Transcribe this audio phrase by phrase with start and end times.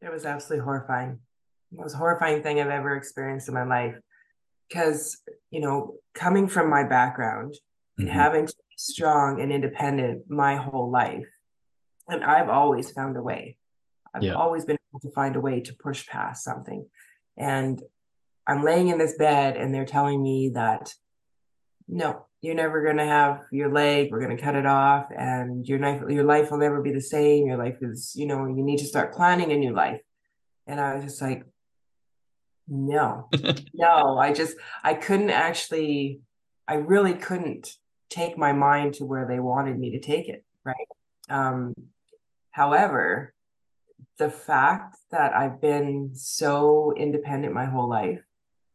[0.00, 1.18] It was absolutely horrifying.
[1.72, 3.96] The most horrifying thing I've ever experienced in my life.
[4.68, 5.18] Because,
[5.50, 8.02] you know, coming from my background mm-hmm.
[8.02, 11.26] and having to be strong and independent my whole life,
[12.08, 13.56] and I've always found a way.
[14.14, 14.34] I've yeah.
[14.34, 16.86] always been able to find a way to push past something.
[17.36, 17.82] And
[18.46, 20.92] I'm laying in this bed and they're telling me that
[21.86, 24.10] no, you're never going to have your leg.
[24.10, 27.00] We're going to cut it off, and your life, your life will never be the
[27.00, 27.46] same.
[27.46, 30.00] Your life is, you know, you need to start planning a new life.
[30.66, 31.44] And I was just like,
[32.68, 33.28] no,
[33.74, 34.18] no.
[34.18, 36.20] I just, I couldn't actually,
[36.68, 37.74] I really couldn't
[38.10, 40.44] take my mind to where they wanted me to take it.
[40.64, 40.76] Right.
[41.28, 41.74] Um,
[42.50, 43.34] however,
[44.18, 48.20] the fact that I've been so independent my whole life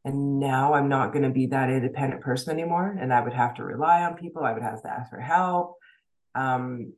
[0.05, 2.98] and now I'm not going to be that independent person anymore.
[2.99, 4.44] And I would have to rely on people.
[4.44, 5.75] I would have to ask for help.
[6.35, 6.94] Um,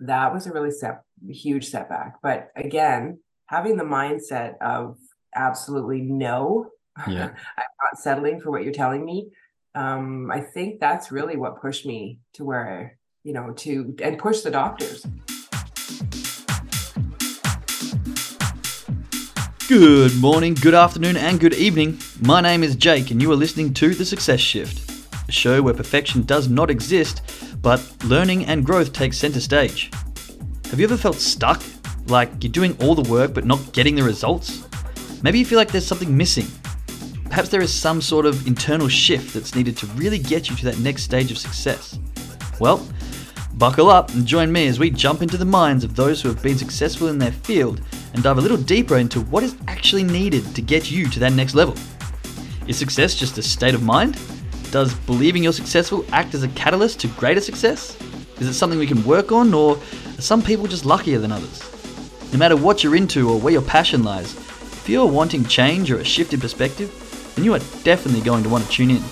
[0.00, 2.16] that was a really set, huge setback.
[2.22, 4.96] But again, having the mindset of
[5.34, 6.70] absolutely no,
[7.08, 7.30] yeah.
[7.58, 9.30] I'm not settling for what you're telling me.
[9.74, 14.40] Um, I think that's really what pushed me to where, you know, to and push
[14.40, 15.04] the doctors.
[19.68, 21.98] Good morning, good afternoon, and good evening.
[22.20, 25.74] My name is Jake, and you are listening to The Success Shift, a show where
[25.74, 27.22] perfection does not exist,
[27.62, 29.90] but learning and growth take center stage.
[30.70, 31.60] Have you ever felt stuck?
[32.06, 34.62] Like you're doing all the work but not getting the results?
[35.24, 36.46] Maybe you feel like there's something missing.
[37.24, 40.64] Perhaps there is some sort of internal shift that's needed to really get you to
[40.66, 41.98] that next stage of success.
[42.60, 42.88] Well,
[43.54, 46.40] buckle up and join me as we jump into the minds of those who have
[46.40, 47.80] been successful in their field
[48.16, 51.34] and dive a little deeper into what is actually needed to get you to that
[51.34, 51.74] next level.
[52.66, 54.18] Is success just a state of mind?
[54.70, 57.94] Does believing you're successful act as a catalyst to greater success?
[58.40, 61.62] Is it something we can work on, or are some people just luckier than others?
[62.32, 65.98] No matter what you're into or where your passion lies, if you're wanting change or
[65.98, 66.90] a shift in perspective,
[67.36, 69.02] then you are definitely going to want to tune in.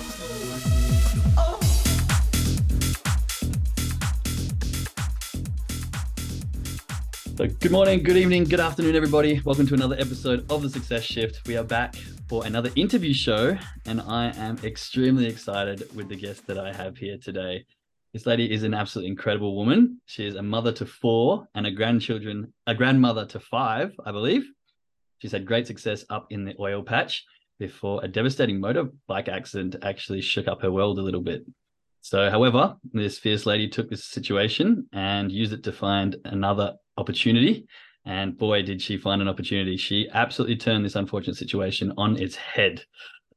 [7.45, 9.39] Good morning, good evening, good afternoon, everybody.
[9.45, 11.47] Welcome to another episode of The Success Shift.
[11.47, 11.95] We are back
[12.27, 16.97] for another interview show, and I am extremely excited with the guest that I have
[16.97, 17.63] here today.
[18.13, 20.01] This lady is an absolutely incredible woman.
[20.07, 24.49] She is a mother to four and a grandchildren, a grandmother to five, I believe.
[25.19, 27.25] She's had great success up in the oil patch
[27.59, 31.45] before a devastating motorbike accident actually shook up her world a little bit.
[32.01, 37.67] So, however, this fierce lady took this situation and used it to find another opportunity.
[38.05, 39.77] And boy, did she find an opportunity.
[39.77, 42.83] She absolutely turned this unfortunate situation on its head.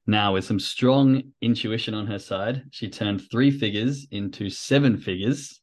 [0.06, 5.60] Now, with some strong intuition on her side, she turned three figures into seven figures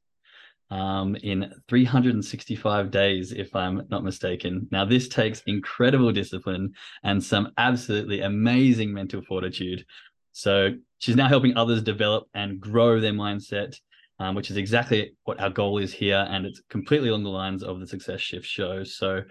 [0.70, 4.68] um, in 365 days, if I'm not mistaken.
[4.72, 6.74] Now, this takes incredible discipline
[7.04, 9.86] and some absolutely amazing mental fortitude.
[10.32, 13.80] So, she's now helping others develop and grow their mindset
[14.20, 16.26] um, which is exactly what our goal is here.
[16.30, 18.84] And it's completely along the lines of the Success Shift show.
[18.84, 19.22] So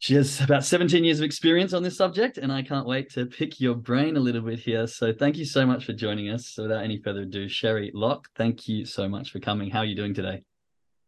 [0.00, 3.26] she has about 17 years of experience on this subject, and I can't wait to
[3.26, 4.86] pick your brain a little bit here.
[4.86, 6.48] So thank you so much for joining us.
[6.48, 9.70] So without any further ado, Sherry Lock, thank you so much for coming.
[9.70, 10.42] How are you doing today?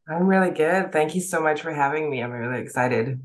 [0.09, 0.91] I'm really good.
[0.91, 2.21] Thank you so much for having me.
[2.21, 3.21] I'm really excited.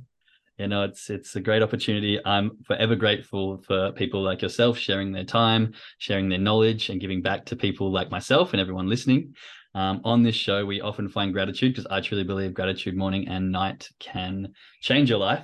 [0.57, 2.19] You know, it's it's a great opportunity.
[2.25, 7.21] I'm forever grateful for people like yourself sharing their time, sharing their knowledge, and giving
[7.21, 9.35] back to people like myself and everyone listening.
[9.73, 13.51] Um, on this show, we often find gratitude because I truly believe gratitude morning and
[13.51, 15.43] night can change your life.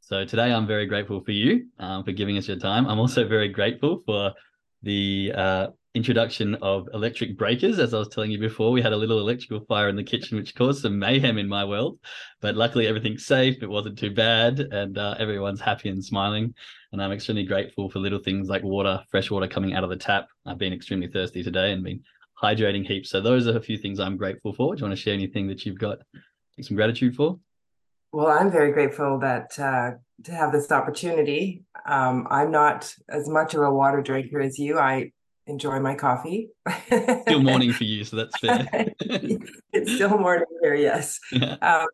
[0.00, 2.86] So today, I'm very grateful for you um, for giving us your time.
[2.86, 4.32] I'm also very grateful for
[4.82, 5.66] the uh,
[5.96, 7.78] introduction of electric breakers.
[7.78, 10.36] As I was telling you before, we had a little electrical fire in the kitchen,
[10.36, 11.98] which caused some mayhem in my world.
[12.42, 13.62] But luckily, everything's safe.
[13.62, 16.54] It wasn't too bad, and uh, everyone's happy and smiling.
[16.92, 19.96] And I'm extremely grateful for little things like water, fresh water coming out of the
[19.96, 20.28] tap.
[20.44, 22.02] I've been extremely thirsty today and been
[22.40, 23.08] hydrating heaps.
[23.08, 24.74] So those are a few things I'm grateful for.
[24.74, 25.98] Do you want to share anything that you've got
[26.60, 27.38] some gratitude for?
[28.12, 29.92] Well, I'm very grateful that uh,
[30.24, 31.64] to have this opportunity.
[31.86, 34.78] Um, I'm not as much of a water drinker as you.
[34.78, 35.12] I
[35.46, 36.50] enjoy my coffee.
[37.22, 38.66] still morning for you, so that's fair.
[39.72, 41.18] it's still morning here, yes.
[41.32, 41.56] Yeah.
[41.62, 41.86] Um,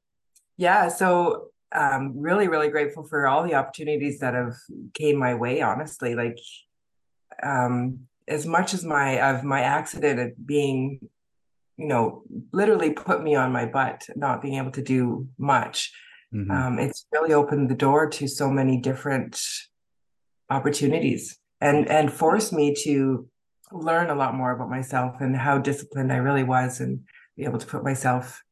[0.57, 4.55] yeah so um, really, really grateful for all the opportunities that have
[4.95, 5.63] came my way.
[5.63, 6.39] Honestly, like
[7.43, 11.01] um, as much as my of my accident of being,
[11.77, 12.23] you know,
[12.53, 15.93] literally put me on my butt, not being able to do much.
[16.35, 16.51] Mm-hmm.
[16.51, 19.41] Um, it's really opened the door to so many different
[20.51, 23.27] opportunities and and forced me to
[23.73, 27.01] learn a lot more about myself and how disciplined I really was and
[27.37, 28.43] be able to put myself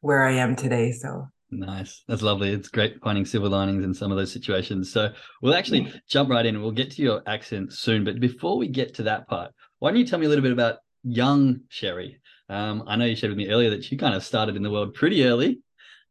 [0.00, 0.92] where I am today.
[0.92, 2.04] So Nice.
[2.06, 2.50] That's lovely.
[2.50, 4.92] It's great finding silver linings in some of those situations.
[4.92, 6.62] So we'll actually jump right in.
[6.62, 8.04] We'll get to your accent soon.
[8.04, 10.52] But before we get to that part, why don't you tell me a little bit
[10.52, 12.20] about young Sherry?
[12.48, 14.70] Um, I know you shared with me earlier that you kind of started in the
[14.70, 15.60] world pretty early.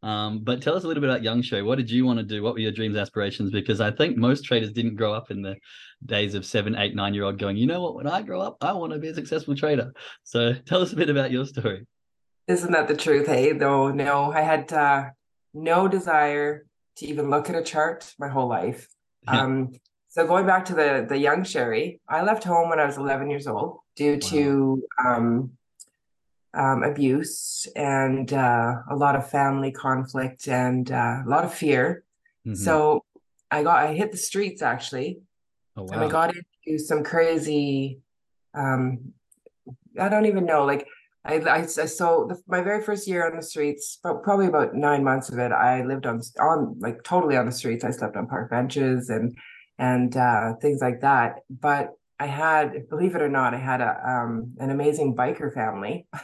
[0.02, 1.62] Um, but tell us a little bit about young Sherry.
[1.62, 2.42] What did you want to do?
[2.42, 3.52] What were your dreams, aspirations?
[3.52, 5.58] Because I think most traders didn't grow up in the
[6.06, 8.58] days of seven, eight, nine year old going, you know what, when I grow up,
[8.62, 9.94] I want to be a successful trader.
[10.24, 11.86] So tell us a bit about your story.
[12.48, 13.28] Isn't that the truth?
[13.28, 15.10] Hey, though, no, I had uh,
[15.54, 16.66] no desire
[16.98, 18.88] to even look at a chart my whole life.
[19.24, 19.42] Yeah.
[19.42, 19.74] Um,
[20.08, 23.30] so going back to the the young Sherry, I left home when I was 11
[23.30, 24.30] years old due wow.
[24.30, 25.52] to um,
[26.54, 32.04] um, abuse and uh, a lot of family conflict and uh, a lot of fear.
[32.46, 32.56] Mm-hmm.
[32.56, 33.04] So
[33.52, 35.22] I got I hit the streets actually,
[35.76, 35.94] oh, wow.
[35.94, 38.00] and I got into some crazy.
[38.54, 39.14] Um,
[40.00, 40.66] I don't even know.
[40.66, 40.88] Like
[41.26, 44.76] I, I, I so the, my very first year on the streets, but probably about
[44.76, 47.84] nine months of it, I lived on on like totally on the streets.
[47.84, 49.38] I slept on park benches and
[49.78, 51.40] and uh, things like that.
[51.50, 56.08] But I had, believe it or not, I had a um, an amazing biker family.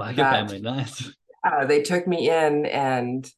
[0.00, 1.12] Biker that, family, nice.
[1.44, 3.30] Uh, they took me in, and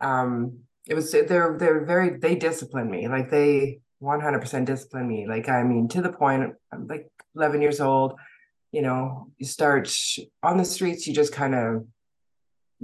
[0.00, 5.48] um, it was they're they're very they disciplined me like they 100% disciplined me like
[5.48, 8.14] I mean to the point I'm like 11 years old
[8.76, 9.90] you know, you start
[10.42, 11.86] on the streets, you just kind of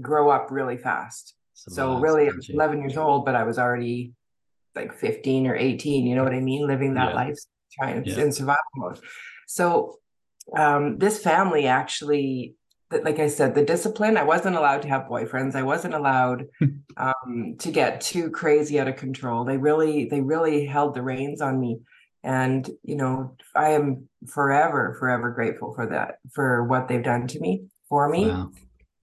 [0.00, 1.34] grow up really fast.
[1.52, 4.12] so really, I was 11 years old, but I was already
[4.74, 6.06] like 15 or 18.
[6.06, 6.66] You know what I mean?
[6.66, 7.14] Living that yeah.
[7.14, 7.38] life,
[7.78, 8.20] trying yeah.
[8.20, 9.00] in survival mode.
[9.46, 9.98] So
[10.56, 12.54] um, this family actually,
[13.04, 14.16] like I said, the discipline.
[14.16, 15.54] I wasn't allowed to have boyfriends.
[15.54, 16.46] I wasn't allowed
[16.96, 19.44] um, to get too crazy out of control.
[19.44, 21.80] They really, they really held the reins on me
[22.24, 27.40] and you know i am forever forever grateful for that for what they've done to
[27.40, 28.50] me for me wow.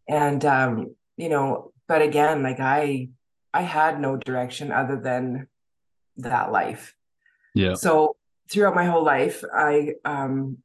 [0.07, 3.09] and um you know but again like i
[3.53, 5.47] i had no direction other than
[6.17, 6.95] that life
[7.53, 8.15] yeah so
[8.49, 10.57] throughout my whole life i um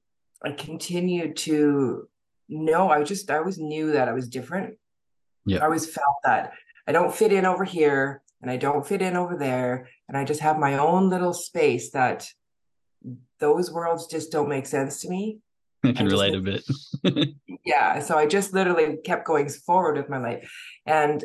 [0.45, 2.09] i continued to
[2.49, 4.77] know i just i always knew that i was different
[5.47, 6.53] yeah i always felt that
[6.87, 10.25] i don't fit in over here and i don't fit in over there and i
[10.25, 12.29] just have my own little space that
[13.41, 15.39] those worlds just don't make sense to me.
[15.85, 16.65] I can I relate a bit.
[17.65, 18.01] yeah.
[18.01, 20.51] So I just literally kept going forward with my life.
[20.87, 21.23] And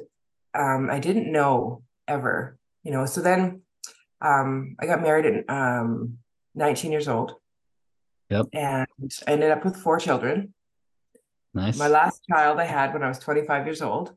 [0.54, 3.06] um, I didn't know ever, you know.
[3.06, 3.62] So then
[4.22, 6.18] um, I got married at um,
[6.56, 7.36] 19 years old.
[8.30, 8.48] Yep.
[8.54, 8.88] And
[9.28, 10.54] I ended up with four children.
[11.54, 11.78] Nice.
[11.78, 14.16] My last child I had when I was 25 years old.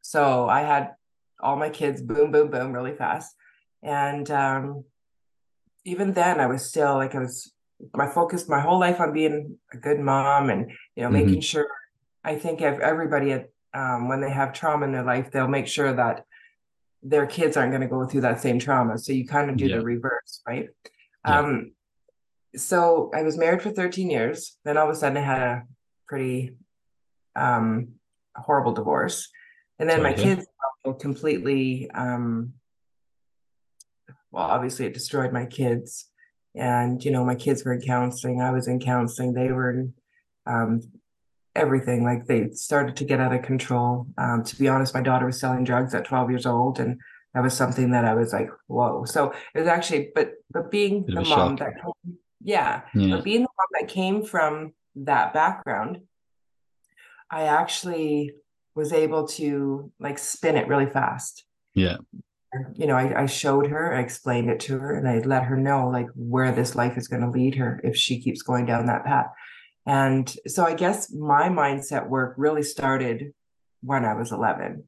[0.00, 0.90] So I had
[1.40, 3.34] all my kids boom, boom, boom really fast.
[3.82, 4.84] And um,
[5.84, 7.52] even then I was still like I was
[7.94, 11.26] my focus my whole life on being a good mom and you know mm-hmm.
[11.26, 11.66] making sure
[12.24, 15.66] I think if everybody at, um, when they have trauma in their life they'll make
[15.66, 16.24] sure that
[17.02, 19.66] their kids aren't going to go through that same trauma so you kind of do
[19.66, 19.78] yeah.
[19.78, 20.68] the reverse right
[21.26, 21.38] yeah.
[21.38, 21.72] um
[22.54, 25.62] so I was married for 13 years then all of a sudden I had a
[26.06, 26.52] pretty
[27.36, 27.88] um
[28.34, 29.28] horrible divorce
[29.78, 30.46] and then my kids
[30.98, 32.54] completely um
[34.32, 36.08] well, obviously it destroyed my kids.
[36.54, 38.40] And, you know, my kids were in counseling.
[38.40, 39.34] I was in counseling.
[39.34, 39.94] They were in
[40.46, 40.80] um,
[41.54, 42.02] everything.
[42.02, 44.06] Like they started to get out of control.
[44.18, 46.80] Um, to be honest, my daughter was selling drugs at 12 years old.
[46.80, 46.98] And
[47.34, 49.04] that was something that I was like, whoa.
[49.04, 53.42] So it was actually, but, but being the mom that, came, yeah, yeah, but being
[53.42, 56.00] the mom that came from that background,
[57.32, 58.34] I actually
[58.74, 61.44] was able to like spin it really fast.
[61.74, 61.96] Yeah
[62.74, 65.56] you know, I, I showed her, I explained it to her, and I let her
[65.56, 68.86] know like where this life is going to lead her if she keeps going down
[68.86, 69.26] that path.
[69.86, 73.32] And so I guess my mindset work really started
[73.82, 74.84] when I was 11.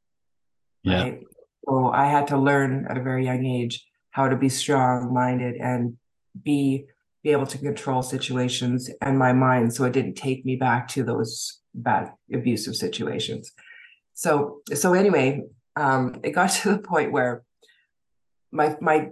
[0.82, 1.02] Yeah.
[1.02, 1.20] Right?
[1.66, 5.56] So I had to learn at a very young age how to be strong minded
[5.56, 5.96] and
[6.42, 6.86] be
[7.25, 11.02] be able to control situations and my mind so it didn't take me back to
[11.02, 13.50] those bad abusive situations.
[14.12, 15.43] So so anyway,
[15.75, 17.43] um, it got to the point where
[18.52, 19.09] my my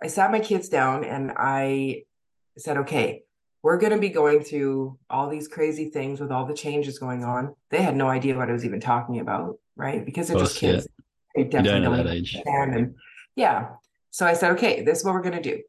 [0.00, 2.04] I sat my kids down and I
[2.58, 3.22] said, okay,
[3.62, 7.24] we're going to be going through all these crazy things with all the changes going
[7.24, 7.54] on.
[7.70, 10.04] They had no idea what I was even talking about, right?
[10.04, 10.88] Because they're just kids.
[10.88, 11.44] Yeah.
[11.44, 12.36] They definitely don't, don't age.
[12.44, 12.96] And
[13.36, 13.68] yeah.
[14.10, 15.62] So I said, okay, this is what we're going to do.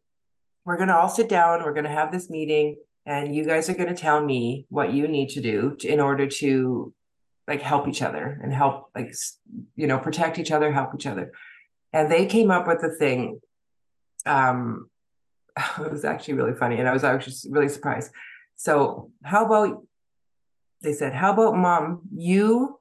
[0.65, 1.63] We're going to all sit down.
[1.63, 4.93] We're going to have this meeting, and you guys are going to tell me what
[4.93, 6.93] you need to do to, in order to
[7.47, 9.13] like help each other and help like
[9.75, 11.31] you know protect each other, help each other
[11.93, 13.39] and they came up with a thing
[14.25, 14.89] um
[15.79, 18.11] it was actually really funny and i was actually really surprised
[18.55, 19.83] so how about
[20.81, 22.79] they said how about mom you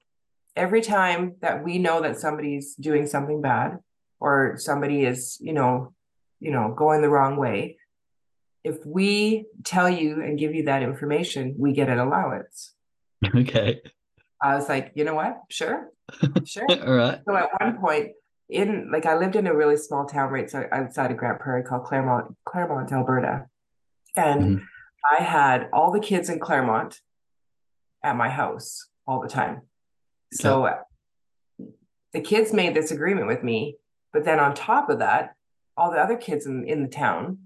[0.56, 3.78] every time that we know that somebody's doing something bad
[4.20, 5.92] or somebody is, you know,
[6.42, 7.78] you know, going the wrong way,
[8.64, 12.74] if we tell you and give you that information, we get an allowance.
[13.34, 13.80] Okay.
[14.42, 15.38] I was like, you know what?
[15.48, 15.88] Sure.
[16.44, 16.66] Sure.
[16.84, 17.20] All right.
[17.24, 18.08] So at one point,
[18.48, 21.62] in like I lived in a really small town right so outside of Grande Prairie
[21.62, 23.46] called Clairmont, Clairmont, Alberta.
[24.16, 24.64] And mm-hmm.
[25.16, 27.00] I had all the kids in Clairmont
[28.02, 29.62] at my house all the time.
[30.32, 30.68] So
[32.12, 33.76] the kids made this agreement with me,
[34.12, 35.36] but then on top of that,
[35.76, 37.38] all the other kids in, in the town,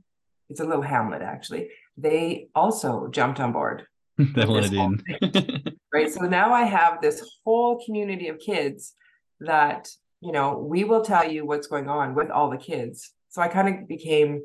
[0.49, 3.87] it's a little hamlet actually, they also jumped on board.
[4.19, 5.77] they wanted in.
[5.93, 6.11] right.
[6.11, 8.95] So now I have this whole community of kids
[9.41, 9.89] that,
[10.21, 13.13] you know, we will tell you what's going on with all the kids.
[13.29, 14.43] So I kind of became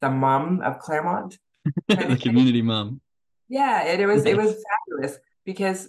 [0.00, 1.38] the mom of Clairmont.
[1.88, 3.00] the community mom.
[3.48, 5.88] Yeah, it, it was it was fabulous because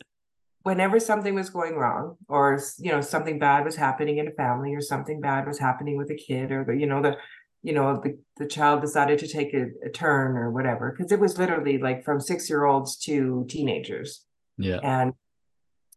[0.68, 4.76] whenever something was going wrong or you know something bad was happening in a family
[4.76, 7.16] or something bad was happening with a kid or the you know the
[7.64, 11.22] you know the, the child decided to take a, a turn or whatever because it
[11.22, 14.26] was literally like from six year olds to teenagers.
[14.58, 14.80] Yeah.
[14.84, 15.14] And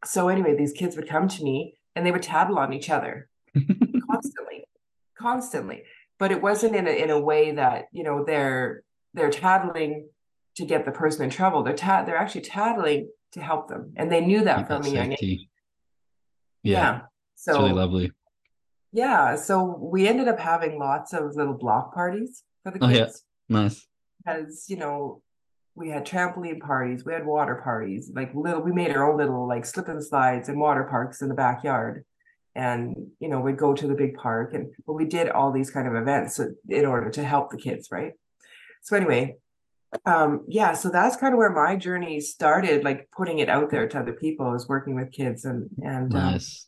[0.04, 3.28] so anyway these kids would come to me and they would tattle on each other
[4.08, 4.64] constantly
[5.18, 5.82] constantly.
[6.20, 8.84] But it wasn't in a, in a way that you know they're
[9.14, 10.08] they're tattling
[10.54, 11.64] to get the person in trouble.
[11.64, 13.92] They're ta- they're actually tattling to help them.
[13.96, 15.46] And they knew that from a young age.
[16.62, 16.72] Yeah.
[16.72, 17.00] yeah.
[17.36, 18.12] So really lovely.
[18.92, 19.36] Yeah.
[19.36, 23.24] So we ended up having lots of little block parties for the kids.
[23.50, 23.62] Oh, yeah.
[23.62, 23.86] Nice.
[24.18, 25.22] Because, you know,
[25.74, 29.48] we had trampoline parties, we had water parties, like little, we made our own little
[29.48, 32.04] like slip and slides and water parks in the backyard.
[32.54, 35.70] And, you know, we'd go to the big park and, but we did all these
[35.70, 37.88] kind of events in order to help the kids.
[37.90, 38.12] Right.
[38.82, 39.36] So anyway,
[40.06, 43.88] um yeah so that's kind of where my journey started like putting it out there
[43.88, 46.66] to other people is working with kids and and um, nice.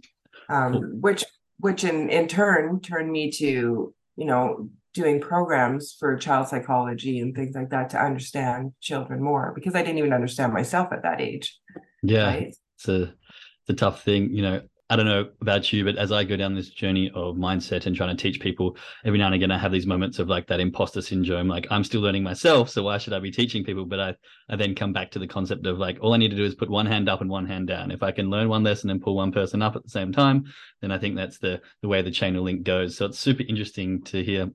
[0.49, 1.25] um, um which
[1.59, 7.35] which in in turn turned me to you know doing programs for child psychology and
[7.35, 11.21] things like that to understand children more because I didn't even understand myself at that
[11.21, 11.57] age
[12.03, 12.57] yeah right?
[12.77, 16.13] it's a it's a tough thing you know I don't know about you, but as
[16.13, 19.35] I go down this journey of mindset and trying to teach people, every now and
[19.35, 21.49] again I have these moments of like that imposter syndrome.
[21.49, 23.87] Like I'm still learning myself, so why should I be teaching people?
[23.87, 24.15] But I,
[24.51, 26.55] I then come back to the concept of like all I need to do is
[26.55, 27.91] put one hand up and one hand down.
[27.91, 30.45] If I can learn one lesson and pull one person up at the same time,
[30.83, 32.95] then I think that's the the way the chain of link goes.
[32.95, 34.51] So it's super interesting to hear,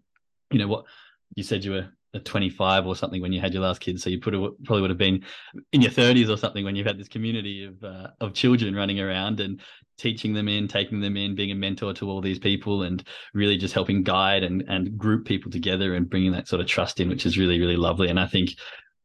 [0.51, 0.86] you know, what
[1.34, 1.89] you said you were
[2.20, 4.00] 25 or something when you had your last kid.
[4.00, 4.34] So you put
[4.64, 5.24] probably would have been
[5.72, 9.00] in your 30s or something when you've had this community of uh, of children running
[9.00, 9.62] around and
[9.98, 13.58] teaching them in, taking them in, being a mentor to all these people, and really
[13.58, 17.10] just helping guide and and group people together and bringing that sort of trust in,
[17.10, 18.10] which is really really lovely.
[18.10, 18.52] And I think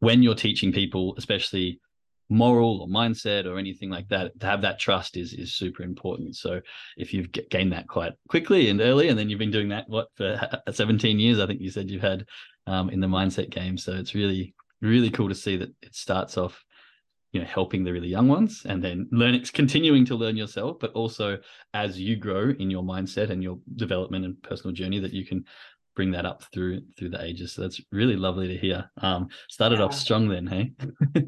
[0.01, 1.81] when you're teaching people, especially
[2.33, 6.35] moral or mindset or anything like that to have that trust is is super important
[6.35, 6.61] so
[6.97, 10.09] if you've gained that quite quickly and early and then you've been doing that what
[10.17, 10.41] for
[10.73, 12.25] 17 years i think you said you've had
[12.67, 13.77] um, in the mindset game.
[13.79, 16.65] So it's really really cool to see that it starts off
[17.33, 20.93] you know helping the really young ones and then learning continuing to learn yourself but
[20.93, 21.39] also
[21.73, 25.45] as you grow in your mindset and your development and personal journey that you can
[25.95, 27.53] bring that up through through the ages.
[27.53, 28.91] So that's really lovely to hear.
[29.01, 29.85] Um started yeah.
[29.85, 30.73] off strong then hey?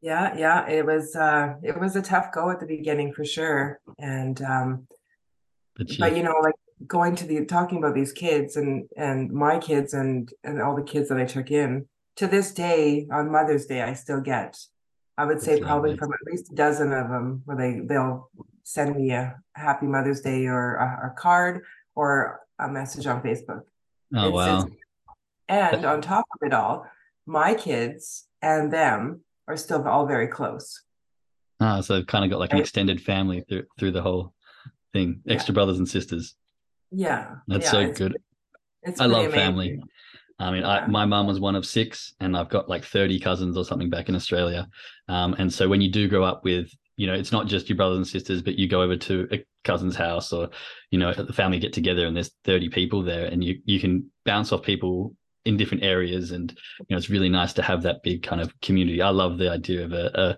[0.00, 3.80] Yeah yeah it was uh it was a tough go at the beginning for sure.
[3.98, 4.86] And um
[5.76, 6.54] but, you, but you know like
[6.86, 10.82] going to the talking about these kids and and my kids and and all the
[10.82, 14.58] kids that i took in to this day on mother's day i still get
[15.16, 18.28] i would say probably from at least a dozen of them where they they'll
[18.64, 21.62] send me a happy mother's day or a, a card
[21.94, 23.62] or a message on facebook
[24.16, 24.74] oh it's, wow it's,
[25.48, 26.86] and on top of it all
[27.26, 30.82] my kids and them are still all very close.
[31.60, 34.34] Ah, so I've kind of got like an extended family through through the whole
[34.92, 35.56] thing, extra yeah.
[35.56, 36.34] brothers and sisters.
[36.94, 38.16] Yeah, that's yeah, so it's, good.
[38.82, 39.38] It's I love amazing.
[39.38, 39.82] family.
[40.38, 40.68] I mean, yeah.
[40.68, 43.90] I, my mom was one of six, and I've got like 30 cousins or something
[43.90, 44.68] back in Australia.
[45.08, 47.76] Um, and so when you do grow up with, you know, it's not just your
[47.76, 50.50] brothers and sisters, but you go over to a cousin's house or,
[50.90, 54.10] you know, the family get together and there's 30 people there, and you you can
[54.24, 58.02] bounce off people in different areas and you know it's really nice to have that
[58.02, 60.36] big kind of community i love the idea of a, a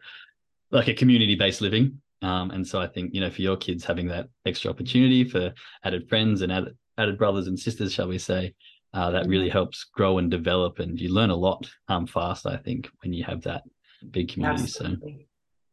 [0.70, 3.84] like a community based living um, and so i think you know for your kids
[3.84, 5.52] having that extra opportunity for
[5.84, 8.54] added friends and added, added brothers and sisters shall we say
[8.94, 9.52] uh, that really mm-hmm.
[9.52, 13.24] helps grow and develop and you learn a lot um, fast i think when you
[13.24, 13.62] have that
[14.10, 15.12] big community Absolutely.
[15.18, 15.24] so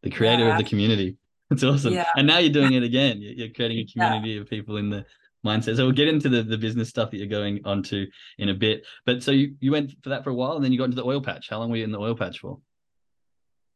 [0.04, 0.52] the creator yeah.
[0.52, 1.16] of the community
[1.52, 2.08] it's awesome yeah.
[2.16, 4.42] and now you're doing it again you're creating a community yeah.
[4.42, 5.06] of people in the
[5.44, 5.76] mindset.
[5.76, 8.08] So we'll get into the, the business stuff that you're going onto
[8.38, 8.86] in a bit.
[9.06, 10.96] But so you, you went for that for a while and then you got into
[10.96, 11.50] the oil patch.
[11.50, 12.60] How long were you in the oil patch for?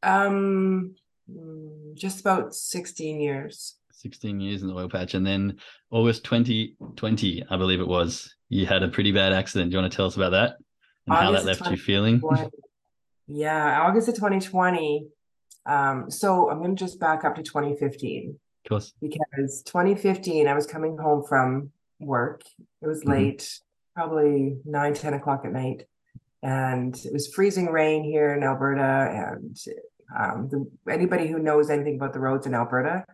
[0.04, 0.96] Um
[1.94, 3.76] just about 16 years.
[3.92, 5.14] 16 years in the oil patch.
[5.14, 5.58] And then
[5.92, 9.72] August 2020, I believe it was, you had a pretty bad accident.
[9.72, 10.58] Do you want to tell us about that
[11.08, 12.22] and August how that left you feeling?
[13.28, 15.08] Yeah, August of 2020.
[15.66, 18.38] Um, so I'm going to just back up to 2015.
[18.66, 18.94] Of course.
[19.02, 22.44] Because 2015, I was coming home from work.
[22.82, 23.12] It was mm-hmm.
[23.12, 24.00] late, mm-hmm.
[24.02, 25.84] probably 9, 10 o'clock at night.
[26.44, 29.34] And it was freezing rain here in Alberta.
[29.34, 29.58] And
[30.18, 33.06] um, the, anybody who knows anything about the roads in Alberta,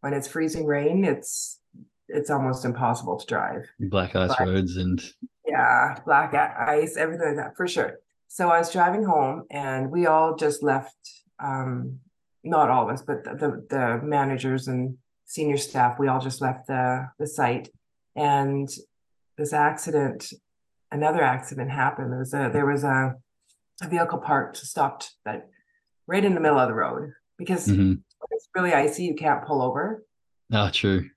[0.00, 1.60] when it's freezing rain, it's
[2.08, 3.64] it's almost impossible to drive.
[3.80, 5.02] Black ice but, roads and
[5.46, 7.98] yeah, black ice, everything like that for sure.
[8.28, 10.96] So I was driving home, and we all just left.
[11.38, 12.00] Um,
[12.44, 16.40] not all of us, but the, the, the managers and senior staff, we all just
[16.40, 17.70] left the the site,
[18.16, 18.68] and
[19.38, 20.32] this accident,
[20.90, 22.12] another accident happened.
[22.12, 23.14] There was a there was a,
[23.80, 25.48] a vehicle parked stopped that
[26.12, 27.94] right in the middle of the road because mm-hmm.
[28.30, 29.04] it's really icy.
[29.04, 30.04] You can't pull over.
[30.52, 31.08] Ah, oh, true.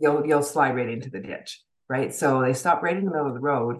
[0.00, 2.12] You'll you'll slide right into the ditch, right?
[2.12, 3.78] So they stopped right in the middle of the road,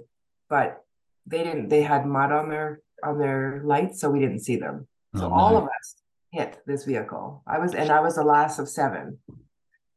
[0.48, 0.84] but
[1.26, 1.70] they didn't.
[1.70, 4.86] They had mud on their on their lights, so we didn't see them.
[5.16, 5.96] So oh, all of us
[6.30, 7.42] hit this vehicle.
[7.46, 9.18] I was and I was the last of seven.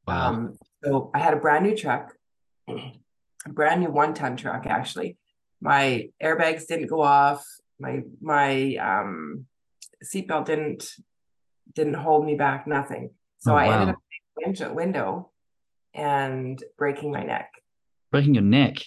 [0.07, 0.29] Wow.
[0.29, 2.15] Um, so I had a brand new truck,
[2.67, 2.73] a
[3.49, 5.17] brand new one ton truck actually.
[5.61, 7.45] My airbags didn't go off.
[7.79, 9.45] My my um
[10.03, 10.85] seatbelt didn't
[11.73, 13.11] didn't hold me back, nothing.
[13.39, 13.73] So oh, I wow.
[13.73, 14.01] ended up
[14.37, 15.31] window, window
[15.93, 17.51] and breaking my neck.
[18.11, 18.77] Breaking your neck.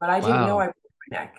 [0.00, 0.76] But I didn't know I broke
[1.10, 1.36] my neck.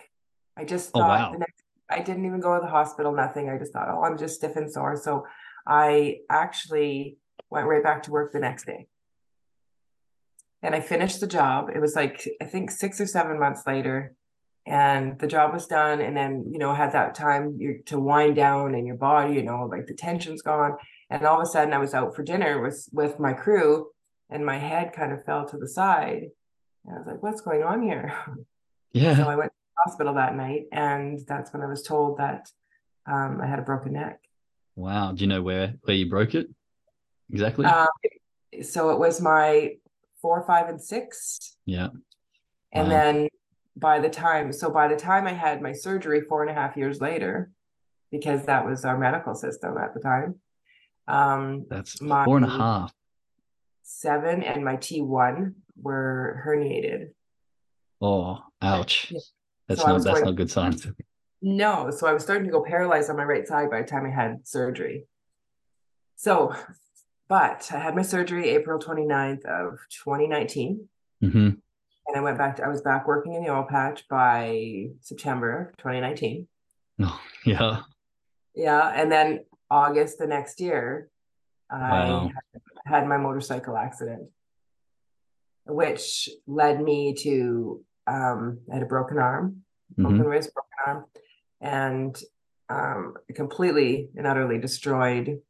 [0.57, 1.31] I just oh, thought oh, wow.
[1.33, 3.49] the next I didn't even go to the hospital, nothing.
[3.49, 4.97] I just thought, oh, I'm just stiff and sore.
[4.97, 5.25] So
[5.65, 7.17] I actually
[7.49, 8.87] went right back to work the next day.
[10.61, 11.69] And I finished the job.
[11.73, 14.15] It was like, I think six or seven months later
[14.67, 18.75] and the job was done and then you know had that time to wind down
[18.75, 20.75] in your body you know like the tension's gone.
[21.09, 23.87] And all of a sudden i was out for dinner with with my crew
[24.29, 26.23] and my head kind of fell to the side.
[26.85, 28.13] And i was like what's going on here?
[28.93, 29.15] Yeah.
[29.17, 32.49] So i went to the hospital that night and that's when i was told that
[33.05, 34.19] um, i had a broken neck.
[34.75, 35.11] Wow.
[35.11, 36.47] Do you know where where you broke it?
[37.31, 37.65] Exactly?
[37.65, 37.87] Um,
[38.63, 39.75] so it was my
[40.21, 41.57] four five and six.
[41.65, 41.89] Yeah.
[42.71, 42.89] And wow.
[42.89, 43.27] then
[43.77, 46.75] by the time so by the time i had my surgery four and a half
[46.75, 47.51] years later
[48.11, 50.35] because that was our medical system at the time
[51.07, 52.93] um that's my four and a half.
[53.83, 57.09] seven and my t1 were herniated.
[58.01, 59.11] Oh ouch.
[59.11, 59.19] Yeah.
[59.67, 60.87] that's so not that's going, not good signs
[61.41, 64.05] no so i was starting to go paralyzed on my right side by the time
[64.05, 65.05] i had surgery.
[66.15, 66.55] So
[67.27, 70.89] but i had my surgery april 29th of 2019
[71.23, 71.49] mm-hmm
[72.07, 75.73] and I went back to, I was back working in the oil patch by September
[75.77, 76.47] 2019.
[77.01, 77.81] Oh, yeah.
[78.55, 78.91] Yeah.
[78.95, 81.09] And then August the next year,
[81.69, 82.29] I
[82.85, 84.29] had my motorcycle accident,
[85.65, 89.63] which led me to, um, I had a broken arm,
[89.97, 90.27] broken mm-hmm.
[90.27, 91.05] wrist, broken arm,
[91.59, 92.17] and
[92.69, 95.41] um, completely and utterly destroyed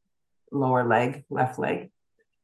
[0.52, 1.91] lower leg, left leg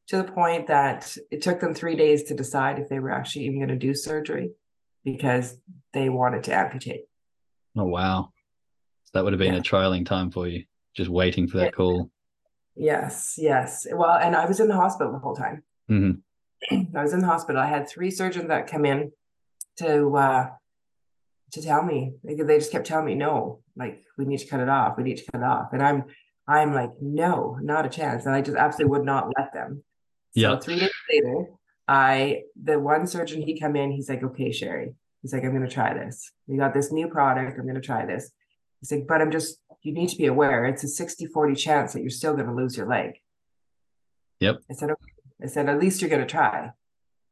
[0.08, 3.46] to the point that it took them three days to decide if they were actually
[3.46, 4.52] even going to do surgery
[5.04, 5.58] because
[5.94, 7.06] they wanted to amputate.
[7.78, 8.30] Oh, wow.
[9.06, 9.60] So that would have been yeah.
[9.60, 11.72] a trialing time for you, just waiting for that yeah.
[11.72, 12.10] call.
[12.76, 13.88] Yes, yes.
[13.92, 15.64] Well, and I was in the hospital the whole time.
[15.90, 16.86] Mm-hmm.
[16.98, 17.62] I was in the hospital.
[17.62, 19.12] I had three surgeons that come in
[19.78, 20.50] to uh,
[21.52, 22.14] to tell me.
[22.24, 24.98] They, they just kept telling me, no, like we need to cut it off.
[24.98, 25.70] We need to cut it off.
[25.74, 26.06] And I'm
[26.48, 28.26] I'm like, no, not a chance.
[28.26, 29.84] And I just absolutely would not let them.
[30.36, 30.56] Yeah.
[30.56, 31.46] So three days later,
[31.88, 34.94] I the one surgeon he come in, he's like, okay, Sherry.
[35.22, 36.32] He's like, I'm gonna try this.
[36.48, 37.58] We got this new product.
[37.58, 38.32] I'm gonna try this.
[38.80, 41.94] He's like, but I'm just you need to be aware it's a 60 40 chance
[41.94, 43.20] that you're still gonna lose your leg.
[44.40, 44.60] Yep.
[44.70, 45.02] I said, okay.
[45.42, 46.72] I said, at least you're gonna try.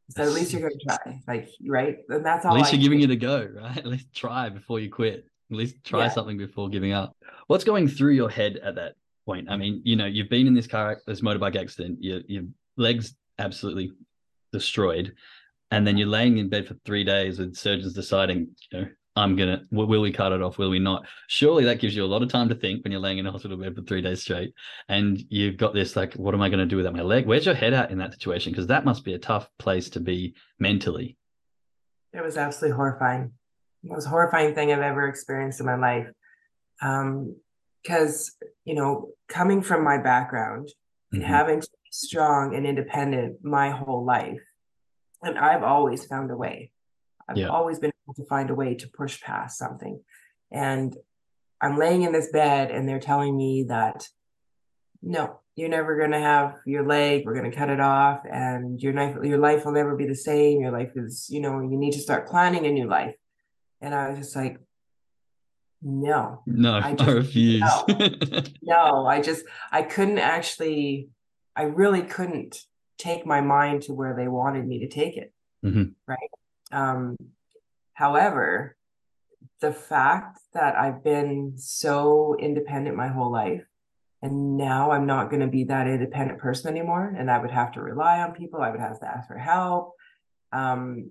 [0.09, 1.21] Said, at least you're gonna try.
[1.27, 1.99] Like, right?
[2.09, 3.77] And that's all at least I you're giving it a go, right?
[3.77, 5.25] At least try before you quit.
[5.49, 6.09] At least try yeah.
[6.09, 7.15] something before giving up.
[7.47, 9.49] What's going through your head at that point?
[9.49, 12.43] I mean, you know, you've been in this car, this motorbike accident, your, your
[12.77, 13.91] legs absolutely
[14.51, 15.13] destroyed.
[15.71, 19.35] And then you're laying in bed for three days with surgeons deciding, you know, I'm
[19.35, 20.57] gonna will we cut it off?
[20.57, 21.05] Will we not?
[21.27, 23.31] Surely that gives you a lot of time to think when you're laying in a
[23.31, 24.53] hospital bed for three days straight,
[24.87, 27.25] and you've got this like, what am I going to do without my leg?
[27.25, 28.53] Where's your head at in that situation?
[28.53, 31.17] Because that must be a tough place to be mentally.
[32.13, 33.33] It was absolutely horrifying.
[33.83, 36.07] The most horrifying thing I've ever experienced in my life.
[36.81, 37.35] Um,
[37.83, 38.31] because
[38.63, 41.17] you know, coming from my background mm-hmm.
[41.17, 44.41] and having to strong and independent my whole life.
[45.21, 46.71] And I've always found a way.
[47.29, 47.49] I've yeah.
[47.49, 50.01] always been able to find a way to push past something.
[50.51, 50.97] And
[51.61, 54.07] I'm laying in this bed and they're telling me that
[55.03, 58.81] no, you're never going to have your leg we're going to cut it off and
[58.81, 61.77] your life your life will never be the same your life is you know you
[61.77, 63.15] need to start planning a new life
[63.81, 64.57] and i was just like
[65.81, 68.43] no no i, just, I refuse no.
[68.61, 71.09] no i just i couldn't actually
[71.61, 72.65] i really couldn't
[72.97, 75.31] take my mind to where they wanted me to take it
[75.63, 75.83] mm-hmm.
[76.07, 76.31] right
[76.71, 77.15] um
[77.93, 78.75] however
[79.59, 83.63] the fact that i've been so independent my whole life
[84.23, 87.71] and now i'm not going to be that independent person anymore and i would have
[87.71, 89.93] to rely on people i would have to ask for help
[90.53, 91.09] um,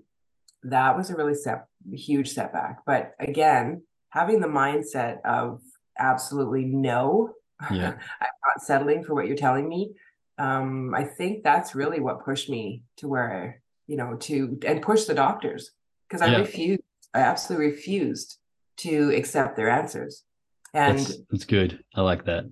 [0.65, 5.61] that was a really set, huge setback but again having the mindset of
[5.99, 7.33] absolutely no
[7.71, 7.93] yeah.
[8.21, 9.93] i'm not settling for what you're telling me
[10.41, 15.05] um, i think that's really what pushed me to where you know to and push
[15.05, 15.71] the doctors
[16.09, 16.39] because i yeah.
[16.39, 16.83] refused
[17.15, 18.39] i absolutely refused
[18.77, 20.25] to accept their answers
[20.73, 22.45] and that's, that's good i like that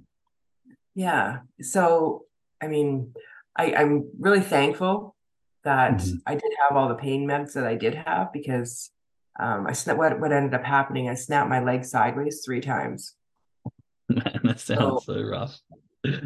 [0.99, 1.43] yeah.
[1.63, 2.25] So,
[2.61, 3.15] I mean,
[3.57, 5.15] I, I'm really thankful
[5.63, 6.17] that mm-hmm.
[6.27, 8.91] I did have all the pain meds that I did have because
[9.39, 11.09] um, I sna- what what ended up happening.
[11.09, 13.15] I snapped my leg sideways three times.
[14.09, 15.57] Man, that sounds so, so rough.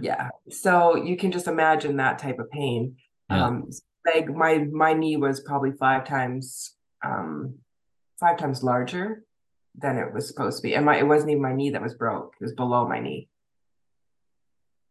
[0.01, 0.29] Yeah.
[0.51, 2.97] So you can just imagine that type of pain.
[3.31, 3.47] Yeah.
[3.47, 3.71] Um,
[4.07, 7.57] like my my knee was probably five times um,
[8.19, 9.25] five times larger
[9.77, 11.95] than it was supposed to be, and my it wasn't even my knee that was
[11.95, 12.35] broke.
[12.41, 13.29] It was below my knee.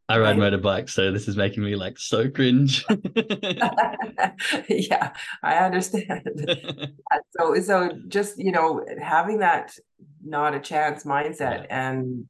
[0.10, 2.86] I ride motorbikes, so this is making me like so cringe.
[4.68, 6.22] yeah, I understand.
[7.38, 9.74] so, so just you know, having that
[10.22, 11.66] not a chance mindset, yeah.
[11.70, 12.28] and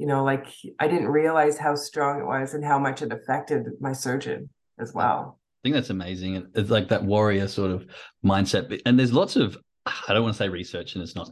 [0.00, 0.46] you know, like
[0.78, 4.94] I didn't realize how strong it was and how much it affected my surgeon as
[4.94, 5.38] well.
[5.38, 6.46] I think that's amazing.
[6.54, 7.86] It's like that warrior sort of
[8.24, 11.30] mindset, and there's lots of I don't want to say research, and it's not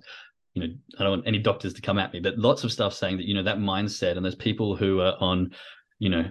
[0.52, 2.92] you know, I don't want any doctors to come at me, but lots of stuff
[2.92, 5.52] saying that, you know, that mindset and there's people who are on
[5.98, 6.31] you know,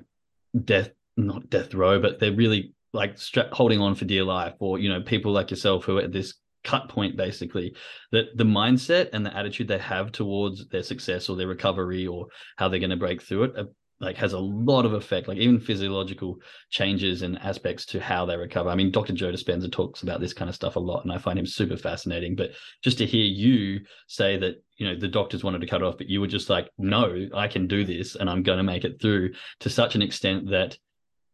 [0.63, 4.78] death not death row, but they're really like stra- holding on for dear life, or
[4.78, 6.36] you know, people like yourself who are at this
[6.67, 7.73] cut point basically
[8.12, 12.27] that the mindset and the attitude they have towards their success or their recovery or
[12.58, 13.63] how they're going to break through it uh,
[13.99, 16.38] like has a lot of effect, like even physiological
[16.69, 18.69] changes and aspects to how they recover.
[18.69, 19.13] I mean, Dr.
[19.13, 21.77] Joe Dispenza talks about this kind of stuff a lot, and I find him super
[21.77, 22.36] fascinating.
[22.36, 22.51] But
[22.84, 26.10] just to hear you say that, you know, the doctors wanted to cut off, but
[26.10, 29.01] you were just like, no, I can do this and I'm going to make it
[29.01, 30.77] through to such an extent that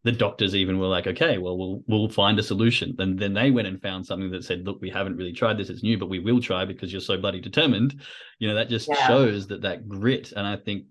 [0.04, 2.96] the doctors even were like, okay, well, we'll we'll find a solution.
[3.00, 5.70] And then they went and found something that said, look, we haven't really tried this;
[5.70, 8.02] it's new, but we will try because you're so bloody determined.
[8.40, 9.08] You know, that just yeah.
[9.08, 10.34] shows that that grit.
[10.36, 10.86] And I think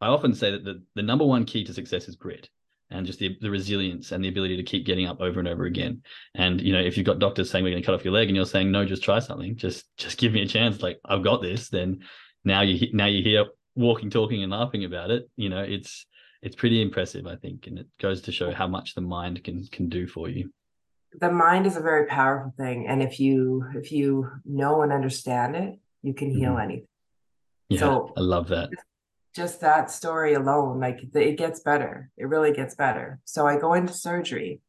[0.00, 2.48] I often say that the, the number one key to success is grit
[2.90, 5.64] and just the, the resilience and the ability to keep getting up over and over
[5.64, 6.02] again.
[6.34, 8.28] And you know, if you've got doctors saying we're going to cut off your leg,
[8.28, 10.80] and you're saying no, just try something, just just give me a chance.
[10.80, 11.68] Like I've got this.
[11.70, 12.00] Then
[12.44, 15.28] now you now you're here walking, talking, and laughing about it.
[15.36, 16.06] You know, it's
[16.44, 19.66] it's pretty impressive, I think, and it goes to show how much the mind can
[19.72, 20.50] can do for you.
[21.20, 25.56] The mind is a very powerful thing, and if you if you know and understand
[25.56, 26.60] it, you can heal mm-hmm.
[26.60, 26.88] anything.
[27.68, 28.70] Yeah, so I love that
[29.34, 32.10] just that story alone, like it gets better.
[32.16, 33.18] It really gets better.
[33.24, 34.60] So I go into surgery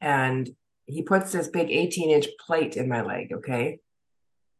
[0.00, 0.48] and
[0.86, 3.32] he puts this big 18 inch plate in my leg.
[3.32, 3.78] Okay.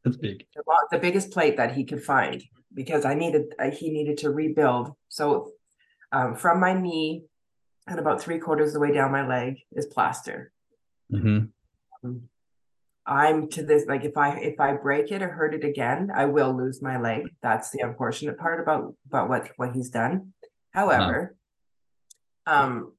[0.04, 0.44] That's big.
[0.90, 2.42] The, biggest plate that he could find
[2.74, 4.92] because I needed, uh, he needed to rebuild.
[5.08, 5.52] So
[6.12, 7.24] um, from my knee
[7.86, 10.52] and about three quarters of the way down my leg is plaster.
[11.12, 11.46] Mm-hmm.
[12.04, 12.22] Um,
[13.04, 16.26] I'm to this like if I if I break it or hurt it again, I
[16.26, 17.28] will lose my leg.
[17.42, 20.34] That's the unfortunate part about about what what he's done.
[20.70, 21.34] However,
[22.46, 22.64] uh-huh.
[22.64, 22.92] um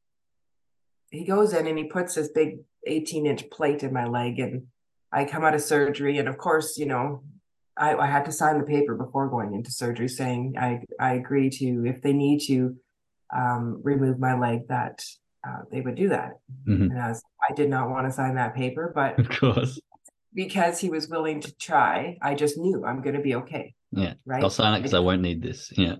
[1.09, 4.63] he goes in and he puts this big 18 inch plate in my leg and
[5.11, 7.23] I come out of surgery and of course, you know,
[7.77, 11.49] I, I had to sign the paper before going into surgery saying I I agree
[11.51, 12.75] to if they need to
[13.35, 15.03] um, remove my leg that
[15.47, 16.33] uh, they would do that.
[16.67, 16.91] Mm-hmm.
[16.91, 19.79] And I, was, I did not want to sign that paper, but of course,
[20.33, 23.73] because he was willing to try, I just knew I'm going to be okay.
[23.91, 24.13] Yeah.
[24.25, 24.43] Right.
[24.43, 25.71] I'll sign it because I, I won't need this.
[25.75, 25.95] Yeah.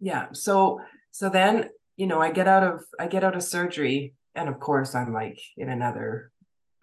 [0.00, 0.26] Yeah.
[0.32, 4.48] So, so then, you know, I get out of, I get out of surgery and
[4.48, 6.30] of course I'm like in another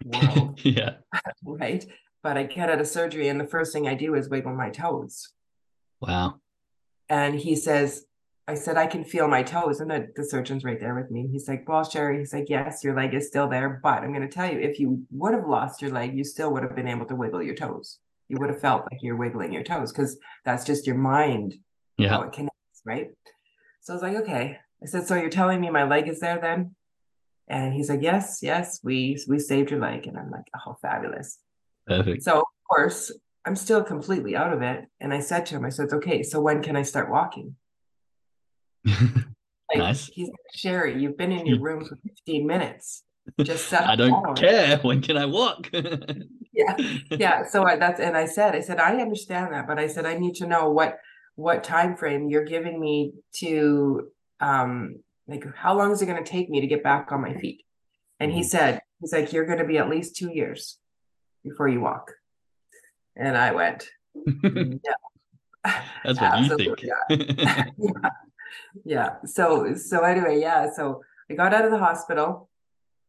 [0.04, 0.60] world.
[0.64, 0.96] yeah.
[1.44, 1.84] right.
[2.22, 4.70] But I get out of surgery and the first thing I do is wiggle my
[4.70, 5.32] toes.
[6.00, 6.40] Wow.
[7.08, 8.04] And he says,
[8.48, 9.80] I said, I can feel my toes.
[9.80, 11.28] And the, the surgeon's right there with me.
[11.30, 13.80] He's like, Well, Sherry, he's like, Yes, your leg is still there.
[13.82, 16.52] But I'm going to tell you, if you would have lost your leg, you still
[16.52, 17.98] would have been able to wiggle your toes.
[18.28, 21.56] You would have felt like you're wiggling your toes because that's just your mind.
[21.98, 22.10] Yeah.
[22.10, 23.08] How it connects, right?
[23.80, 24.58] So I was like, Okay.
[24.82, 26.76] I said, So you're telling me my leg is there then?
[27.48, 30.06] And he's like, Yes, yes, we we saved your leg.
[30.06, 31.38] And I'm like, Oh, fabulous.
[31.86, 32.22] Perfect.
[32.22, 33.10] So of course,
[33.44, 34.86] I'm still completely out of it.
[35.00, 37.56] And I said to him, I said, Okay, so when can I start walking?
[39.68, 40.06] Like, nice.
[40.06, 43.02] He's like, Sherry, you've been in your room for 15 minutes.
[43.42, 44.78] Just set I don't down." care.
[44.78, 45.68] When can I walk?
[46.52, 46.76] Yeah.
[47.10, 47.44] Yeah.
[47.48, 50.16] So I, that's and I said, I said, I understand that, but I said, I
[50.18, 50.98] need to know what
[51.34, 54.08] what time frame you're giving me to
[54.40, 54.96] um
[55.26, 57.64] like how long is it going to take me to get back on my feet?
[58.20, 58.44] And he Mhm.
[58.44, 60.78] said, he's like, you're going to be at least two years
[61.42, 62.12] before you walk.
[63.16, 64.78] And I went, no.
[66.04, 66.84] That's what you think.
[67.08, 68.04] Yeah.
[68.84, 69.16] Yeah.
[69.24, 70.68] So so anyway, yeah.
[70.74, 72.48] So I got out of the hospital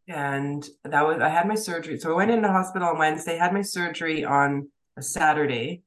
[0.08, 2.00] and that was I had my surgery.
[2.00, 5.84] So I went into the hospital on Wednesday, had my surgery on a Saturday,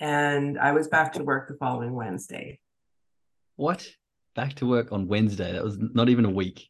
[0.00, 2.58] and I was back to work the following Wednesday.
[3.56, 3.86] what?
[4.34, 5.52] Back to work on Wednesday.
[5.52, 6.68] That was not even a week.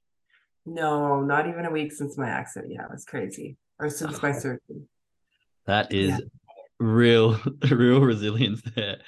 [0.64, 2.72] No, not even a week since my accident.
[2.72, 3.56] Yeah, it was crazy.
[3.80, 4.38] Or since my ah.
[4.38, 4.82] surgery.
[5.66, 6.18] That is Yeah.
[6.78, 7.40] real,
[7.70, 8.98] real resilience there.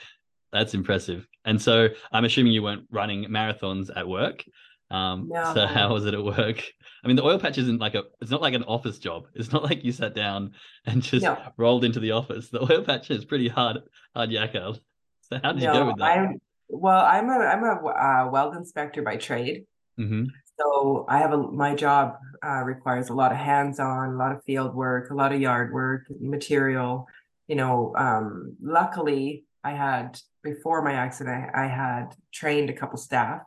[0.53, 1.25] That's impressive.
[1.49, 4.45] And so I'm assuming you weren't running marathons at work.
[4.91, 6.63] Um, so how was it at work?
[7.03, 9.25] I mean, the oil patch isn't like a, it's not like an office job.
[9.35, 10.53] It's not like you sat down
[10.85, 11.39] and just No.
[11.57, 12.51] rolled into the office.
[12.51, 13.79] The oil patch is pretty hard,
[14.15, 14.79] hard yakka.
[15.23, 16.19] So how did you go with that?
[16.19, 19.65] I'm well, I'm a I'm a uh, weld inspector by trade.
[19.97, 20.25] hmm
[20.59, 24.45] So I have a my job uh, requires a lot of hands-on, a lot of
[24.45, 27.07] field work, a lot of yard work, material.
[27.47, 30.21] You know, um, luckily I had
[30.55, 33.43] before my accident, I, had trained a couple staff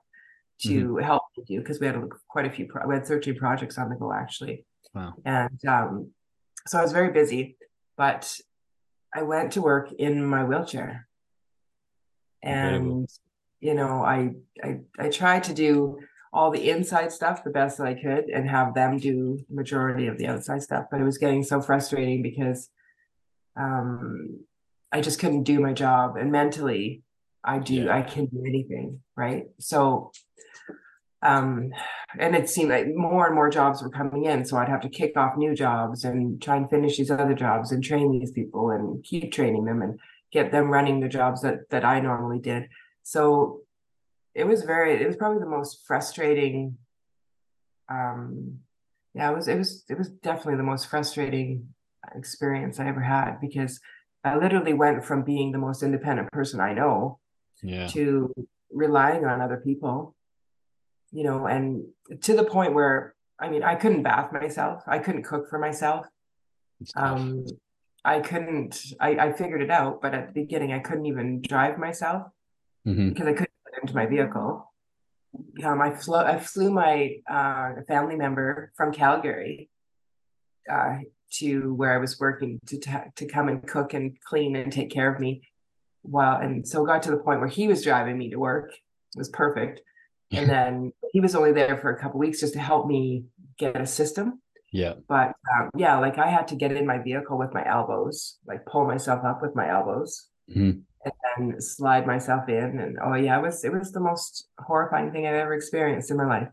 [0.63, 3.35] to help me do because we had a, quite a few pro- we had 13
[3.35, 5.13] projects on the go actually, Wow.
[5.25, 6.11] and um,
[6.67, 7.57] so I was very busy.
[7.97, 8.37] But
[9.13, 11.07] I went to work in my wheelchair,
[12.43, 12.97] Incredible.
[12.99, 13.09] and
[13.59, 14.31] you know, I
[14.63, 15.99] I I tried to do
[16.33, 20.07] all the inside stuff the best that I could and have them do the majority
[20.07, 20.85] of the outside stuff.
[20.89, 22.69] But it was getting so frustrating because
[23.57, 24.39] um
[24.91, 27.03] I just couldn't do my job and mentally
[27.43, 27.97] I do Yeah.
[27.97, 29.45] I can do anything, right?
[29.59, 30.11] So
[31.23, 31.71] um
[32.19, 34.43] and it seemed like more and more jobs were coming in.
[34.45, 37.71] So I'd have to kick off new jobs and try and finish these other jobs
[37.71, 39.99] and train these people and keep training them and
[40.31, 42.67] get them running the jobs that that I normally did.
[43.03, 43.61] So
[44.33, 46.77] it was very it was probably the most frustrating
[47.89, 48.59] um
[49.13, 51.67] yeah it was it was it was definitely the most frustrating
[52.15, 53.79] experience i ever had because
[54.23, 57.19] i literally went from being the most independent person i know
[57.63, 57.87] Yeah.
[57.87, 58.33] to
[58.71, 60.15] relying on other people
[61.11, 61.85] you know and
[62.21, 66.05] to the point where i mean i couldn't bath myself i couldn't cook for myself
[66.95, 67.45] um
[68.05, 71.77] i couldn't i i figured it out but at the beginning i couldn't even drive
[71.77, 72.23] myself
[72.87, 73.09] Mhm.
[73.09, 74.73] because I couldn't get into my vehicle.
[75.63, 79.69] Um, I flew I flew my uh, family member from Calgary
[80.67, 80.97] uh,
[81.39, 84.89] to where I was working to ta- to come and cook and clean and take
[84.91, 85.41] care of me.
[86.03, 88.71] While and so it got to the point where he was driving me to work.
[89.15, 89.81] It was perfect.
[90.33, 93.25] And then he was only there for a couple weeks just to help me
[93.59, 94.41] get a system.
[94.71, 94.93] Yeah.
[95.09, 98.65] But um, yeah, like I had to get in my vehicle with my elbows, like
[98.65, 100.83] pull myself up with my elbows Mhm.
[101.03, 101.13] and
[101.49, 102.79] then slide myself in.
[102.79, 106.15] And oh yeah, it was it was the most horrifying thing I've ever experienced in
[106.15, 106.47] my life.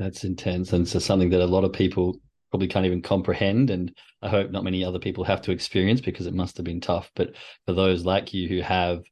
[0.00, 0.72] That's intense.
[0.72, 2.18] And so something that a lot of people
[2.52, 3.70] probably can't even comprehend.
[3.70, 6.82] And I hope not many other people have to experience because it must have been
[6.82, 7.10] tough.
[7.16, 7.34] But
[7.64, 9.02] for those like you who have,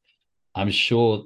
[0.54, 1.24] I'm sure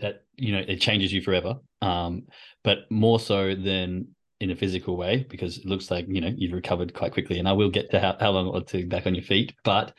[0.00, 1.54] that, you know, it changes you forever.
[1.80, 2.24] Um,
[2.64, 4.08] but more so than
[4.40, 7.38] in a physical way, because it looks like, you know, you've recovered quite quickly.
[7.38, 9.54] And I will get to how, how long it take back on your feet.
[9.62, 9.94] But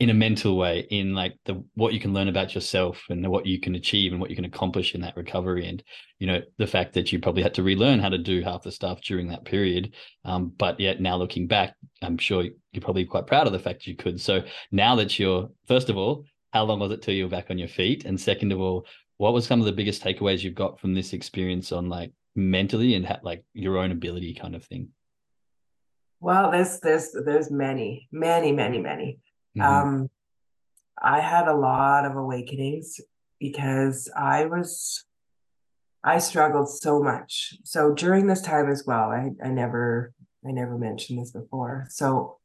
[0.00, 3.46] in a mental way in like the what you can learn about yourself and what
[3.46, 5.84] you can achieve and what you can accomplish in that recovery and
[6.18, 8.72] you know the fact that you probably had to relearn how to do half the
[8.72, 13.26] stuff during that period um, but yet now looking back i'm sure you're probably quite
[13.26, 14.20] proud of the fact you could.
[14.20, 17.50] So now that you're first of all how long was it till you were back
[17.50, 18.04] on your feet?
[18.04, 21.12] And second of all what was some of the biggest takeaways you've got from this
[21.12, 24.88] experience on like mentally and ha- like your own ability kind of thing?
[26.20, 29.18] Well, there's there's there's many, many, many, many.
[29.56, 29.62] Mhm.
[29.62, 30.10] Um,
[31.00, 33.00] I had a lot of awakenings
[33.38, 35.04] because I was
[36.02, 37.54] I struggled so much.
[37.64, 40.12] So during this time as well, I I never
[40.46, 41.86] I never mentioned this before.
[41.88, 42.38] So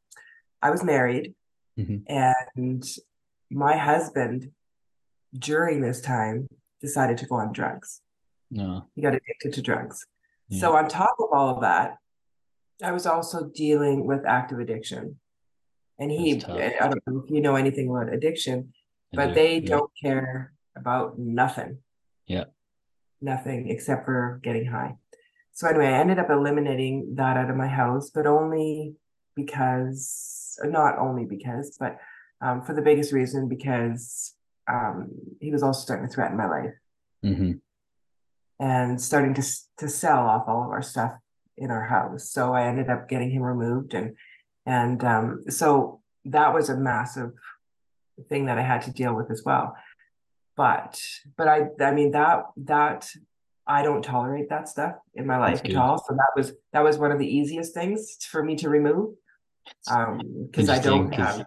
[0.61, 1.35] I was married
[1.77, 2.03] Mhm.
[2.07, 2.83] and
[3.49, 4.51] my husband
[5.33, 6.47] during this time
[6.81, 8.01] decided to go on drugs.
[8.51, 10.05] no He got addicted to drugs.
[10.47, 10.61] Yeah.
[10.61, 11.97] So on top of all of that,
[12.83, 15.19] I was also dealing with active addiction.
[15.99, 16.57] And he, That's tough.
[16.81, 18.73] I don't know if you know anything about addiction,
[19.13, 19.33] but do.
[19.33, 19.69] they Yeah.
[19.69, 21.79] don't care about nothing.
[22.25, 22.45] Yeah.
[23.21, 24.95] Nothing except for getting high.
[25.51, 28.95] So anyway, I ended up eliminating that out of my house, but only
[29.35, 31.97] because, not only because, but
[32.41, 34.35] um, for the biggest reason because
[34.71, 35.09] um,
[35.41, 36.73] he was also starting to threaten my life.
[37.25, 37.59] Mhm.
[38.61, 39.43] and starting to
[39.77, 41.13] to sell off all of our stuff
[41.57, 42.31] in our house.
[42.31, 44.15] So I ended up getting him removed, and
[44.65, 47.31] and um, so that was a massive
[48.27, 49.75] thing that I had to deal with as well.
[50.55, 51.01] But
[51.37, 53.09] but I I mean that that
[53.65, 55.97] I don't tolerate that stuff in my life at all.
[55.97, 59.15] So that was that was one of the easiest things for me to remove.
[59.89, 60.19] Um
[60.51, 61.45] because I don't have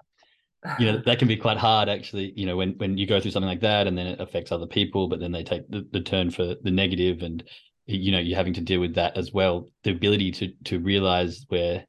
[0.79, 3.33] you know that can be quite hard actually you know when when you go through
[3.33, 6.01] something like that and then it affects other people but then they take the, the
[6.01, 7.43] turn for the negative and
[7.87, 11.45] you know you're having to deal with that as well the ability to to realize
[11.49, 11.85] where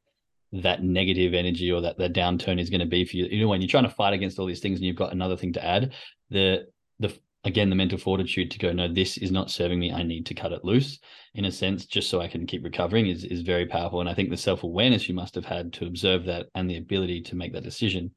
[0.61, 3.25] that negative energy or that that downturn is going to be for you.
[3.25, 5.35] You know when you're trying to fight against all these things and you've got another
[5.35, 5.93] thing to add
[6.29, 6.67] the
[6.99, 9.91] the again the mental fortitude to go no this is not serving me.
[9.91, 10.99] I need to cut it loose
[11.33, 13.99] in a sense just so i can keep recovering is is very powerful.
[13.99, 17.21] And i think the self-awareness you must have had to observe that and the ability
[17.21, 18.11] to make that decision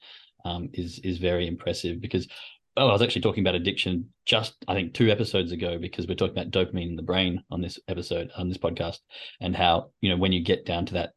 [0.45, 2.29] um, is is very impressive because
[2.77, 6.15] oh, I was actually talking about addiction just I think two episodes ago because we're
[6.15, 8.99] talking about dopamine in the brain on this episode on this podcast
[9.41, 11.13] and how you know when you get down to that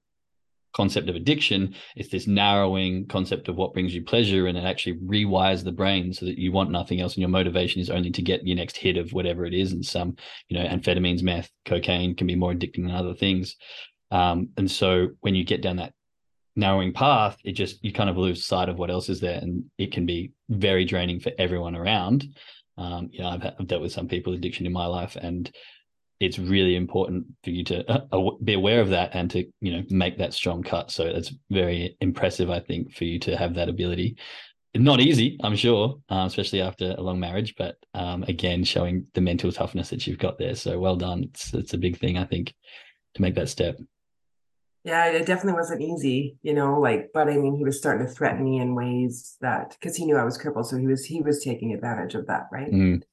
[0.74, 4.98] concept of addiction it's this narrowing concept of what brings you pleasure and it actually
[4.98, 8.22] rewires the brain so that you want nothing else and your motivation is only to
[8.22, 10.16] get your next hit of whatever it is and some
[10.48, 13.56] you know amphetamines meth cocaine can be more addicting than other things
[14.12, 15.94] um, and so when you get down that
[16.60, 19.66] narrowing path, it just you kind of lose sight of what else is there, and
[19.78, 22.28] it can be very draining for everyone around.
[22.78, 25.50] Um, you know, I've, I've, dealt with some people addiction in my life, and
[26.20, 29.84] it's really important for you to uh, be aware of that and to you know
[29.90, 30.92] make that strong cut.
[30.92, 34.18] So it's very impressive, I think, for you to have that ability.
[34.76, 37.56] Not easy, I'm sure, uh, especially after a long marriage.
[37.58, 40.56] But um, again, showing the mental toughness that you've got there.
[40.56, 41.24] So well done.
[41.24, 42.54] It's it's a big thing, I think,
[43.16, 43.78] to make that step
[44.84, 48.12] yeah, it definitely wasn't easy, you know, like, but I mean, he was starting to
[48.12, 50.68] threaten me in ways that because he knew I was crippled.
[50.68, 52.72] So he was he was taking advantage of that, right?
[52.72, 53.04] Mm.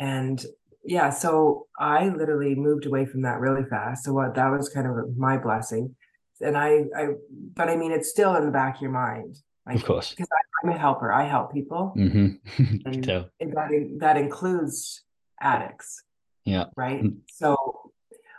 [0.00, 0.44] And
[0.84, 4.04] yeah, so I literally moved away from that really fast.
[4.04, 5.94] So what that was kind of my blessing.
[6.40, 7.08] And I I
[7.54, 9.38] but I mean it's still in the back of your mind.
[9.66, 10.10] Like, of course.
[10.10, 10.28] Because
[10.62, 11.10] I'm a helper.
[11.12, 11.94] I help people.
[11.96, 12.58] Mm-hmm.
[12.86, 13.08] and,
[13.40, 15.04] and that that includes
[15.40, 16.02] addicts.
[16.44, 16.66] Yeah.
[16.76, 17.02] Right.
[17.02, 17.18] Mm.
[17.28, 17.92] So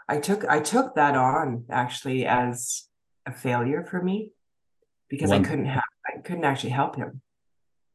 [0.07, 2.83] I took I took that on actually as
[3.25, 4.33] a failure for me
[5.09, 7.21] because one, I couldn't have I couldn't actually help him.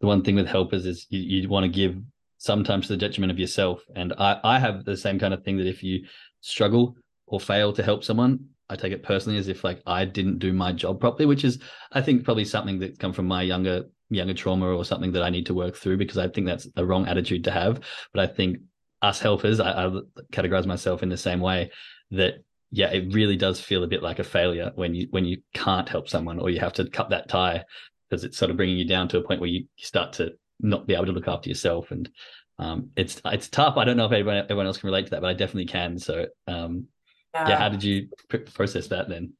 [0.00, 1.96] The one thing with helpers is you, you want to give
[2.40, 3.82] sometimes to the detriment of yourself.
[3.94, 6.06] And I, I have the same kind of thing that if you
[6.40, 10.38] struggle or fail to help someone, I take it personally as if like I didn't
[10.38, 11.58] do my job properly, which is
[11.92, 15.28] I think probably something that come from my younger younger trauma or something that I
[15.28, 17.80] need to work through because I think that's a wrong attitude to have.
[18.14, 18.56] But I think
[19.02, 20.00] us helpers, I, I
[20.32, 21.70] categorize myself in the same way
[22.10, 25.42] that yeah, it really does feel a bit like a failure when you when you
[25.52, 27.64] can't help someone or you have to cut that tie
[28.08, 30.86] because it's sort of bringing you down to a point where you start to not
[30.86, 32.10] be able to look after yourself and
[32.58, 33.78] um, it's it's tough.
[33.78, 35.98] I don't know if everyone everyone else can relate to that, but I definitely can.
[35.98, 36.86] So um,
[37.34, 37.48] yeah.
[37.48, 38.08] yeah, how did you
[38.52, 39.32] process that then?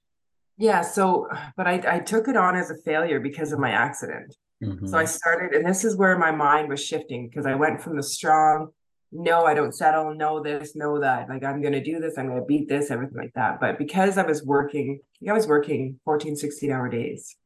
[0.57, 4.35] Yeah, so but I I took it on as a failure because of my accident.
[4.65, 4.87] Mm-hmm.
[4.87, 7.97] So I started, and this is where my mind was shifting because I went from
[7.97, 8.71] the strong
[9.13, 11.29] no, I don't settle, no this, no that.
[11.29, 13.61] Like I'm gonna do this, I'm gonna beat this, everything like that.
[13.61, 17.37] But because I was working, I was working 14, 16 hour days.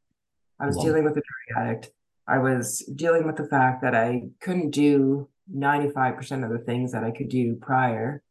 [0.61, 0.85] I was wow.
[0.85, 1.91] dealing with a drug addict.
[2.27, 7.05] I was dealing with the fact that I couldn't do 95% of the things that
[7.05, 8.23] I could do prior.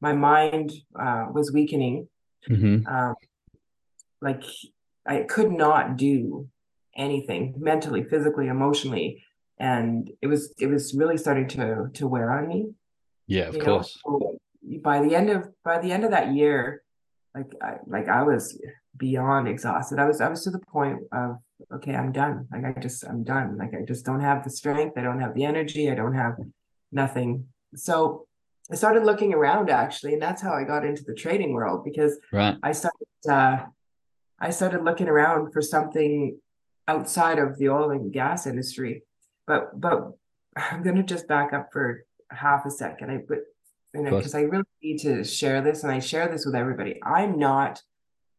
[0.00, 2.08] My mind uh, was weakening.
[2.50, 2.86] Mm-hmm.
[2.86, 3.14] Um,
[4.20, 4.42] like
[5.06, 6.48] I could not do
[6.96, 9.22] anything mentally, physically, emotionally
[9.58, 12.66] and it was it was really starting to to wear on me
[13.26, 14.38] yeah of course so
[14.82, 16.82] by the end of by the end of that year
[17.36, 18.60] like I, like I was
[18.96, 19.98] beyond exhausted.
[19.98, 21.36] I was I was to the point of
[21.74, 22.48] okay, I'm done.
[22.50, 23.56] Like I just I'm done.
[23.58, 24.96] Like I just don't have the strength.
[24.96, 25.90] I don't have the energy.
[25.90, 26.34] I don't have
[26.90, 27.46] nothing.
[27.74, 28.26] So
[28.70, 32.18] I started looking around actually, and that's how I got into the trading world because
[32.32, 32.56] right.
[32.62, 33.58] I started uh,
[34.40, 36.38] I started looking around for something
[36.88, 39.02] outside of the oil and gas industry
[39.46, 40.12] but but
[40.56, 43.10] I'm gonna just back up for half a second.
[43.10, 43.38] I but
[43.96, 47.00] you know because I really need to share this, and I share this with everybody.
[47.02, 47.82] I'm not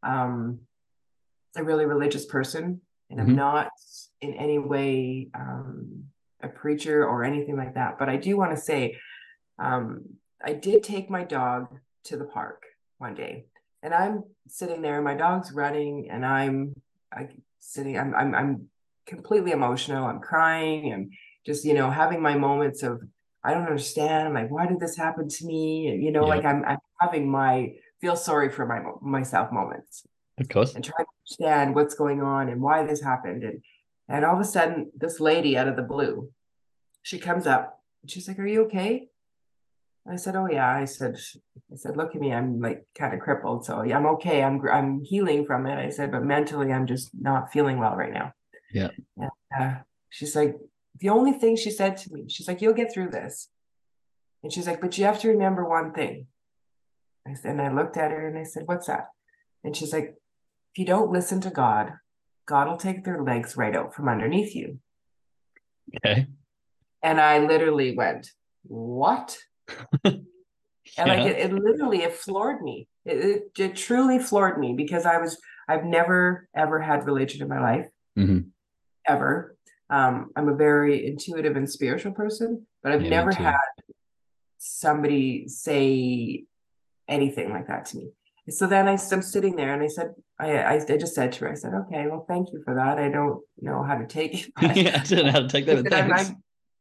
[0.03, 0.59] um,
[1.55, 3.29] a really religious person, and mm-hmm.
[3.29, 3.69] I'm not
[4.21, 6.05] in any way um,
[6.41, 7.97] a preacher or anything like that.
[7.99, 8.97] But I do want to say,
[9.59, 10.05] um,
[10.43, 11.67] I did take my dog
[12.05, 12.63] to the park
[12.97, 13.45] one day,
[13.83, 16.75] and I'm sitting there, and my dog's running, and I'm
[17.11, 17.27] I,
[17.59, 17.97] sitting.
[17.97, 18.69] I'm I'm I'm
[19.07, 20.05] completely emotional.
[20.05, 20.93] I'm crying.
[20.93, 21.09] I'm
[21.45, 23.01] just, you know, having my moments of,
[23.47, 24.27] I don't understand.
[24.27, 25.97] I'm like, why did this happen to me?
[26.03, 26.35] You know, yeah.
[26.35, 30.05] like I'm, I'm having my feel sorry for my myself moments.
[30.39, 30.75] Of course.
[30.75, 33.43] And trying to understand what's going on and why this happened.
[33.43, 33.63] And
[34.09, 36.29] and all of a sudden, this lady out of the blue,
[37.01, 39.07] she comes up and she's like, Are you okay?
[40.09, 41.17] I said, "Oh yeah." I said,
[41.71, 42.33] "I said, look at me.
[42.33, 44.41] I'm like kind of crippled, so yeah, I'm okay.
[44.41, 48.13] I'm I'm healing from it." I said, "But mentally, I'm just not feeling well right
[48.13, 48.31] now."
[48.73, 48.89] Yeah.
[49.17, 49.73] And, uh,
[50.09, 50.55] she's like,
[50.99, 53.49] the only thing she said to me, she's like, "You'll get through this,"
[54.43, 56.27] and she's like, "But you have to remember one thing."
[57.27, 59.07] I said, and I looked at her and I said, "What's that?"
[59.63, 60.15] And she's like,
[60.73, 61.93] "If you don't listen to God,
[62.45, 64.79] God will take their legs right out from underneath you."
[65.95, 66.27] Okay.
[67.03, 68.31] And I literally went,
[68.63, 69.37] "What?"
[70.97, 71.13] and yeah.
[71.13, 75.17] like it, it, literally it floored me it, it, it, truly floored me because i
[75.17, 75.37] was
[75.67, 77.87] i've never ever had religion in my life
[78.17, 78.39] mm-hmm.
[79.07, 79.56] ever
[79.89, 83.57] um, i'm a very intuitive and spiritual person but i've yeah, never had
[84.57, 86.43] somebody say
[87.07, 88.09] anything like that to me
[88.49, 91.45] so then I, i'm sitting there and i said I, I, I just said to
[91.45, 94.33] her i said okay well thank you for that i don't know how to take
[94.33, 96.33] it yeah i don't know how to take that thanks.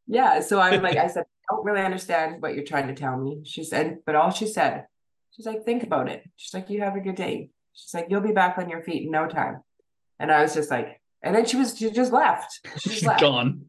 [0.06, 3.16] yeah so i'm like i said I don't really understand what you're trying to tell
[3.16, 3.42] me.
[3.44, 4.86] She said, but all she said,
[5.30, 6.28] she's like, think about it.
[6.34, 7.50] She's like, you have a good day.
[7.72, 9.62] She's like, you'll be back on your feet in no time.
[10.18, 12.60] And I was just like, and then she was, she just left.
[12.64, 13.20] She just She's left.
[13.20, 13.66] gone.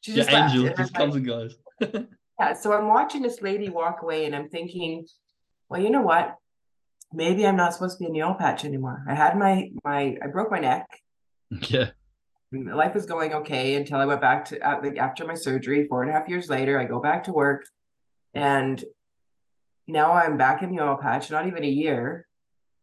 [0.00, 0.78] She just angel left.
[0.78, 1.56] just comes like, and goes.
[2.40, 2.52] yeah.
[2.54, 5.06] So I'm watching this lady walk away and I'm thinking,
[5.68, 6.36] well, you know what?
[7.12, 9.04] Maybe I'm not supposed to be in the oil patch anymore.
[9.08, 10.86] I had my, my, I broke my neck.
[11.68, 11.90] Yeah
[12.62, 15.86] life was going okay until I went back to uh, after my surgery.
[15.88, 17.66] Four and a half years later, I go back to work,
[18.32, 18.82] and
[19.86, 21.30] now I'm back in the oil patch.
[21.30, 22.26] Not even a year,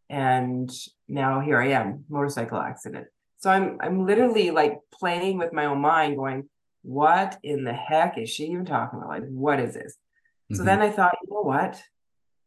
[0.10, 0.70] and
[1.08, 3.08] now here I am, motorcycle accident.
[3.42, 6.48] So I'm I'm literally like playing with my own mind, going,
[6.84, 9.10] "What in the heck is she even talking about?
[9.10, 10.56] Like, what is this?" Mm-hmm.
[10.56, 11.82] So then I thought, you know what?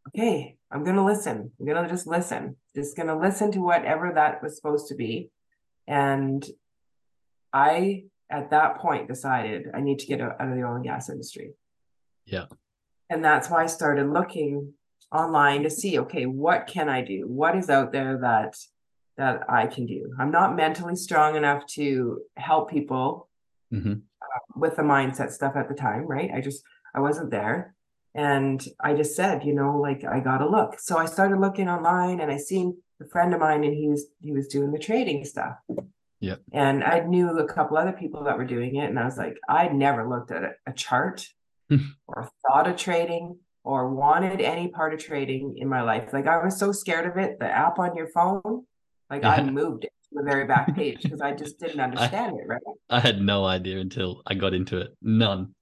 [0.09, 1.51] Okay, I'm gonna listen.
[1.59, 2.57] I'm gonna just listen.
[2.76, 5.30] Just gonna listen to whatever that was supposed to be,
[5.88, 6.47] and
[7.53, 11.11] I at that point decided I need to get out of the oil and gas
[11.11, 11.55] industry.
[12.24, 12.47] Yeah.
[13.11, 14.74] And that's why I started looking
[15.12, 17.26] online to see, okay, what can I do?
[17.28, 18.57] What is out there that
[19.17, 20.12] that I can do?
[20.19, 23.29] I'm not mentally strong enough to help people
[23.73, 23.93] mm-hmm.
[23.93, 26.31] uh, with the mindset stuff at the time, right?
[26.35, 26.62] I just
[26.95, 27.75] I wasn't there.
[28.15, 30.79] And I just said, you know, like I gotta look.
[30.79, 34.07] So I started looking online and I seen a friend of mine and he was
[34.21, 35.57] he was doing the trading stuff.
[36.21, 36.37] Yeah.
[36.53, 38.89] And I knew a couple other people that were doing it.
[38.89, 41.29] And I was like, I'd never looked at a, a chart
[42.07, 46.12] or thought of trading or wanted any part of trading in my life.
[46.12, 47.39] Like I was so scared of it.
[47.39, 48.67] The app on your phone,
[49.23, 49.39] like.
[49.39, 52.47] I moved it to the very back page because I just didn't understand I, it,
[52.47, 52.61] right?
[52.91, 54.97] I had no idea until I got into it.
[55.03, 55.55] None.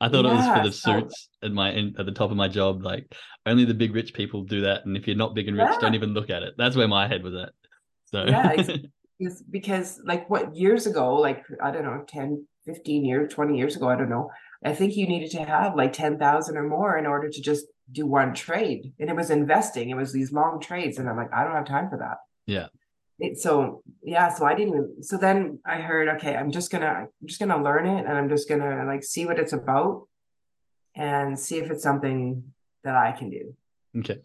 [0.00, 2.36] I thought yeah, it was for the suits so, at my at the top of
[2.36, 2.82] my job.
[2.82, 3.14] Like
[3.46, 5.78] only the big rich people do that, and if you're not big and rich, yeah.
[5.80, 6.54] don't even look at it.
[6.58, 7.52] That's where my head was at.
[8.06, 8.52] So yeah,
[9.20, 13.76] is because like what years ago like i don't know 10 15 years 20 years
[13.76, 14.30] ago i don't know
[14.64, 18.06] i think you needed to have like 10,000 or more in order to just do
[18.06, 21.44] one trade and it was investing it was these long trades and i'm like i
[21.44, 22.66] don't have time for that yeah
[23.18, 27.26] it, so yeah so i didn't so then i heard okay i'm just gonna i'm
[27.26, 30.06] just gonna learn it and i'm just gonna like see what it's about
[30.96, 32.42] and see if it's something
[32.82, 33.54] that i can do
[33.98, 34.18] okay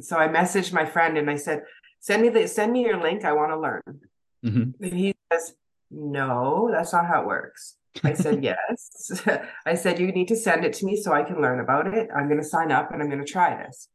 [0.00, 1.62] so i messaged my friend and i said
[2.00, 4.00] send me the send me your link i want to learn
[4.44, 4.84] Mm-hmm.
[4.84, 5.54] And he says,
[5.90, 7.76] No, that's not how it works.
[8.04, 9.22] I said, Yes.
[9.66, 12.08] I said, You need to send it to me so I can learn about it.
[12.14, 13.88] I'm going to sign up and I'm going to try this.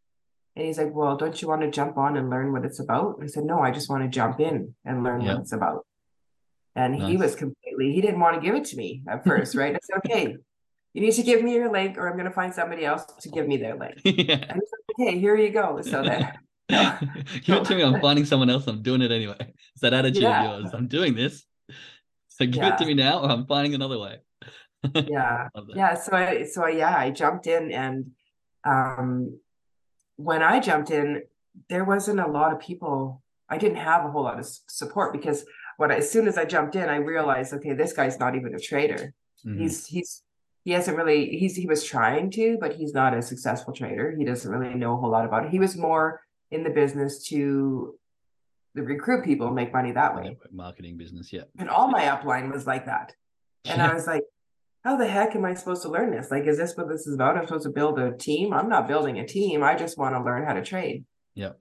[0.55, 3.19] And he's like, Well, don't you want to jump on and learn what it's about?
[3.21, 5.35] I said, No, I just want to jump in and learn yep.
[5.35, 5.85] what it's about.
[6.75, 7.09] And nice.
[7.09, 9.75] he was completely, he didn't want to give it to me at first, right?
[9.75, 10.37] I said, Okay,
[10.93, 13.29] you need to give me your link or I'm going to find somebody else to
[13.29, 13.95] give me their link.
[14.03, 14.35] Yeah.
[14.35, 15.81] And he's like, Okay, here you go.
[15.81, 16.31] So then
[16.69, 17.83] give it to me.
[17.83, 18.67] I'm finding someone else.
[18.67, 19.37] I'm doing it anyway.
[19.39, 20.43] It's that attitude yeah.
[20.43, 20.73] of yours.
[20.73, 21.45] I'm doing this.
[22.29, 22.73] So give yeah.
[22.73, 24.17] it to me now, or I'm finding another way.
[24.95, 25.93] yeah, yeah.
[25.95, 28.11] So I, so I, yeah, I jumped in, and
[28.65, 29.39] um,
[30.17, 31.23] when I jumped in,
[31.69, 33.21] there wasn't a lot of people.
[33.49, 35.45] I didn't have a whole lot of support because
[35.77, 38.55] what I, as soon as I jumped in, I realized, okay, this guy's not even
[38.55, 39.13] a trader.
[39.45, 39.59] Mm-hmm.
[39.61, 40.23] He's he's
[40.63, 44.15] he hasn't really he's he was trying to, but he's not a successful trader.
[44.17, 45.51] He doesn't really know a whole lot about it.
[45.51, 47.95] He was more in the business to
[48.75, 50.37] recruit people, make money that way.
[50.51, 51.43] Marketing business, yeah.
[51.57, 53.13] And all my upline was like that.
[53.65, 54.23] And I was like,
[54.83, 56.29] how the heck am I supposed to learn this?
[56.29, 57.37] Like, is this what this is about?
[57.37, 58.53] I'm supposed to build a team.
[58.53, 59.63] I'm not building a team.
[59.63, 61.05] I just want to learn how to trade.
[61.35, 61.51] Yeah.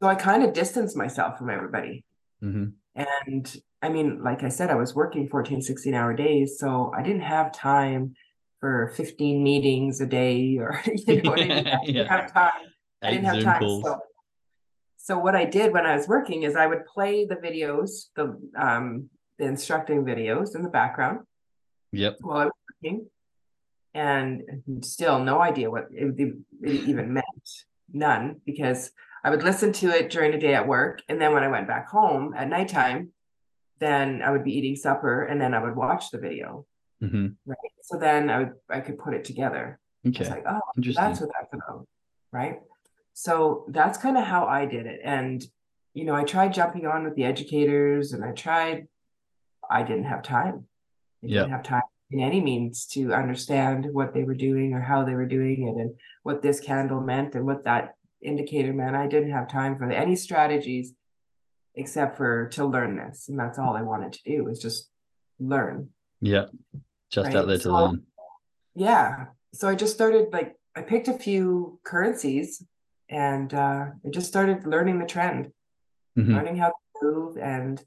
[0.00, 2.04] So I kind of distanced myself from everybody.
[2.42, 2.70] Mm-hmm.
[2.94, 6.58] And I mean, like I said, I was working 14, 16 hour days.
[6.58, 8.14] So I didn't have time
[8.58, 12.08] for 15 meetings a day or, you know I didn't yeah.
[12.08, 12.52] have time.
[13.02, 13.62] I didn't have time.
[13.82, 14.00] So
[15.04, 18.38] so what I did when I was working is I would play the videos, the
[18.56, 21.26] um, the instructing videos in the background.
[21.90, 22.18] Yep.
[22.20, 22.52] While I was
[22.82, 23.06] working,
[23.94, 27.24] and still no idea what it, it even meant.
[27.92, 28.90] None, because
[29.22, 31.02] I would listen to it during the day at work.
[31.08, 33.10] And then when I went back home at nighttime,
[33.80, 36.64] then I would be eating supper and then I would watch the video.
[37.02, 37.28] Mm-hmm.
[37.44, 37.58] Right.
[37.82, 39.78] So then I would I could put it together.
[40.06, 40.20] Okay.
[40.20, 41.86] It's like, oh, that's what that's about.
[42.32, 42.60] Right.
[43.12, 45.00] So that's kind of how I did it.
[45.04, 45.44] And,
[45.92, 48.86] you know, I tried jumping on with the educators and I tried,
[49.68, 50.66] I didn't have time.
[51.22, 51.82] I didn't have time
[52.12, 55.80] in any means to understand what they were doing or how they were doing it
[55.80, 58.94] and what this candle meant and what that indicator meant.
[58.96, 60.92] I didn't have time for any strategies
[61.74, 63.28] except for to learn this.
[63.28, 64.90] And that's all I wanted to do was just
[65.40, 65.88] learn.
[66.20, 66.46] Yeah.
[67.10, 67.36] Just right?
[67.36, 68.02] out there to so, learn.
[68.74, 69.26] Yeah.
[69.54, 72.62] So I just started like I picked a few currencies
[73.08, 75.52] and uh, I just started learning the trend,
[76.18, 76.34] mm-hmm.
[76.34, 77.82] learning how to move and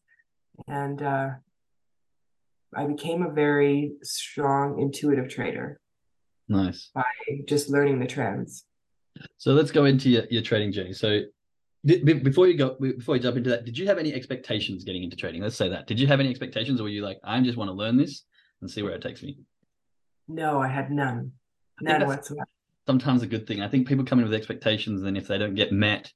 [0.68, 1.30] and uh,
[2.76, 5.80] I became a very strong intuitive trader.
[6.48, 6.92] Nice.
[6.94, 7.04] By
[7.48, 8.66] just learning the trends.
[9.38, 10.94] So let's go into your, your trading journey.
[10.94, 11.22] So
[11.86, 15.16] before you go before you jump into that, did you have any expectations getting into
[15.16, 15.42] trading?
[15.42, 15.88] Let's say that.
[15.88, 18.24] Did you have any expectations or were you like, I just want to learn this
[18.62, 19.40] and see where it takes me?
[20.28, 21.32] No, I had none.
[21.82, 22.48] None whatsoever.
[22.88, 23.62] Sometimes a good thing.
[23.62, 26.12] I think people come in with expectations, and if they don't get met,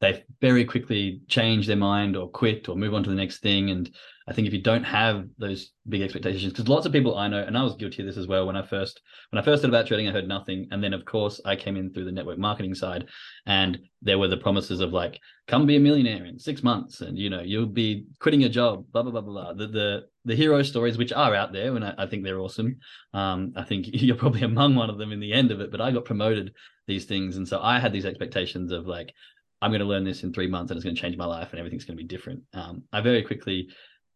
[0.00, 3.70] they very quickly change their mind or quit or move on to the next thing.
[3.70, 3.90] And
[4.28, 7.42] I think if you don't have those big expectations, because lots of people I know,
[7.42, 9.70] and I was guilty of this as well when I first when I first heard
[9.70, 12.38] about trading, I heard nothing, and then of course I came in through the network
[12.38, 13.06] marketing side,
[13.46, 17.18] and there were the promises of like, come be a millionaire in six months, and
[17.18, 19.52] you know you'll be quitting your job, blah blah blah blah.
[19.54, 22.76] The the the hero stories which are out there, and I, I think they're awesome.
[23.14, 25.80] Um, I think you're probably among one of them in the end of it, but
[25.80, 26.52] I got promoted
[26.86, 29.14] these things, and so I had these expectations of like,
[29.60, 31.50] I'm going to learn this in three months, and it's going to change my life,
[31.50, 32.42] and everything's going to be different.
[32.52, 33.68] Um, I very quickly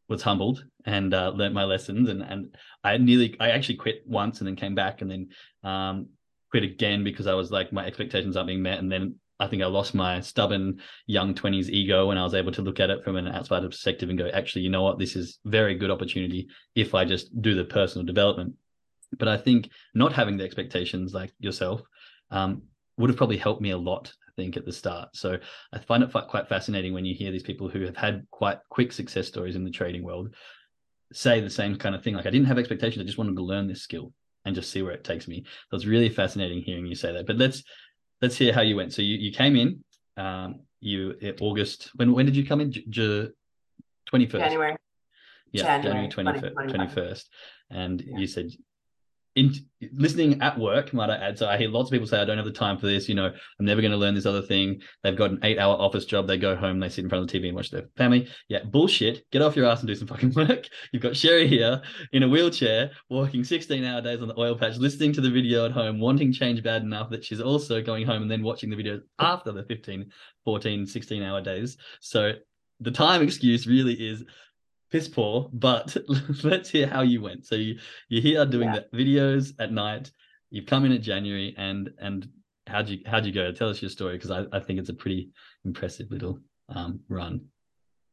[0.08, 2.08] was humbled and uh, learned my lessons.
[2.08, 5.28] And and I nearly, I actually quit once and then came back and then
[5.64, 6.08] um,
[6.50, 8.78] quit again because I was like my expectations aren't being met.
[8.78, 12.52] And then I think I lost my stubborn young twenties ego and I was able
[12.52, 15.16] to look at it from an outside perspective and go, actually, you know what, this
[15.16, 18.54] is very good opportunity if I just do the personal development.
[19.18, 21.82] But I think not having the expectations like yourself
[22.30, 22.62] um,
[22.98, 25.10] would have probably helped me a lot I think at the start.
[25.14, 25.38] So
[25.72, 28.92] I find it quite fascinating when you hear these people who have had quite quick
[28.92, 30.34] success stories in the trading world
[31.12, 32.14] say the same kind of thing.
[32.14, 33.02] Like I didn't have expectations.
[33.02, 34.12] I just wanted to learn this skill
[34.44, 35.44] and just see where it takes me.
[35.70, 37.26] So it's really fascinating hearing you say that.
[37.26, 37.62] But let's
[38.20, 38.92] let's hear how you went.
[38.92, 39.84] So you you came in.
[40.16, 41.90] Um, you August.
[41.96, 42.72] When when did you come in?
[44.06, 44.44] Twenty first.
[44.44, 44.76] January.
[45.52, 47.30] Yeah, January twenty first.
[47.70, 48.18] And yeah.
[48.18, 48.50] you said
[49.34, 49.54] in
[49.92, 51.38] listening at work, might I add.
[51.38, 53.08] So I hear lots of people say, I don't have the time for this.
[53.08, 54.82] You know, I'm never going to learn this other thing.
[55.02, 56.26] They've got an eight hour office job.
[56.26, 58.28] They go home, they sit in front of the TV and watch their family.
[58.48, 59.28] Yeah, bullshit.
[59.30, 60.68] Get off your ass and do some fucking work.
[60.92, 61.80] You've got Sherry here
[62.12, 65.64] in a wheelchair, working 16 hour days on the oil patch, listening to the video
[65.64, 68.76] at home, wanting change bad enough that she's also going home and then watching the
[68.76, 70.10] videos after the 15,
[70.44, 71.78] 14, 16 hour days.
[72.00, 72.32] So
[72.80, 74.24] the time excuse really is
[74.92, 75.96] piss poor, but
[76.44, 77.46] let's hear how you went.
[77.46, 77.78] So you
[78.08, 78.80] you're here doing yeah.
[78.92, 80.12] the videos at night.
[80.50, 82.28] You've come in at January, and and
[82.66, 83.50] how'd you how'd you go?
[83.50, 85.30] Tell us your story because I, I think it's a pretty
[85.64, 86.38] impressive little
[86.68, 87.46] um, run.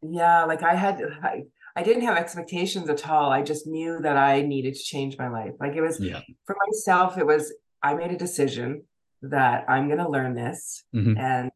[0.01, 1.43] Yeah, like I had I,
[1.75, 3.29] I didn't have expectations at all.
[3.29, 5.51] I just knew that I needed to change my life.
[5.59, 6.21] Like it was yeah.
[6.45, 7.17] for myself.
[7.17, 7.53] It was
[7.83, 8.83] I made a decision
[9.21, 11.17] that I'm going to learn this, mm-hmm.
[11.17, 11.51] and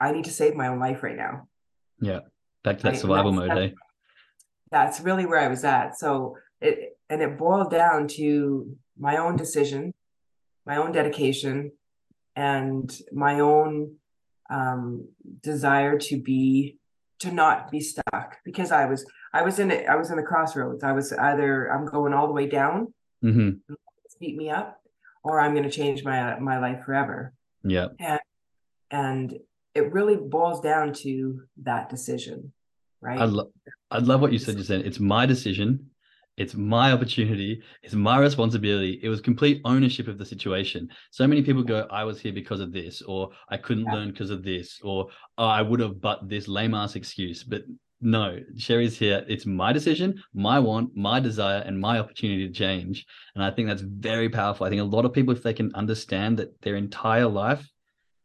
[0.00, 1.46] I need to save my own life right now.
[2.00, 2.20] Yeah,
[2.64, 3.56] back to that survival mode.
[3.56, 3.70] Eh?
[4.72, 5.98] That's really where I was at.
[5.98, 9.92] So it and it boiled down to my own decision,
[10.66, 11.72] my own dedication,
[12.34, 13.96] and my own
[14.50, 15.08] um,
[15.42, 16.78] desire to be
[17.20, 20.22] to not be stuck because I was I was in it I was in the
[20.22, 20.82] crossroads.
[20.82, 22.92] I was either I'm going all the way down,
[23.22, 23.74] mm-hmm.
[24.18, 24.80] beat me up,
[25.22, 27.34] or I'm going to change my my life forever.
[27.62, 28.20] Yeah, and
[28.90, 29.38] and
[29.74, 32.52] it really boils down to that decision
[33.02, 33.20] right?
[33.20, 33.52] I, lo-
[33.90, 34.82] I love what you said just then.
[34.82, 35.90] It's my decision.
[36.38, 37.62] It's my opportunity.
[37.82, 38.98] It's my responsibility.
[39.02, 40.88] It was complete ownership of the situation.
[41.10, 43.92] So many people go, I was here because of this, or I couldn't yeah.
[43.92, 47.44] learn because of this, or oh, I would have but this lame ass excuse.
[47.44, 47.64] But
[48.00, 49.24] no, Sherry's here.
[49.28, 53.06] It's my decision, my want, my desire, and my opportunity to change.
[53.34, 54.66] And I think that's very powerful.
[54.66, 57.64] I think a lot of people, if they can understand that their entire life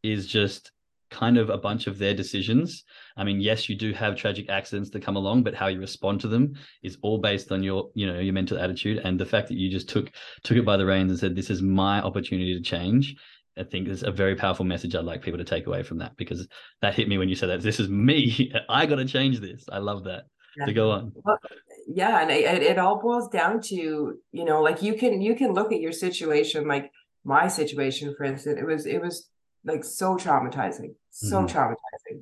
[0.02, 0.72] is just
[1.10, 2.84] kind of a bunch of their decisions.
[3.16, 6.22] I mean, yes, you do have tragic accidents that come along, but how you respond
[6.22, 6.54] to them
[6.84, 9.70] is all based on your, you know, your mental attitude and the fact that you
[9.70, 10.12] just took
[10.44, 13.16] took it by the reins and said, "This is my opportunity to change."
[13.58, 16.16] I think is a very powerful message I'd like people to take away from that
[16.16, 16.48] because
[16.82, 17.62] that hit me when you said that.
[17.62, 18.54] This is me.
[18.70, 19.66] I got to change this.
[19.72, 20.26] I love that.
[20.58, 20.66] Yeah.
[20.66, 21.12] To go on.
[21.24, 21.40] Well,
[21.88, 25.54] yeah and it, it all boils down to you know like you can you can
[25.54, 26.92] look at your situation like
[27.24, 29.30] my situation for instance it was it was
[29.64, 31.58] like so traumatizing so mm-hmm.
[31.58, 32.22] traumatizing.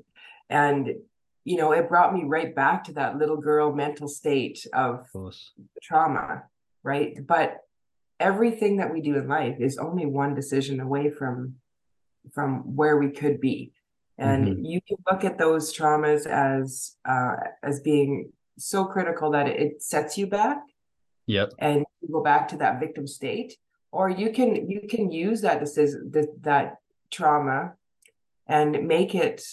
[0.49, 0.95] And
[1.43, 5.36] you know it brought me right back to that little girl mental state of, of
[5.81, 6.43] trauma
[6.86, 7.15] right?
[7.25, 7.57] But
[8.19, 11.55] everything that we do in life is only one decision away from
[12.33, 13.73] from where we could be.
[14.17, 14.65] And mm-hmm.
[14.65, 20.17] you can look at those traumas as uh, as being so critical that it sets
[20.17, 20.59] you back
[21.25, 21.51] yep.
[21.59, 23.57] and you go back to that victim state.
[23.91, 26.75] Or you can you can use that decision that, that
[27.12, 27.74] trauma
[28.47, 29.43] and make it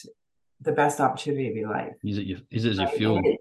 [0.61, 3.41] the best opportunity of your life use it, your, use it as your fuel it,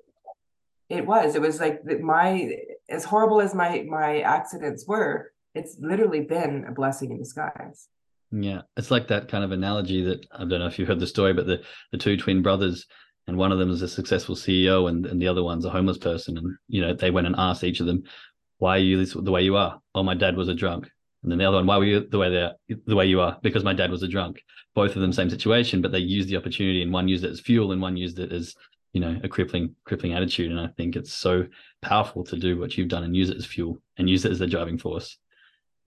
[0.89, 2.55] it was it was like my
[2.89, 7.87] as horrible as my my accidents were it's literally been a blessing in disguise
[8.31, 11.07] yeah it's like that kind of analogy that i don't know if you've heard the
[11.07, 12.87] story but the the two twin brothers
[13.27, 15.97] and one of them is a successful CEO and, and the other one's a homeless
[15.97, 16.37] person.
[16.37, 18.03] And, you know, they went and asked each of them,
[18.57, 19.79] why are you this, the way you are?
[19.95, 20.89] Oh, my dad was a drunk.
[21.23, 23.37] And then the other one, why were you the way they the way you are?
[23.41, 24.41] Because my dad was a drunk.
[24.73, 27.39] Both of them same situation, but they used the opportunity and one used it as
[27.39, 28.55] fuel and one used it as,
[28.93, 30.49] you know, a crippling, crippling attitude.
[30.49, 31.45] And I think it's so
[31.81, 34.39] powerful to do what you've done and use it as fuel and use it as
[34.39, 35.17] the driving force.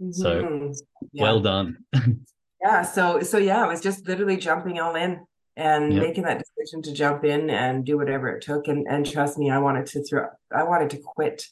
[0.01, 0.13] Mm-hmm.
[0.13, 0.73] So
[1.13, 1.23] yeah.
[1.23, 1.79] well done.
[2.63, 2.83] yeah.
[2.83, 5.25] So so yeah, it was just literally jumping all in
[5.57, 6.03] and yep.
[6.03, 8.69] making that decision to jump in and do whatever it took.
[8.69, 11.47] And and trust me, I wanted to throw I wanted to quit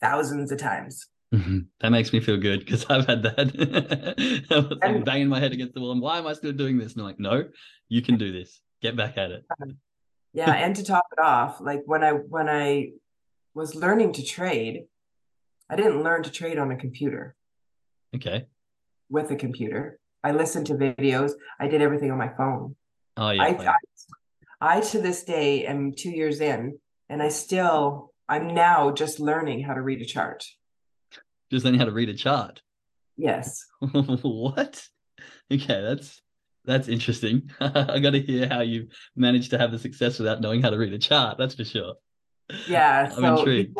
[0.00, 1.06] thousands of times.
[1.34, 1.58] Mm-hmm.
[1.80, 4.46] That makes me feel good because I've had that.
[4.50, 5.92] I was like banging my head against the wall.
[5.92, 6.92] And why am I still doing this?
[6.92, 7.44] And I'm like, no,
[7.88, 8.60] you can do this.
[8.80, 9.44] Get back at it.
[10.32, 12.90] yeah, and to top it off, like when I when I
[13.54, 14.84] was learning to trade,
[15.68, 17.34] I didn't learn to trade on a computer.
[18.14, 18.46] Okay.
[19.10, 21.32] With a computer, I listened to videos.
[21.58, 22.76] I did everything on my phone.
[23.16, 23.42] Oh yeah.
[23.42, 23.74] I,
[24.60, 29.20] I, I to this day am two years in, and I still I'm now just
[29.20, 30.44] learning how to read a chart.
[31.50, 32.62] Just learning how to read a chart.
[33.16, 33.64] Yes.
[33.80, 34.86] what?
[35.52, 36.20] Okay, that's
[36.64, 37.50] that's interesting.
[37.60, 40.76] I got to hear how you managed to have the success without knowing how to
[40.76, 41.38] read a chart.
[41.38, 41.94] That's for sure.
[42.68, 43.78] Yeah, I'm so, intrigued.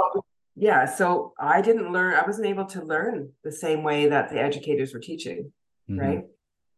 [0.56, 2.14] Yeah, so I didn't learn.
[2.14, 5.52] I wasn't able to learn the same way that the educators were teaching,
[5.88, 6.00] mm-hmm.
[6.00, 6.24] right?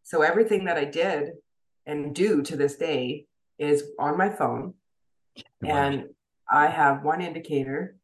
[0.03, 1.31] So everything that I did
[1.87, 3.27] and do to this day
[3.59, 4.75] is on my phone.
[5.63, 5.77] Wow.
[5.77, 6.05] And
[6.51, 7.97] I have one indicator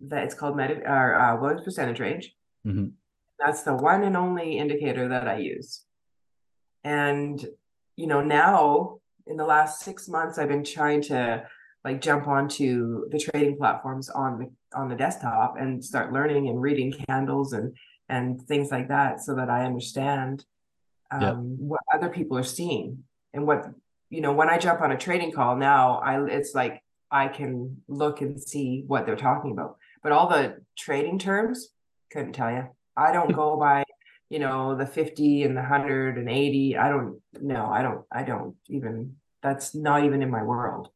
[0.00, 2.34] that it's called med- or, uh, Williams percentage range.
[2.66, 2.88] Mm-hmm.
[3.38, 5.82] That's the one and only indicator that I use.
[6.84, 7.44] And,
[7.96, 11.46] you know, now in the last six months, I've been trying to
[11.84, 16.60] like jump onto the trading platforms on the on the desktop and start learning and
[16.60, 17.76] reading candles and
[18.08, 20.44] and things like that so that I understand
[21.10, 23.66] um, what other people are seeing and what
[24.10, 27.76] you know when i jump on a trading call now i it's like i can
[27.88, 31.68] look and see what they're talking about but all the trading terms
[32.10, 33.84] couldn't tell you i don't go by
[34.28, 38.22] you know the 50 and the 100 and 80 i don't know i don't i
[38.22, 40.88] don't even that's not even in my world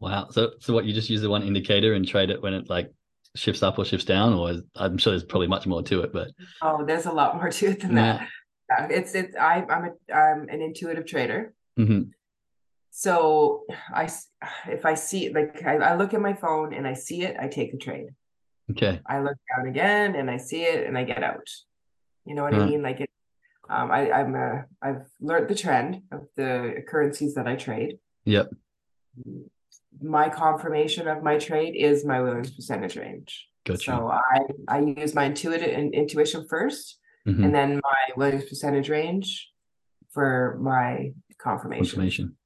[0.00, 2.68] wow so so what you just use the one indicator and trade it when it
[2.68, 2.92] like
[3.34, 6.12] shifts up or shifts down or is, i'm sure there's probably much more to it
[6.12, 6.28] but
[6.60, 8.18] oh there's a lot more to it than yeah.
[8.18, 8.28] that
[8.90, 11.52] it's it's I, I'm a I'm an intuitive trader.
[11.78, 12.10] Mm-hmm.
[12.90, 14.08] So I
[14.68, 17.48] if I see like I, I look at my phone and I see it, I
[17.48, 18.08] take the trade.
[18.70, 19.00] Okay.
[19.06, 21.46] I look down again and I see it and I get out.
[22.24, 22.82] You know what I mean?
[22.82, 23.10] Like it.
[23.68, 27.98] Um, I I'm a I've learned the trend of the currencies that I trade.
[28.24, 28.50] Yep.
[30.00, 33.48] My confirmation of my trade is my Williams percentage range.
[33.64, 33.84] Gotcha.
[33.84, 37.42] So I I use my intuitive intuition first mm-hmm.
[37.44, 39.50] and then my Williams percentage range
[40.10, 41.84] for my confirmation.
[41.84, 42.36] confirmation.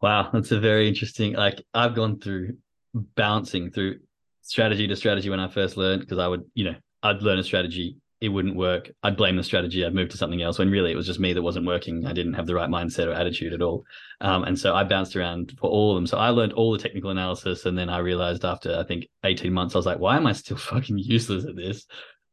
[0.00, 1.34] Wow, that's a very interesting.
[1.34, 2.58] Like I've gone through
[2.94, 4.00] bouncing through
[4.46, 7.44] strategy to strategy when I first learned because I would, you know, I'd learn a
[7.44, 8.90] strategy, it wouldn't work.
[9.02, 9.84] I'd blame the strategy.
[9.84, 12.06] I'd move to something else when really it was just me that wasn't working.
[12.06, 13.84] I didn't have the right mindset or attitude at all.
[14.20, 16.06] Um, and so I bounced around for all of them.
[16.06, 17.66] So I learned all the technical analysis.
[17.66, 20.32] And then I realized after I think 18 months, I was like, why am I
[20.32, 21.86] still fucking useless at this?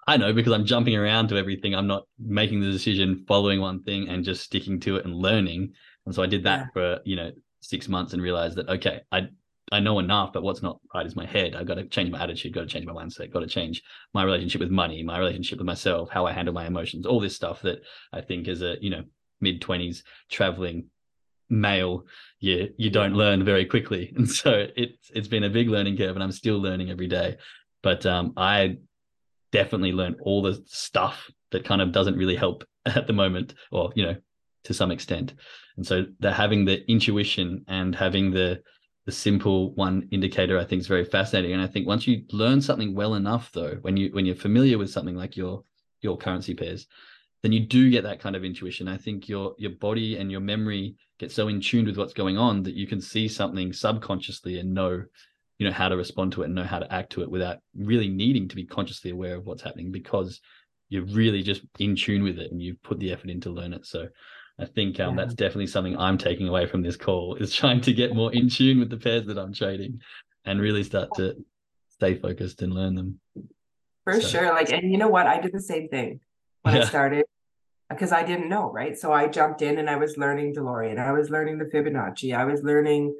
[0.07, 1.75] I know because I'm jumping around to everything.
[1.75, 5.73] I'm not making the decision, following one thing and just sticking to it and learning.
[6.05, 6.67] And so I did that yeah.
[6.73, 9.27] for, you know, six months and realized that, okay, I,
[9.73, 11.55] I know enough, but what's not right is my head.
[11.55, 13.81] I've got to change my attitude, got to change my mindset, got to change
[14.13, 17.35] my relationship with money, my relationship with myself, how I handle my emotions, all this
[17.35, 19.03] stuff that I think as a, you know,
[19.41, 20.85] mid twenties traveling
[21.49, 22.05] male,
[22.39, 24.13] you, you don't learn very quickly.
[24.15, 27.37] And so it's, it's been a big learning curve and I'm still learning every day.
[27.81, 28.77] But um, I
[29.51, 33.91] definitely learned all the stuff that kind of doesn't really help at the moment, or
[33.95, 34.15] you know,
[34.65, 35.33] to some extent.
[35.77, 38.61] And so they're having the intuition and having the
[39.05, 41.53] the simple one indicator I think is very fascinating.
[41.53, 44.77] And I think once you learn something well enough, though, when you when you're familiar
[44.77, 45.63] with something like your
[46.01, 46.87] your currency pairs,
[47.41, 48.87] then you do get that kind of intuition.
[48.87, 52.37] I think your your body and your memory get so in tune with what's going
[52.37, 55.03] on that you can see something subconsciously and know,
[55.59, 57.57] you know, how to respond to it and know how to act to it without
[57.75, 60.39] really needing to be consciously aware of what's happening because
[60.89, 63.73] you're really just in tune with it and you've put the effort in to learn
[63.73, 63.85] it.
[63.85, 64.07] So
[64.59, 65.23] I think um, yeah.
[65.23, 68.49] that's definitely something I'm taking away from this call is trying to get more in
[68.49, 70.01] tune with the pairs that I'm trading
[70.45, 71.35] and really start to
[71.89, 73.19] stay focused and learn them.
[74.03, 74.27] For so.
[74.27, 74.49] sure.
[74.49, 75.27] Like, and you know what?
[75.27, 76.19] I did the same thing
[76.61, 76.81] when yeah.
[76.81, 77.25] I started
[77.89, 78.97] because I didn't know, right?
[78.97, 80.99] So I jumped in and I was learning DeLorean.
[80.99, 82.35] I was learning the Fibonacci.
[82.35, 83.15] I was learning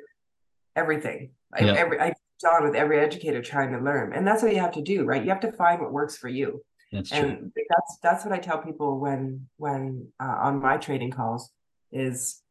[0.76, 1.32] everything.
[1.54, 1.74] I, yeah.
[1.74, 2.14] every, I
[2.46, 4.14] on with every educator trying to learn.
[4.14, 5.24] And that's what you have to do, right?
[5.24, 6.64] You have to find what works for you.
[6.94, 7.20] That's true.
[7.20, 11.50] And that's that's what I tell people when when uh, on my trading calls
[11.92, 12.42] is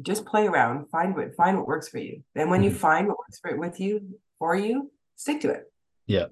[0.00, 2.22] just play around, find what find what works for you.
[2.34, 2.70] And when mm-hmm.
[2.70, 5.72] you find what works for with you for you, stick to it.
[6.06, 6.26] Yeah.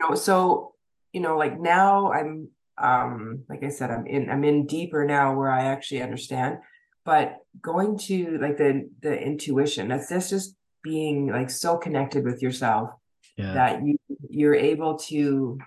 [0.00, 0.74] You know, so
[1.12, 2.48] you know, like now I'm
[2.78, 6.58] um like I said, I'm in I'm in deeper now where I actually understand.
[7.04, 12.40] But going to like the the intuition, that's that's just being like so connected with
[12.40, 12.90] yourself
[13.36, 13.52] yeah.
[13.52, 13.98] that you
[14.30, 15.58] you're able to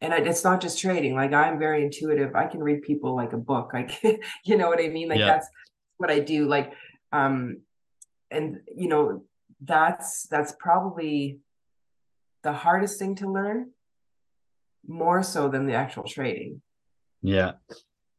[0.00, 3.36] and it's not just trading like i'm very intuitive i can read people like a
[3.36, 4.00] book like
[4.44, 5.08] you know what i mean?
[5.08, 5.26] Like yeah.
[5.26, 5.48] that's
[5.96, 6.72] what i do like
[7.12, 7.58] um
[8.30, 9.24] and you know
[9.60, 11.40] that's that's probably
[12.42, 13.70] the hardest thing to learn
[14.86, 16.62] more so than the actual trading.
[17.20, 17.52] Yeah.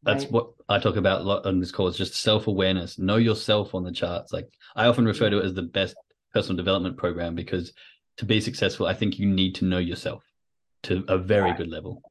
[0.04, 0.32] That's right?
[0.32, 3.00] what i talk about a lot on this call is just self-awareness.
[3.00, 4.34] Know yourself on the charts.
[4.34, 5.96] Like i often refer to it as the best
[6.34, 7.74] personal development program because
[8.18, 10.24] to be successful i think you need to know yourself
[10.84, 11.58] to a very yeah.
[11.58, 12.02] good level.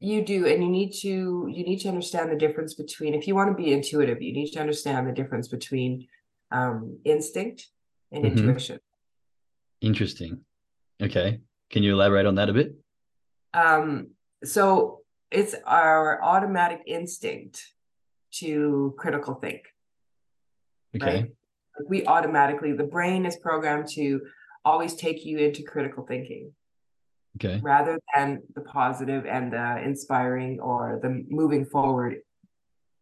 [0.00, 3.34] You do and you need to you need to understand the difference between if you
[3.34, 6.08] want to be intuitive you need to understand the difference between
[6.50, 7.68] um, instinct
[8.10, 8.38] and mm-hmm.
[8.38, 8.80] intuition.
[9.80, 10.40] Interesting.
[11.00, 11.40] Okay.
[11.70, 12.74] Can you elaborate on that a bit?
[13.54, 14.08] Um,
[14.44, 17.64] so it's our automatic instinct
[18.32, 19.62] to critical think
[20.96, 21.06] okay.
[21.06, 21.30] right?
[21.88, 24.20] we automatically the brain is programmed to
[24.64, 26.52] always take you into critical thinking
[27.36, 27.60] okay.
[27.62, 32.16] rather than the positive and the inspiring or the moving forward.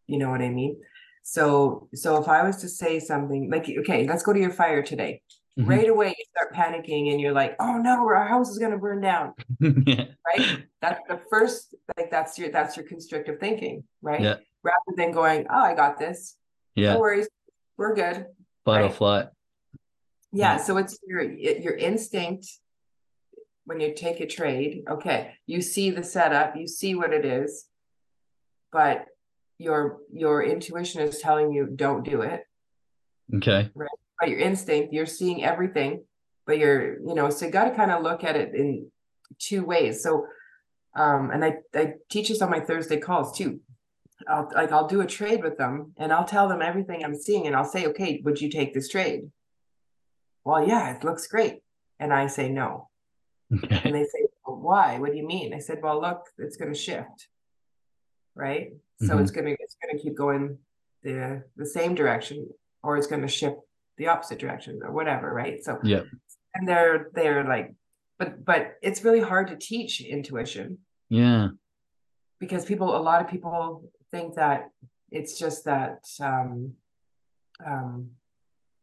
[0.07, 0.77] You know what i mean?
[1.23, 4.81] So so if i was to say something like okay let's go to your fire
[4.81, 5.21] today.
[5.59, 5.69] Mm-hmm.
[5.69, 8.77] right away you start panicking and you're like oh no our house is going to
[8.77, 9.33] burn down.
[9.59, 10.05] Yeah.
[10.25, 10.63] right?
[10.81, 14.21] That's the first like that's your that's your constrictive thinking right?
[14.21, 14.35] Yeah.
[14.63, 16.37] rather than going oh i got this.
[16.75, 16.93] Yeah.
[16.93, 17.27] no worries.
[17.77, 18.27] We're good.
[18.63, 18.91] Fight right?
[18.91, 19.27] or flight
[20.31, 22.47] yeah, so it's your your instinct
[23.65, 27.65] when you take a trade, okay, you see the setup, you see what it is,
[28.71, 29.05] but
[29.57, 32.43] your your intuition is telling you don't do it.
[33.35, 33.69] Okay.
[33.75, 33.89] Right.
[34.19, 36.03] But your instinct, you're seeing everything,
[36.45, 38.91] but you're, you know, so you got to kind of look at it in
[39.39, 40.03] two ways.
[40.03, 40.25] So
[40.95, 43.61] um and I I teach this on my Thursday calls too.
[44.27, 47.47] I'll like I'll do a trade with them and I'll tell them everything I'm seeing
[47.47, 49.31] and I'll say, okay, would you take this trade?
[50.43, 51.61] Well, yeah, it looks great.
[51.99, 52.89] And I say no.
[53.53, 53.81] Okay.
[53.83, 54.99] And they say, well, why?
[54.99, 55.53] What do you mean?
[55.53, 57.27] I said, well, look, it's going to shift.
[58.33, 58.73] Right.
[58.99, 59.19] So mm-hmm.
[59.21, 60.57] it's going to, it's going to keep going
[61.03, 62.49] the, the same direction
[62.83, 63.57] or it's going to shift
[63.97, 65.33] the opposite direction or whatever.
[65.33, 65.63] Right.
[65.63, 66.03] So, yeah.
[66.55, 67.73] And they're, they're like,
[68.17, 70.77] but, but it's really hard to teach intuition.
[71.09, 71.49] Yeah.
[72.39, 74.69] Because people, a lot of people think that
[75.11, 76.73] it's just that, um,
[77.65, 78.11] um,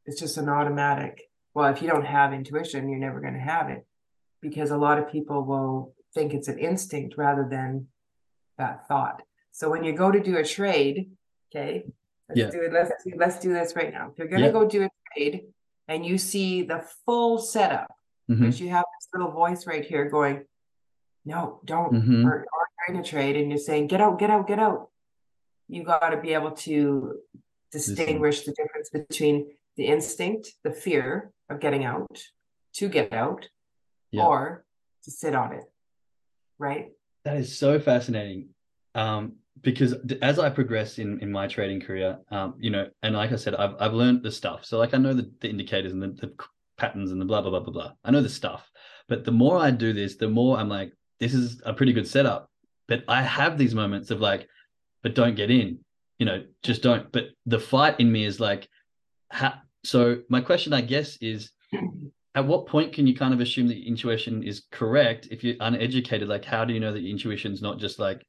[0.04, 1.22] it's just an automatic.
[1.54, 3.86] Well, if you don't have intuition, you're never going to have it
[4.40, 7.88] because a lot of people will think it's an instinct rather than
[8.56, 9.22] that thought.
[9.52, 11.10] So when you go to do a trade,
[11.50, 11.84] okay,
[12.28, 12.50] let's yeah.
[12.50, 12.72] do it.
[12.72, 14.10] Let's do, let's do this right now.
[14.10, 14.52] If you're gonna yeah.
[14.52, 15.46] go do a trade
[15.88, 17.90] and you see the full setup,
[18.30, 18.40] mm-hmm.
[18.40, 20.44] because you have this little voice right here going,
[21.24, 22.26] no, don't, mm-hmm.
[22.26, 24.90] or, or trying to trade, and you're saying, get out, get out, get out.
[25.68, 27.18] You got to be able to
[27.70, 32.18] distinguish the difference between the instinct, the fear of getting out,
[32.74, 33.48] to get out,
[34.10, 34.24] yeah.
[34.24, 34.64] or
[35.04, 35.64] to sit on it.
[36.58, 36.92] Right.
[37.24, 38.48] That is so fascinating.
[38.94, 43.32] Um, because as I progress in in my trading career, um, you know, and like
[43.32, 44.64] I said, I've I've learned the stuff.
[44.64, 46.32] So like I know the, the indicators and the, the
[46.76, 47.92] patterns and the blah blah blah blah blah.
[48.04, 48.70] I know the stuff.
[49.08, 52.06] But the more I do this, the more I'm like, this is a pretty good
[52.06, 52.50] setup.
[52.86, 54.48] But I have these moments of like,
[55.02, 55.80] but don't get in,
[56.18, 57.10] you know, just don't.
[57.10, 58.68] But the fight in me is like,
[59.32, 61.50] ha- so my question, I guess, is
[62.38, 66.28] at what point can you kind of assume that intuition is correct if you're uneducated?
[66.28, 68.24] Like how do you know that intuition's not just like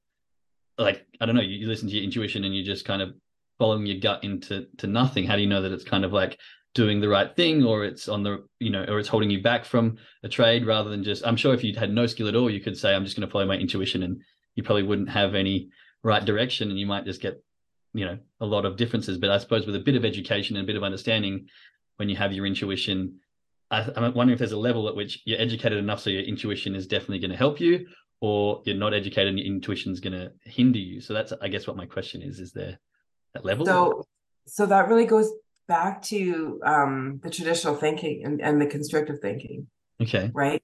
[0.77, 3.13] like i don't know you, you listen to your intuition and you're just kind of
[3.57, 5.25] following your gut into to nothing.
[5.25, 6.39] How do you know that it's kind of like
[6.73, 9.65] doing the right thing or it's on the you know or it's holding you back
[9.65, 12.49] from a trade rather than just i'm sure if you had no skill at all
[12.49, 14.21] you could say i'm just going to follow my intuition and
[14.55, 15.69] you probably wouldn't have any
[16.03, 17.43] right direction and you might just get
[17.93, 19.17] you know a lot of differences.
[19.17, 21.47] But i suppose with a bit of education and a bit of understanding
[21.97, 23.19] when you have your intuition
[23.71, 26.75] I, i'm wondering if there's a level at which you're educated enough so your intuition
[26.75, 27.87] is definitely going to help you
[28.21, 31.47] or you're not educated and your intuition is going to hinder you so that's i
[31.47, 32.79] guess what my question is is there
[33.33, 34.03] that level so
[34.47, 35.31] so that really goes
[35.69, 39.67] back to um, the traditional thinking and, and the constrictive thinking.
[40.01, 40.31] Okay.
[40.33, 40.61] Right?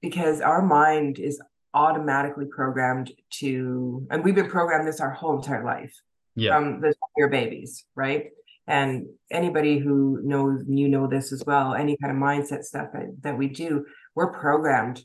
[0.00, 1.40] Because our mind is
[1.74, 5.94] automatically programmed to, and we've been programmed this our whole entire life.
[6.34, 6.56] Yeah.
[6.56, 8.30] From the your babies, right?
[8.66, 13.22] And anybody who knows, you know this as well, any kind of mindset stuff that,
[13.22, 15.02] that we do, we're programmed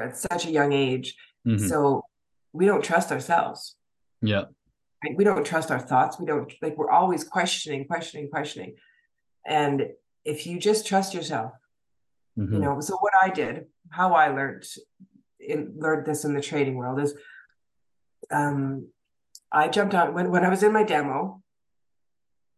[0.00, 1.14] at such a young age.
[1.46, 1.66] Mm-hmm.
[1.66, 2.04] So
[2.52, 3.76] we don't trust ourselves.
[4.20, 4.44] Yeah
[5.04, 5.16] right?
[5.16, 8.74] we don't trust our thoughts we don't like we're always questioning questioning questioning
[9.46, 9.88] and
[10.24, 11.52] if you just trust yourself
[12.38, 12.54] mm-hmm.
[12.54, 14.64] you know so what i did how i learned
[15.40, 17.14] in, learned this in the trading world is
[18.30, 18.88] um
[19.50, 21.41] i jumped on when, when i was in my demo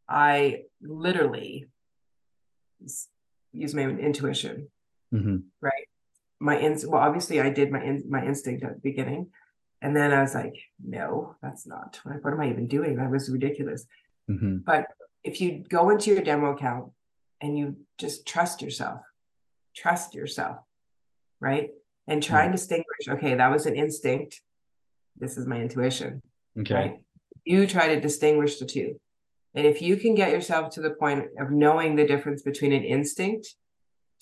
[0.08, 1.66] i literally
[3.52, 4.68] used my intuition
[5.12, 5.36] mm-hmm.
[5.60, 5.88] right
[6.40, 9.30] my ins well obviously i did my in, my instinct at the beginning
[9.84, 12.00] and then I was like, no, that's not.
[12.04, 12.96] What am I even doing?
[12.96, 13.84] That was ridiculous.
[14.30, 14.58] Mm-hmm.
[14.64, 14.86] But
[15.22, 16.92] if you go into your demo account
[17.42, 19.00] and you just trust yourself,
[19.76, 20.56] trust yourself,
[21.38, 21.68] right?
[22.06, 24.40] And try and distinguish, okay, that was an instinct.
[25.18, 26.22] This is my intuition.
[26.58, 26.74] Okay.
[26.74, 27.00] Right?
[27.44, 28.98] You try to distinguish the two.
[29.54, 32.82] And if you can get yourself to the point of knowing the difference between an
[32.82, 33.54] instinct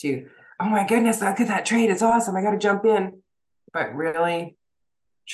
[0.01, 0.29] to,
[0.61, 1.91] oh my goodness, look at that trade.
[1.91, 2.37] It's awesome.
[2.37, 3.23] I got to jump in.
[3.73, 4.57] But really,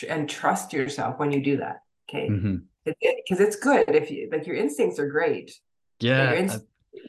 [0.08, 1.82] and trust yourself when you do that.
[2.08, 2.28] Okay.
[2.28, 2.56] Because mm-hmm.
[2.86, 5.52] it, it, it's good if you like your instincts are great.
[5.98, 6.30] Yeah.
[6.30, 6.66] Your, inst-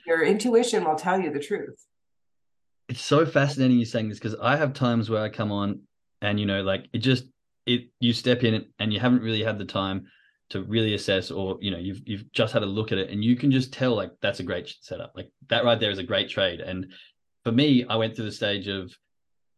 [0.08, 1.86] your, intuition will tell you the truth.
[2.88, 5.82] It's so fascinating you saying this because I have times where I come on
[6.22, 7.26] and, you know, like it just,
[7.68, 10.08] it, you step in and you haven't really had the time
[10.50, 13.24] to really assess or you know you've you've just had a look at it and
[13.24, 16.04] you can just tell like that's a great setup like that right there is a
[16.04, 16.91] great trade and
[17.43, 18.91] for me i went through the stage of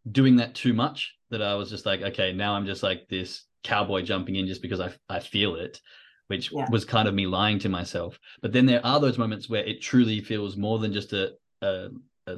[0.10, 3.46] doing that too much that I was just like, okay, now I'm just like this
[3.64, 5.80] cowboy jumping in just because I I feel it,
[6.28, 6.68] which yeah.
[6.70, 8.20] was kind of me lying to myself.
[8.42, 11.90] But then there are those moments where it truly feels more than just a, a,
[12.28, 12.38] a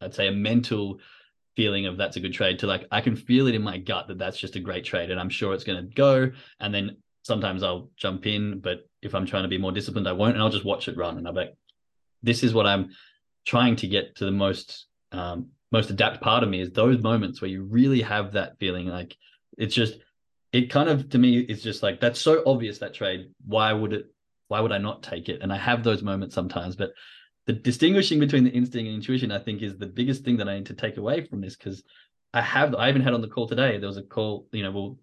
[0.00, 0.98] I'd say a mental
[1.56, 4.08] feeling of that's a good trade to like I can feel it in my gut
[4.08, 6.96] that that's just a great trade and I'm sure it's going to go and then
[7.24, 10.42] sometimes I'll jump in but if I'm trying to be more disciplined I won't and
[10.42, 11.54] I'll just watch it run and I'm like
[12.22, 12.90] this is what I'm
[13.44, 17.40] trying to get to the most um, most adapt part of me is those moments
[17.40, 19.16] where you really have that feeling like
[19.58, 19.98] it's just
[20.52, 23.30] it kind of to me it's just like that's so obvious that trade.
[23.46, 24.06] Why would it
[24.48, 25.40] why would i not take it?
[25.42, 26.92] And i have those moments sometimes but
[27.46, 30.56] the distinguishing between the instinct and intuition i think is the biggest thing that i
[30.56, 31.82] need to take away from this because
[32.32, 34.70] i have i even had on the call today there was a call you know
[34.70, 34.94] we're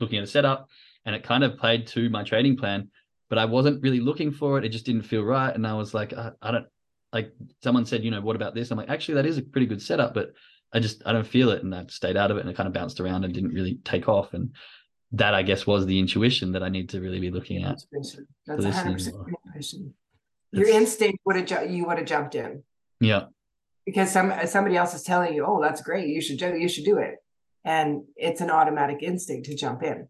[0.00, 0.68] looking at a setup
[1.04, 2.88] and it kind of played to my trading plan
[3.28, 5.94] but i wasn't really looking for it it just didn't feel right and i was
[5.94, 6.66] like I, I don't
[7.14, 7.32] like
[7.62, 8.70] someone said, you know, what about this?
[8.70, 10.32] I'm like, actually, that is a pretty good setup, but
[10.72, 12.66] I just I don't feel it, and I stayed out of it, and it kind
[12.66, 14.34] of bounced around and didn't really take off.
[14.34, 14.50] And
[15.12, 17.80] that I guess was the intuition that I need to really be looking at.
[17.92, 19.94] That's 100 percent intuition.
[20.50, 22.64] Your instinct would have you would have jumped in.
[23.00, 23.26] Yeah.
[23.86, 26.84] Because some somebody else is telling you, oh, that's great, you should do you should
[26.84, 27.16] do it,
[27.64, 30.08] and it's an automatic instinct to jump in,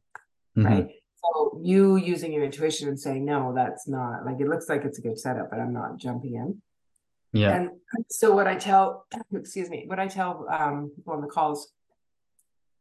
[0.57, 0.67] mm-hmm.
[0.67, 0.89] right?
[1.23, 4.99] So you using your intuition and saying, no, that's not like it looks like it's
[4.99, 6.63] a good setup, but I'm not jumping in.
[7.33, 7.57] Yeah.
[7.57, 7.71] And
[8.11, 11.73] so what I tell, excuse me, what I tell um, people on the calls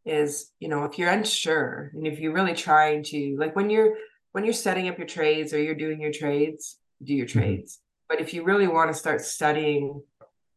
[0.06, 3.96] is, you know, if you're unsure and if you're really trying to, like when you're
[4.34, 7.40] when you're setting up your trades or you're doing your trades, do your mm-hmm.
[7.40, 7.80] trades.
[8.10, 10.02] But if you really want to start studying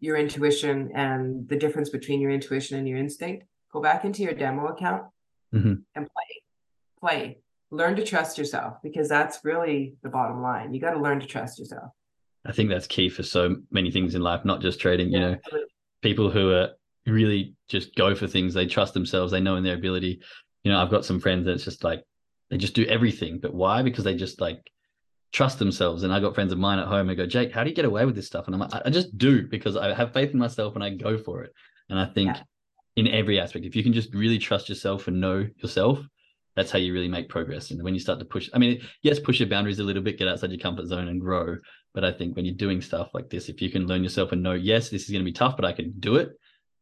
[0.00, 4.32] your intuition and the difference between your intuition and your instinct, go back into your
[4.32, 5.04] demo account
[5.54, 5.74] mm-hmm.
[5.94, 6.42] and play.
[7.06, 7.38] Play.
[7.70, 10.72] Learn to trust yourself because that's really the bottom line.
[10.72, 11.90] You got to learn to trust yourself.
[12.44, 15.10] I think that's key for so many things in life, not just trading.
[15.12, 15.36] You know,
[16.00, 16.70] people who are
[17.06, 20.20] really just go for things, they trust themselves, they know in their ability.
[20.62, 22.04] You know, I've got some friends that's just like
[22.50, 23.82] they just do everything, but why?
[23.82, 24.60] Because they just like
[25.32, 26.02] trust themselves.
[26.02, 27.84] And I got friends of mine at home who go, Jake, how do you get
[27.84, 28.46] away with this stuff?
[28.46, 31.18] And I'm like, I just do because I have faith in myself and I go
[31.18, 31.52] for it.
[31.88, 32.42] And I think yeah.
[32.96, 36.00] in every aspect, if you can just really trust yourself and know yourself,
[36.56, 37.70] that's how you really make progress.
[37.70, 40.18] And when you start to push, I mean, yes, push your boundaries a little bit,
[40.18, 41.58] get outside your comfort zone and grow.
[41.94, 44.42] But I think when you're doing stuff like this, if you can learn yourself and
[44.42, 46.30] know, yes, this is going to be tough, but I can do it,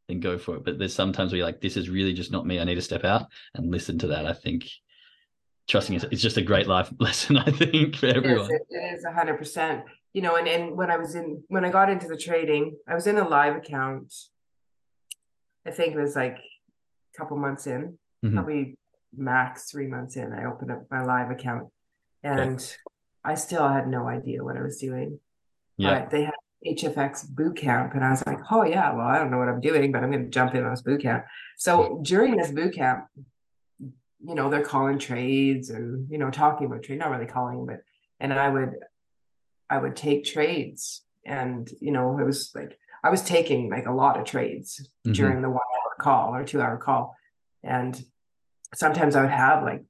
[0.08, 0.64] then go for it.
[0.64, 2.60] But there's sometimes where you're like, this is really just not me.
[2.60, 4.26] I need to step out and listen to that.
[4.26, 4.64] I think
[5.66, 8.50] trusting is it's just a great life lesson, I think, for everyone.
[8.52, 9.82] It is, it is 100%.
[10.12, 12.94] you know, and, and when I was in, when I got into the trading, I
[12.94, 14.14] was in a live account.
[15.66, 18.34] I think it was like a couple months in, mm-hmm.
[18.34, 18.78] probably
[19.16, 20.32] max three months in.
[20.32, 21.68] I opened up my live account
[22.22, 23.32] and yeah.
[23.32, 25.18] I still had no idea what I was doing.
[25.76, 26.00] Yeah.
[26.00, 26.34] But they had
[26.66, 27.94] HFX boot camp.
[27.94, 30.10] And I was like, oh, yeah, well, I don't know what I'm doing, but I'm
[30.10, 31.24] going to jump in on this boot camp.
[31.56, 33.06] So during this boot camp,
[33.80, 37.82] you know, they're calling trades and, you know, talking about trade, not really calling, but,
[38.20, 38.72] and I would,
[39.68, 43.92] I would take trades and, you know, it was like, I was taking like a
[43.92, 45.12] lot of trades mm-hmm.
[45.12, 47.14] during the one hour call or two hour call.
[47.62, 48.02] And
[48.74, 49.84] sometimes I would have like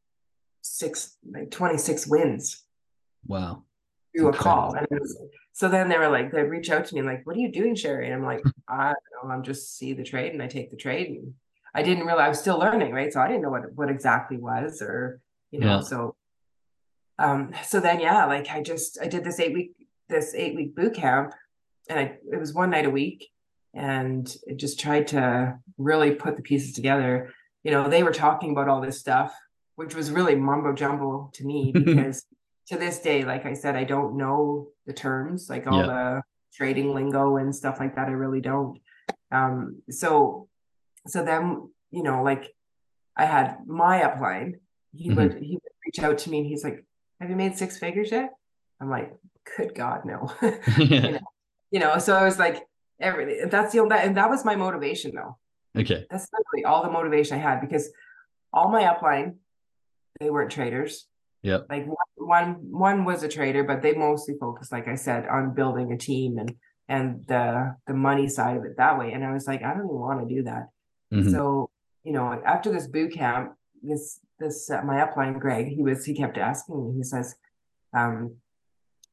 [0.62, 2.62] six, like 26 wins.
[3.26, 3.64] Wow.
[4.16, 4.74] Through a call.
[4.74, 5.18] And was,
[5.53, 7.51] so then they were like, they reach out to me and like, what are you
[7.51, 8.07] doing, Sherry?
[8.07, 10.76] And I'm like, I don't know, I'm just see the trade and I take the
[10.76, 11.09] trade.
[11.09, 11.35] And
[11.74, 13.12] I didn't realize I was still learning, right?
[13.12, 15.20] So I didn't know what what exactly was or
[15.51, 15.80] you know, yeah.
[15.80, 16.14] so
[17.18, 19.74] um so then yeah, like I just I did this eight week
[20.09, 21.35] this eight week boot camp
[21.89, 23.30] and I it was one night a week
[23.74, 27.32] and it just tried to really put the pieces together.
[27.65, 29.35] You know, they were talking about all this stuff,
[29.75, 32.25] which was really mumbo jumbo to me because
[32.69, 35.87] to this day, like I said, I don't know the terms, like all yeah.
[35.87, 36.23] the
[36.55, 38.09] trading lingo and stuff like that.
[38.09, 38.79] I really don't.
[39.33, 40.49] Um, so
[41.07, 42.53] so then you know like
[43.17, 44.55] i had my upline
[44.93, 45.17] he mm-hmm.
[45.17, 46.85] would he would reach out to me and he's like
[47.21, 48.31] have you made six figures yet
[48.81, 49.12] i'm like
[49.57, 50.33] good god no
[50.79, 51.19] you, know?
[51.71, 52.67] you know so i was like
[53.01, 55.37] everything that's the that and that was my motivation though
[55.77, 57.91] okay that's literally all the motivation i had because
[58.53, 59.37] all my upline
[60.20, 61.07] they weren't traders
[61.43, 65.27] yeah like one, one one was a trader but they mostly focused like i said
[65.27, 66.55] on building a team and
[66.89, 69.85] and the the money side of it that way and i was like i don't
[69.85, 70.68] even want to do that
[71.14, 71.31] Mm-hmm.
[71.31, 71.70] So,
[72.03, 76.14] you know, after this boot camp, this this uh, my upline Greg, he was he
[76.14, 76.97] kept asking me.
[76.97, 77.37] He says,
[77.97, 78.37] um,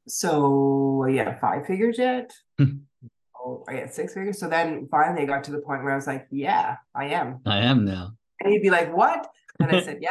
[0.07, 2.34] "So yeah, five figures yet?"
[3.68, 4.39] I get six figures.
[4.39, 7.39] So then finally, I got to the point where I was like, "Yeah, I am.
[7.46, 9.28] I am now." And he'd be like, "What?"
[9.60, 10.10] And I said, "Yeah."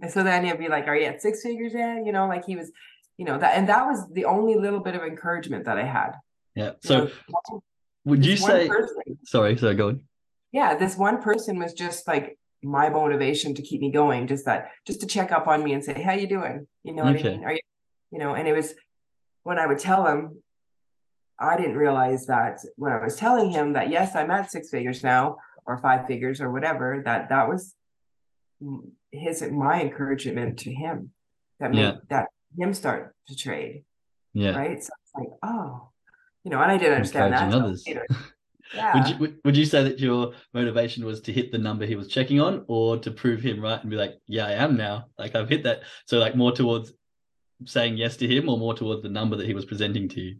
[0.00, 2.44] And so then he'd be like, "Are you at six figures yet?" You know, like
[2.44, 2.70] he was,
[3.16, 6.12] you know, that and that was the only little bit of encouragement that I had.
[6.54, 6.72] Yeah.
[6.82, 7.04] So.
[7.04, 7.10] You
[7.50, 7.62] know,
[8.04, 8.66] would you say?
[8.66, 10.02] Person, sorry, sorry, go on
[10.52, 14.70] yeah, this one person was just like my motivation to keep me going, just that,
[14.86, 17.30] just to check up on me and say, "How you doing?" You know what okay.
[17.30, 17.44] I mean?
[17.44, 17.60] Are you,
[18.12, 18.34] you know?
[18.34, 18.74] And it was
[19.42, 20.42] when I would tell him,
[21.42, 25.02] I didn't realize that when I was telling him that yes, I'm at six figures
[25.02, 25.36] now
[25.66, 27.74] or five figures or whatever, that that was
[29.10, 31.10] his my encouragement to him
[31.58, 31.94] that made yeah.
[32.08, 33.84] that him start to trade.
[34.34, 34.56] Yeah.
[34.56, 34.82] Right.
[34.82, 35.88] So it's like, oh,
[36.44, 37.52] you know, and I didn't understand that.
[37.52, 37.86] Others.
[38.74, 38.94] Yeah.
[38.94, 42.08] Would you would you say that your motivation was to hit the number he was
[42.08, 45.08] checking on, or to prove him right and be like, yeah, I am now.
[45.18, 45.82] Like I've hit that.
[46.06, 46.92] So like more towards
[47.66, 50.36] saying yes to him, or more towards the number that he was presenting to you.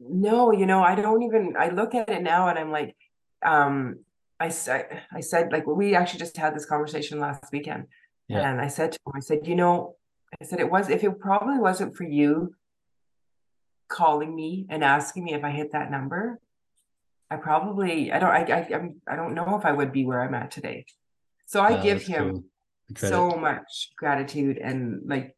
[0.00, 1.54] No, you know, I don't even.
[1.58, 2.96] I look at it now and I'm like,
[3.44, 4.00] um,
[4.40, 7.86] I said, I said like we actually just had this conversation last weekend,
[8.28, 8.48] yeah.
[8.48, 9.96] and I said to him, I said, you know,
[10.40, 12.54] I said it was if it probably wasn't for you
[13.88, 16.40] calling me and asking me if I hit that number,
[17.30, 20.22] I probably I don't I I I'm, I don't know if I would be where
[20.22, 20.86] I'm at today.
[21.46, 22.44] So I oh, give him
[22.94, 23.10] cool.
[23.10, 25.36] so much gratitude and like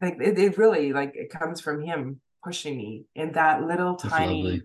[0.00, 4.14] like it, it, really like it comes from him pushing me in that little That's
[4.14, 4.62] tiny lovely.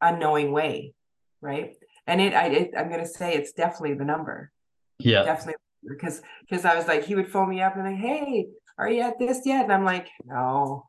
[0.00, 0.94] unknowing way,
[1.40, 1.74] right?
[2.06, 4.52] And it I it, I'm gonna say it's definitely the number.
[4.98, 5.54] Yeah, definitely
[5.86, 8.48] because because I was like he would phone me up and like hey
[8.78, 10.88] are you at this yet and I'm like no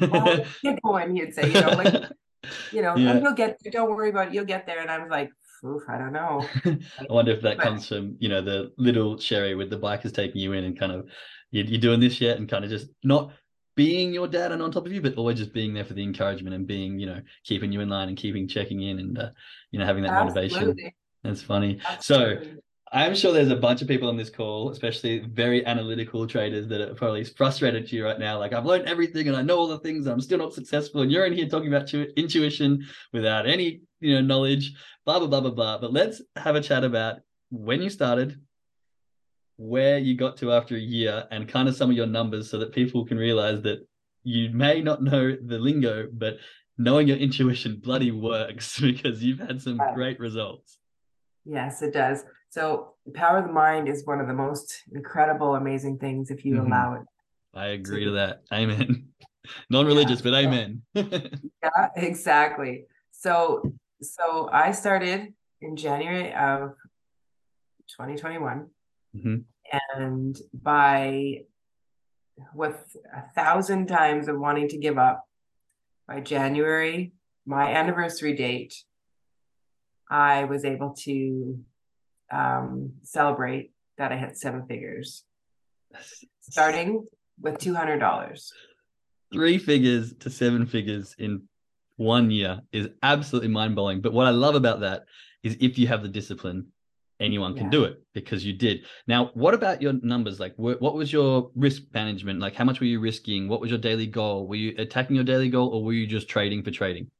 [0.00, 2.10] well, get going he'd say you know like
[2.72, 3.20] you know, yeah.
[3.20, 4.80] you'll get don't worry about it, you'll get there.
[4.80, 5.30] And I was like,
[5.64, 6.46] Oof, I don't know.
[6.64, 10.14] I wonder if that but, comes from, you know, the little Sherry with the bikers
[10.14, 11.08] taking you in and kind of
[11.50, 13.32] you, you're doing this yet and kind of just not
[13.78, 16.02] being your dad and on top of you, but always just being there for the
[16.02, 19.30] encouragement and being, you know, keeping you in line and keeping checking in and uh,
[19.70, 20.58] you know having that absolutely.
[20.58, 20.92] motivation.
[21.22, 21.78] That's funny.
[21.86, 22.46] Absolutely.
[22.46, 22.56] So
[22.90, 26.80] I'm sure there's a bunch of people on this call, especially very analytical traders that
[26.80, 28.40] are probably frustrated to you right now.
[28.40, 31.02] Like I've learned everything and I know all the things and I'm still not successful.
[31.02, 34.74] And you're in here talking about intuition without any, you know, knowledge,
[35.04, 35.78] blah, blah, blah, blah, blah.
[35.78, 37.20] But let's have a chat about
[37.50, 38.40] when you started,
[39.58, 42.58] where you got to after a year and kind of some of your numbers so
[42.58, 43.86] that people can realize that
[44.22, 46.38] you may not know the lingo, but
[46.78, 50.78] knowing your intuition bloody works because you've had some great results.
[51.44, 52.24] Yes, it does.
[52.50, 56.54] So, power of the mind is one of the most incredible, amazing things if you
[56.54, 56.66] mm-hmm.
[56.66, 57.02] allow it.
[57.54, 58.42] I agree to, that.
[58.52, 59.08] Amen.
[59.70, 60.30] Non-religious, yeah.
[60.30, 60.82] but amen.
[60.94, 62.84] yeah, exactly.
[63.10, 66.74] So, so I started in January of
[67.88, 68.66] 2021,
[69.16, 69.36] mm-hmm.
[69.96, 71.42] and by
[72.54, 75.24] with a thousand times of wanting to give up,
[76.06, 77.12] by January,
[77.46, 78.74] my anniversary date,
[80.10, 81.58] I was able to
[82.32, 85.24] um, celebrate that I hit seven figures,
[86.40, 87.06] starting
[87.40, 88.52] with two hundred dollars.
[89.32, 91.42] Three figures to seven figures in
[91.96, 94.00] one year is absolutely mind blowing.
[94.00, 95.04] But what I love about that
[95.42, 96.68] is if you have the discipline,
[97.20, 97.70] anyone can yeah.
[97.70, 98.84] do it because you did.
[99.06, 100.38] Now, what about your numbers?
[100.38, 102.40] Like, what was your risk management?
[102.40, 103.48] Like, how much were you risking?
[103.48, 104.46] What was your daily goal?
[104.46, 107.10] Were you attacking your daily goal or were you just trading for trading?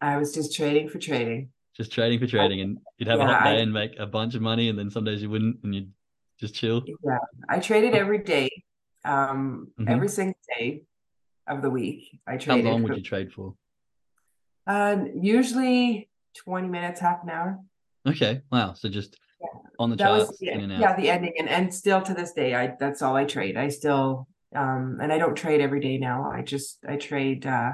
[0.00, 1.50] I was just trading for trading.
[1.76, 4.06] Just trading for trading, and you'd have yeah, a hot day I, and make a
[4.06, 5.92] bunch of money, and then some days you wouldn't, and you'd
[6.40, 6.82] just chill.
[7.04, 7.18] Yeah,
[7.48, 8.50] I traded every day,
[9.04, 9.88] um, mm-hmm.
[9.88, 10.82] every single day
[11.46, 12.18] of the week.
[12.26, 12.64] I traded.
[12.64, 13.54] How long would you trade for?
[14.66, 17.60] Uh, usually twenty minutes, half an hour.
[18.08, 18.42] Okay.
[18.50, 18.74] Wow.
[18.74, 19.16] So just.
[19.78, 20.80] On the that charts, was, yeah, in and out.
[20.80, 23.56] Yeah, the ending, and and still to this day, I that's all I trade.
[23.56, 26.30] I still um, and I don't trade every day now.
[26.30, 27.72] I just I trade uh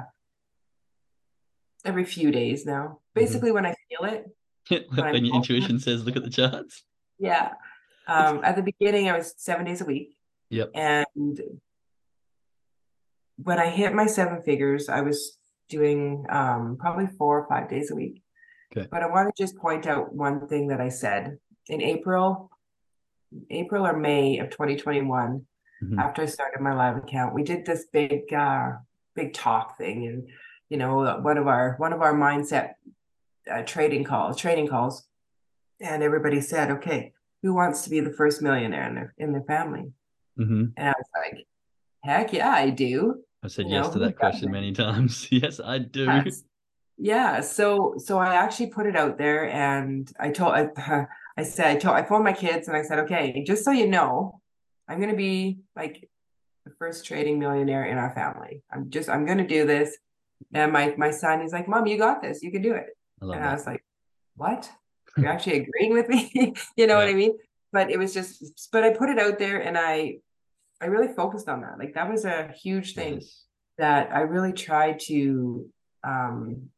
[1.83, 2.83] every few days now.
[2.83, 3.19] Mm-hmm.
[3.19, 3.55] Basically, mm-hmm.
[3.55, 4.25] when I feel it.
[4.95, 6.83] when, when your intuition says, "Look at the charts."
[7.19, 7.53] Yeah.
[8.07, 10.15] Um, at the beginning, I was seven days a week.
[10.49, 10.71] Yep.
[10.75, 11.41] And
[13.37, 15.37] when I hit my seven figures, I was
[15.69, 18.21] doing um, probably four or five days a week.
[18.75, 18.87] Okay.
[18.91, 21.37] But I want to just point out one thing that I said
[21.67, 22.49] in April,
[23.49, 25.45] April or May of 2021,
[25.83, 25.99] mm-hmm.
[25.99, 28.73] after I started my live account, we did this big, uh,
[29.15, 30.27] big talk thing, and
[30.69, 32.73] you know one of our one of our mindset
[33.51, 35.03] uh, trading calls trading calls.
[35.81, 37.11] And everybody said okay
[37.45, 39.91] who wants to be the first millionaire in their in their family?
[40.37, 40.65] Mm-hmm.
[40.75, 41.47] and i was like
[42.03, 43.21] heck yeah i do.
[43.41, 45.27] I've said you yes know, to that question many times.
[45.31, 46.05] Yes i do.
[46.07, 46.43] That's,
[46.97, 50.67] yeah so so i actually put it out there and i told i,
[51.37, 53.87] I said i told i phoned my kids and i said okay just so you
[53.87, 54.39] know
[54.87, 56.09] i'm going to be like
[56.65, 59.97] the first trading millionaire in our family i'm just i'm going to do this
[60.53, 62.41] and my my son is like, Mom, you got this.
[62.41, 62.97] You can do it.
[63.21, 63.43] I and that.
[63.43, 63.83] I was like,
[64.35, 64.69] What?
[65.17, 66.29] You're actually agreeing with me?
[66.75, 67.05] you know yeah.
[67.05, 67.37] what I mean?
[67.71, 70.17] But it was just but I put it out there and I
[70.81, 71.79] I really focused on that.
[71.79, 73.43] Like that was a huge thing yes.
[73.77, 75.69] that I really tried to
[76.03, 76.69] um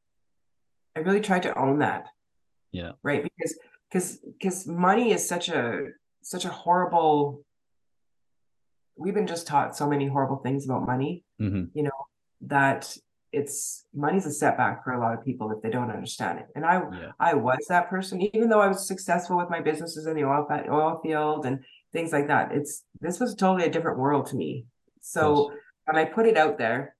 [0.95, 2.07] I really tried to own that.
[2.71, 2.93] Yeah.
[3.03, 3.23] Right.
[3.23, 3.57] Because
[3.89, 5.87] because because money is such a
[6.21, 7.43] such a horrible
[8.95, 11.65] we've been just taught so many horrible things about money mm-hmm.
[11.73, 11.91] you know
[12.41, 12.97] that
[13.33, 16.47] it's money's a setback for a lot of people if they don't understand it.
[16.55, 17.11] And I yeah.
[17.19, 20.47] I was that person, even though I was successful with my businesses in the oil
[20.69, 21.59] oil field and
[21.93, 22.51] things like that.
[22.51, 24.65] It's this was totally a different world to me.
[25.01, 25.51] So
[25.85, 26.95] when I put it out there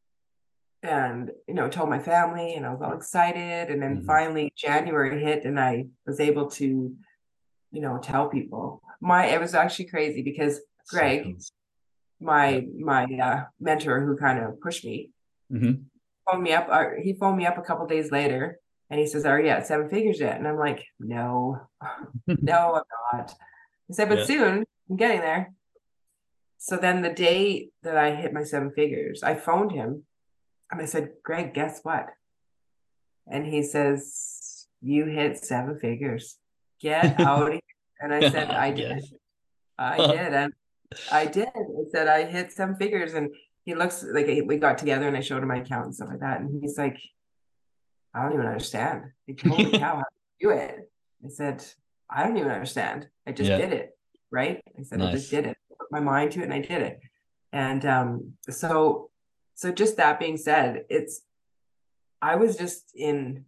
[0.88, 4.06] and you know told my family and I was all excited and then mm-hmm.
[4.06, 6.96] finally January hit and I was able to
[7.72, 8.82] you know tell people.
[9.02, 10.60] My it was actually crazy because
[10.90, 11.40] Greg,
[12.20, 15.12] my my uh, mentor who kind of pushed me,
[15.52, 15.84] mm-hmm
[16.30, 16.68] phoned me up.
[16.70, 18.60] Or he phoned me up a couple days later,
[18.90, 21.62] and he says, "Are you at seven figures yet?" And I'm like, "No,
[22.28, 23.34] no, I'm not."
[23.88, 24.26] He said, "But yeah.
[24.26, 25.54] soon, I'm getting there."
[26.58, 30.04] So then the day that I hit my seven figures, I phoned him,
[30.72, 32.08] and I said, "Greg, guess what?"
[33.32, 36.38] And he says, "You hit seven figures.
[36.80, 37.54] Get out!"
[38.00, 39.04] and I said, "I did.
[39.78, 40.54] I did." And
[41.12, 41.50] I did.
[41.50, 43.30] I said I hit seven figures, and
[43.68, 46.22] he looks like we got together and I showed him my account and stuff like
[46.22, 46.40] that.
[46.40, 46.98] And he's like,
[48.14, 49.12] I don't even understand.
[49.28, 50.90] Like, holy cow, how do you do it?
[51.26, 51.66] I said,
[52.10, 53.10] I don't even understand.
[53.28, 53.58] I just yeah.
[53.58, 53.98] did it.
[54.32, 54.64] Right.
[54.80, 55.10] I said, nice.
[55.10, 55.58] I just did it.
[55.70, 57.02] I put my mind to it and I did it.
[57.52, 59.10] And um, so,
[59.58, 61.24] so just that being said, it's,
[62.22, 63.46] I was just in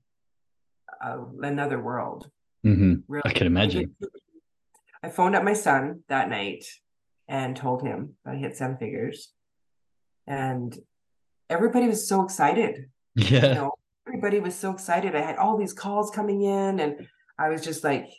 [1.04, 2.32] uh, another world.
[2.66, 2.96] Mm-hmm.
[3.08, 3.22] Really.
[3.26, 3.96] I can imagine.
[5.04, 6.66] I phoned up my son that night
[7.28, 9.32] and told him that I hit seven figures
[10.26, 10.76] and
[11.48, 12.90] everybody was so excited.
[13.14, 13.46] Yeah.
[13.46, 13.74] You know,
[14.08, 15.16] everybody was so excited.
[15.16, 17.08] I had all these calls coming in and
[17.38, 18.10] I was just like,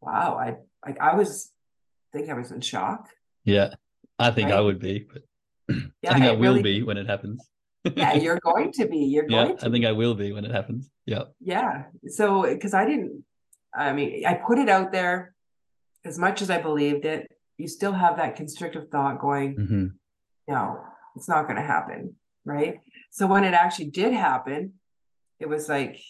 [0.00, 0.56] wow, I
[0.88, 1.52] like I was
[2.14, 3.10] I think I was in shock.
[3.44, 3.74] Yeah.
[4.18, 4.56] I think right?
[4.58, 5.22] I would be, but
[6.02, 7.48] yeah, I think I, will really, be when it happens.
[7.96, 8.98] yeah, you're going to be.
[8.98, 10.90] You're going yeah, to I think I will be when it happens.
[11.06, 11.24] Yeah.
[11.40, 11.84] Yeah.
[12.08, 13.24] So because I didn't
[13.74, 15.34] I mean, I put it out there
[16.04, 19.86] as much as I believed it, you still have that constrictive thought going, mm-hmm.
[20.48, 20.80] no,
[21.16, 22.16] it's not going to happen.
[22.44, 22.80] Right.
[23.10, 24.74] So when it actually did happen,
[25.38, 26.00] it was like,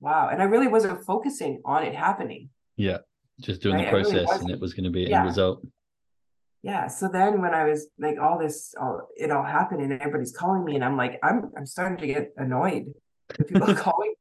[0.00, 0.28] wow.
[0.30, 2.50] And I really wasn't focusing on it happening.
[2.76, 2.98] Yeah.
[3.40, 3.84] Just doing right?
[3.84, 5.24] the process really and it was going to be a yeah.
[5.24, 5.64] result.
[6.66, 6.88] Yeah.
[6.88, 10.64] So then when I was like, all this, all, it all happened and everybody's calling
[10.64, 12.92] me and I'm like, I'm, I'm starting to get annoyed
[13.46, 14.14] people calling.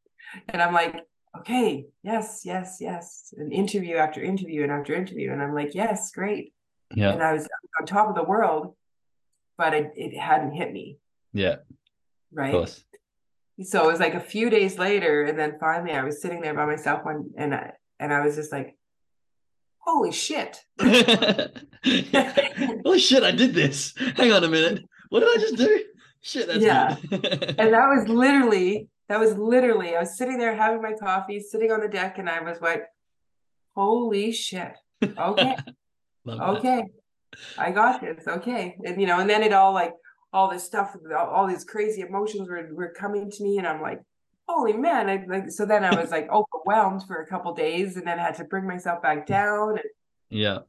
[0.50, 0.96] And I'm like,
[1.40, 3.34] okay, yes, yes, yes.
[3.38, 5.32] An interview after interview and after interview.
[5.32, 6.54] And I'm like, yes, great.
[6.94, 7.14] Yeah.
[7.14, 7.48] And I was
[7.80, 8.76] on top of the world
[9.58, 10.98] but it, it hadn't hit me.
[11.34, 11.58] Yeah.
[12.32, 12.54] Right.
[13.64, 16.54] so it was like a few days later, and then finally I was sitting there
[16.54, 18.76] by myself one and I and I was just like,
[19.86, 20.58] holy shit.
[22.84, 23.94] holy shit, I did this.
[24.16, 24.84] Hang on a minute.
[25.10, 25.84] What did I just do?
[26.22, 26.96] Shit, that's Yeah.
[27.12, 31.72] And that was literally, that was literally, I was sitting there having my coffee, sitting
[31.72, 32.84] on the deck, and I was like,
[33.76, 34.74] holy shit.
[35.04, 35.56] Okay.
[36.28, 36.84] Okay.
[37.58, 38.28] I got this.
[38.28, 38.76] Okay.
[38.84, 39.94] And you know, and then it all like
[40.34, 43.82] all this stuff, all, all these crazy emotions were, were coming to me, and I'm
[43.82, 44.00] like,
[44.48, 45.10] holy man.
[45.10, 48.24] I like so then I was like overwhelmed for a couple days and then I
[48.24, 49.72] had to bring myself back down.
[49.72, 49.90] And
[50.30, 50.60] Yeah,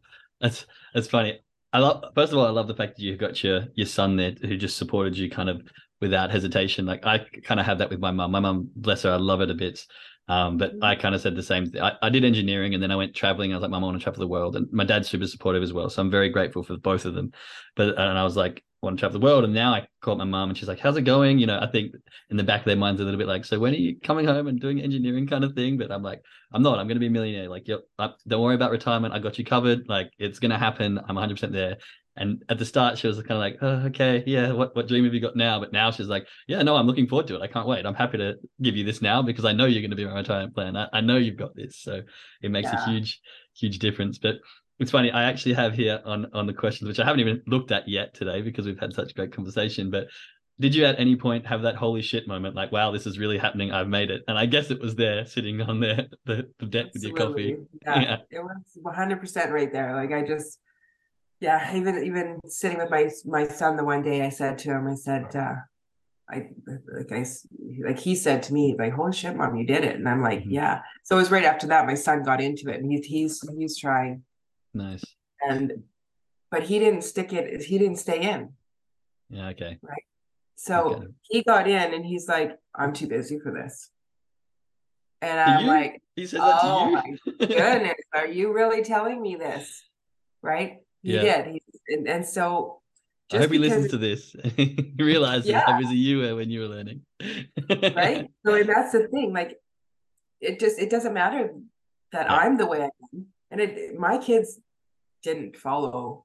[0.41, 1.41] that's that's funny.
[1.73, 2.05] I love.
[2.15, 4.57] First of all, I love the fact that you've got your your son there who
[4.57, 5.63] just supported you kind of
[6.01, 6.87] without hesitation.
[6.87, 8.31] Like I kind of have that with my mum.
[8.31, 9.87] My mum, bless her, I love her to bits.
[10.29, 11.81] Um, but I kind of said the same thing.
[11.81, 13.53] I, I did engineering and then I went traveling.
[13.53, 14.57] I was like, Mum, I want to travel the world.
[14.57, 15.89] And my dad's super supportive as well.
[15.89, 17.33] So I'm very grateful for both of them.
[17.77, 19.45] But and I was like, want to travel the world.
[19.45, 21.39] And now I called my mom and she's like, How's it going?
[21.39, 21.95] You know, I think
[22.31, 24.27] in the back of their minds a little bit like, so when are you coming
[24.27, 25.79] home and doing engineering kind of thing?
[25.79, 26.23] But I'm like,
[26.53, 26.79] I'm not.
[26.79, 27.49] I'm going to be a millionaire.
[27.49, 27.81] Like, yep,
[28.27, 29.15] don't worry about retirement.
[29.15, 29.89] I got you covered.
[29.89, 31.01] Like, it's going to happen.
[31.09, 31.79] I'm 100% there.
[32.19, 35.05] And at the start, she was kind of like, oh, okay, yeah, what, what dream
[35.05, 35.61] have you got now?
[35.61, 37.43] But now she's like, yeah, no, I'm looking forward to it.
[37.43, 37.85] I can't wait.
[37.85, 40.15] I'm happy to give you this now because I know you're going to be my
[40.15, 40.77] retirement plan.
[40.79, 41.77] I, I know you've got this.
[41.79, 42.01] So
[42.41, 42.83] it makes Yeah.
[42.83, 43.21] a huge,
[43.55, 44.17] huge difference.
[44.17, 44.37] But
[44.79, 45.11] it's funny.
[45.11, 48.15] I actually have here on, on the questions, which I haven't even looked at yet
[48.15, 49.91] today because we've had such great conversation.
[49.91, 50.09] But
[50.61, 53.39] did you at any point have that holy shit moment like, wow, this is really
[53.39, 53.73] happening?
[53.73, 54.23] I've made it.
[54.29, 57.57] And I guess it was there sitting on there, the, the deck with your coffee.
[57.83, 58.17] Yeah, Yeah.
[58.31, 59.95] it was 100 percent right there.
[59.95, 60.59] Like I just,
[61.41, 64.87] yeah, even even sitting with my my son the one day, I said to him,
[64.89, 65.55] I said, uh,
[66.31, 67.25] I like I
[67.87, 70.41] like he said to me, like, "Holy shit, mom, you did it!" And I'm like,
[70.41, 70.53] Mhm.
[70.53, 73.49] "Yeah." So it was right after that my son got into it, and he's he's
[73.59, 74.23] he's trying,
[74.77, 75.05] Nice.
[75.41, 75.85] and
[76.51, 77.63] but he didn't stick it.
[77.63, 78.53] He didn't stay in.
[79.31, 79.49] Yeah.
[79.49, 79.79] Okay.
[79.83, 80.05] Right.
[80.57, 81.07] So Okay.
[81.23, 83.91] he got in, and he's like, "I'm too busy for this."
[85.23, 85.67] And I'm you?
[85.67, 87.17] like, He said that Oh to my
[87.49, 89.83] goodness, are you really telling me this?
[90.43, 90.79] Right?
[91.03, 91.23] He Yeah.
[91.23, 91.47] did.
[91.55, 92.81] He, and, and so
[93.33, 94.37] I hope he listens to this.
[94.57, 95.79] he realizes how Yeah.
[95.79, 97.01] busy you were when you were learning.
[97.21, 98.29] right?
[98.47, 99.33] So that's the thing.
[99.33, 99.59] Like
[100.41, 101.51] it just it doesn't matter
[102.13, 102.37] that Yeah.
[102.37, 103.27] I'm the way I am.
[103.51, 104.61] And it my kids
[105.23, 106.25] didn't follow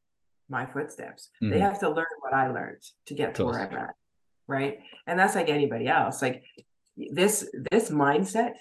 [0.49, 1.30] my footsteps.
[1.39, 1.59] They Mhm.
[1.61, 3.59] have to learn what I learned to get to where.
[3.59, 3.95] I'm at.
[4.47, 4.80] Right.
[5.07, 6.22] And that's like anybody else.
[6.22, 6.43] Like
[6.97, 8.55] this this mindset,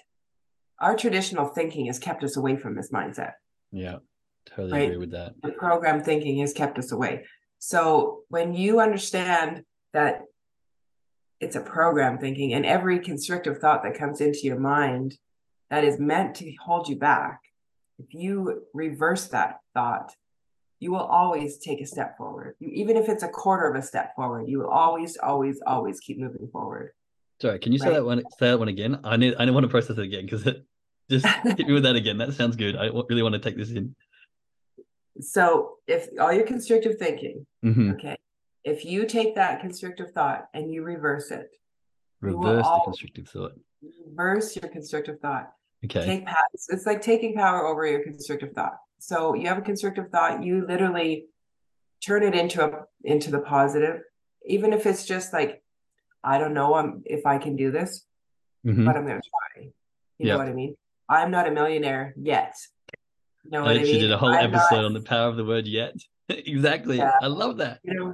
[0.79, 3.33] our traditional thinking has kept us away from this mindset.
[3.71, 3.97] yeah,
[4.45, 4.83] totally Right.
[4.85, 5.33] agree with that.
[5.41, 7.25] the program thinking has kept us away.
[7.59, 10.23] So when you understand that
[11.39, 15.17] it's a program thinking and every constrictive thought that comes into your mind
[15.69, 17.39] that is meant to hold you back,
[17.99, 20.15] if you reverse that thought,
[20.81, 22.55] you will always take a step forward.
[22.59, 25.99] You, even if it's a quarter of a step forward, you will always, always, always
[25.99, 26.91] keep moving forward.
[27.39, 28.23] Sorry, can you say that one?
[28.39, 28.99] Say that one again.
[29.03, 29.35] I need.
[29.35, 30.65] I want to process it again because it
[31.09, 32.17] just hit me with that again.
[32.17, 32.75] That sounds good.
[32.75, 33.95] I really want to take this in.
[35.19, 38.17] So if all your constrictive thinking, hmm okay,
[38.63, 41.49] if you take that constrictive thought and you reverse it,
[42.21, 43.53] Reverse the constrictive thought.
[44.07, 45.53] reverse your constrictive thought.
[45.85, 46.05] Okay.
[46.05, 46.35] take power.
[46.53, 48.77] It's like taking power over your constrictive thought.
[49.01, 51.25] So you have a constrictive thought, you literally
[52.05, 54.01] turn it into a into the positive,
[54.45, 55.63] even if it's just like,
[56.23, 58.05] I don't know if I can do this,
[58.65, 58.85] Mhm.
[58.85, 59.63] but I'm gonna try.
[59.63, 59.71] You
[60.19, 60.33] Yeah.
[60.33, 60.75] know what I mean?
[61.09, 62.53] I'm not a millionaire yet.
[63.43, 63.99] You know I what I mean?
[63.99, 65.95] did a whole I'm episode not- on the power of the word yet.
[66.29, 66.97] exactly.
[66.97, 67.17] Yeah.
[67.21, 67.79] I love that.
[67.83, 68.13] you know,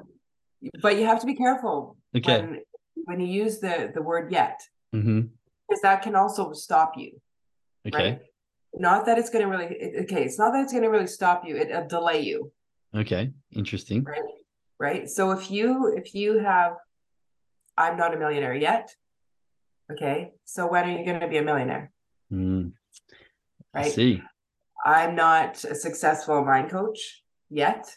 [0.81, 2.41] but you have to be careful Okay.
[2.41, 2.61] when
[3.03, 4.57] when you use the the word yet,
[4.93, 5.21] hmm
[5.67, 7.19] because that can also stop you.
[7.85, 8.11] Okay.
[8.11, 8.21] Right?
[8.73, 11.55] Not that it's gonna really it- okay, it's not that it's gonna really stop you,
[11.55, 12.51] it, it'll delay you.
[12.95, 13.31] Okay.
[13.51, 14.03] Interesting.
[14.03, 14.21] right
[14.79, 16.73] right so if you if you have
[17.77, 18.95] i'm not a millionaire yet
[19.91, 21.91] okay so when are you going to be a millionaire
[22.31, 22.73] Mm,
[23.73, 24.21] I see.
[24.85, 27.91] i'm not a successful mind coach yet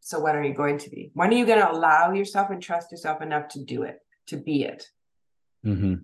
[0.00, 2.62] so when are you going to be when are you going to allow yourself and
[2.62, 3.98] trust yourself enough to do it
[4.28, 4.86] to be it
[5.62, 5.94] hmm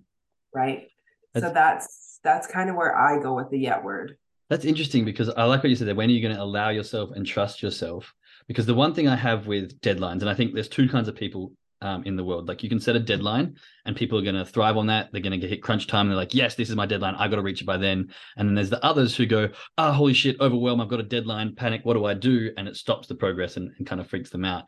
[0.52, 0.88] right
[1.34, 4.16] so That's- that's kind of where i go with the yet word
[4.50, 5.94] That's interesting because I like what you said there.
[5.94, 8.12] When are you going to allow yourself and trust yourself?
[8.46, 11.16] Because the one thing I have with deadlines, and I think there's two kinds of
[11.16, 12.46] people um, in the world.
[12.46, 15.10] Like you can set a deadline, and people are going to thrive on that.
[15.10, 16.06] They're going to get hit crunch time.
[16.06, 17.14] And they're like, "Yes, this is my deadline.
[17.16, 19.48] I got to reach it by then." And then there's the others who go,
[19.78, 20.80] "Ah, holy shit, overwhelm.
[20.80, 21.54] I've got a deadline.
[21.54, 21.80] Panic.
[21.84, 24.44] What do I do?" And it stops the progress and, and kind of freaks them
[24.44, 24.64] out.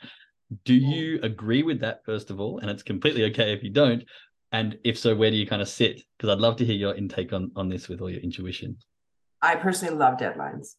[0.64, 2.58] Do you agree with that first of all?
[2.60, 4.04] And it's completely okay if you don't.
[4.52, 6.02] And if so, where do you kind of sit?
[6.16, 8.76] Because I'd love to hear your intake on on this with all your intuition.
[9.42, 10.76] i personally love deadlines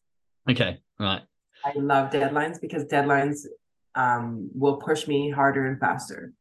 [0.49, 1.21] Okay, right.
[1.65, 3.45] i love deadlines because deadlines
[3.95, 6.33] um, will push me harder and faster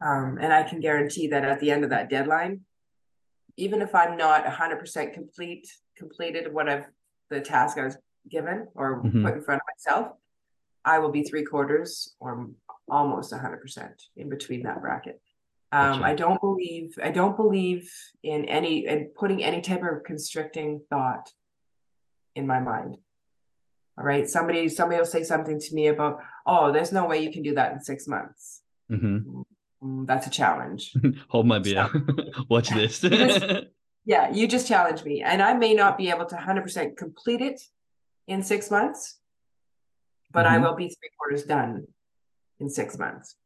[0.00, 2.54] Um, and I can guarantee that at the end of that deadline,
[3.56, 6.86] even if I'm not 100% complete, completed what I've
[7.30, 7.96] the task I was
[8.36, 9.22] given or Mhm.
[9.24, 10.06] put in front of myself,
[10.84, 11.90] I will be three quarters
[12.20, 12.30] or
[12.88, 15.16] almost 100% in between that bracket.
[15.72, 16.02] Um.
[16.02, 17.90] I don't believe I don't believe
[18.22, 21.30] in any in putting any type of constricting thought
[22.34, 22.96] in my mind.
[23.98, 27.32] All right, somebody somebody will say something to me about, oh, there's no way you
[27.32, 28.62] can do that in six months.
[28.88, 29.42] hmm
[29.82, 30.94] Mm, that's a challenge.
[31.28, 31.86] Hold my beer.
[32.48, 33.00] Watch this.
[33.00, 33.44] Just-
[34.06, 37.60] Yeah, you just challenge me, and I may not be able to 100% complete it
[38.26, 39.18] in six months,
[40.32, 40.62] but I Mhm.
[40.62, 41.86] will be three quarters done
[42.60, 43.36] in six months.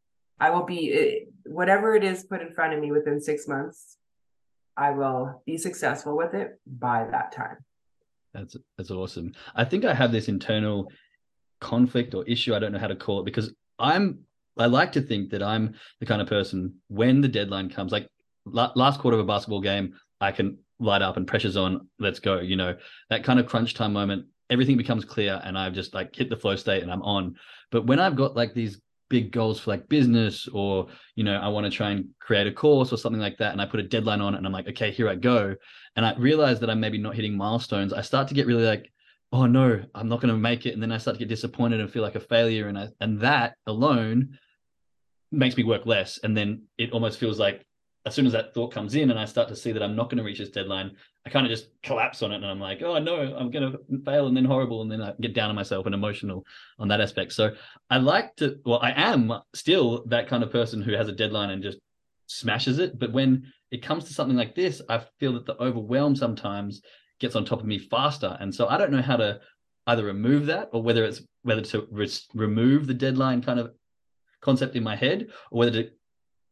[0.41, 3.99] I will be whatever it is put in front of me within six months.
[4.77, 7.59] I will be successful with it by that time.
[8.33, 9.33] That's that's awesome.
[9.55, 10.91] I think I have this internal
[11.61, 12.55] conflict or issue.
[12.55, 14.21] I don't know how to call it because I'm.
[14.59, 18.09] I like to think that I'm the kind of person when the deadline comes, like
[18.45, 21.89] la- last quarter of a basketball game, I can light up and pressure's on.
[21.99, 22.41] Let's go.
[22.41, 22.77] You know
[23.11, 24.27] that kind of crunch time moment.
[24.49, 27.37] Everything becomes clear, and I've just like hit the flow state and I'm on.
[27.71, 28.81] But when I've got like these
[29.11, 32.53] big goals for like business or you know I want to try and create a
[32.53, 34.69] course or something like that, and I put a deadline on it, and I'm like,
[34.69, 35.55] okay, here I go.
[35.97, 38.91] And I realize that I'm maybe not hitting milestones, I start to get really like,
[39.33, 41.81] oh no, I'm not going to make it, and then I start to get disappointed
[41.81, 44.39] and feel like a failure, and I, and that alone
[45.31, 47.67] makes me work less, and then it almost feels like
[48.07, 50.09] as soon as that thought comes in, and I start to see that I'm not
[50.09, 50.97] going to reach this deadline,
[51.27, 53.79] I kind of just collapse on it, and I'm like, oh no, I'm going to
[54.05, 56.45] fail, and then horrible, and then I get down on myself and emotional
[56.79, 57.33] on that aspect.
[57.33, 57.55] So
[57.91, 61.51] I like to, well, I am still that kind of person who has a deadline
[61.51, 61.79] and just
[62.27, 66.17] smashes it, but when it comes to something like this, I feel that the overwhelm
[66.17, 66.81] sometimes
[67.19, 68.37] gets on top of me faster.
[68.41, 69.41] And so I don't know how to
[69.87, 73.73] either remove that or whether it's whether to res- remove the deadline kind of
[74.41, 75.91] concept in my head or whether to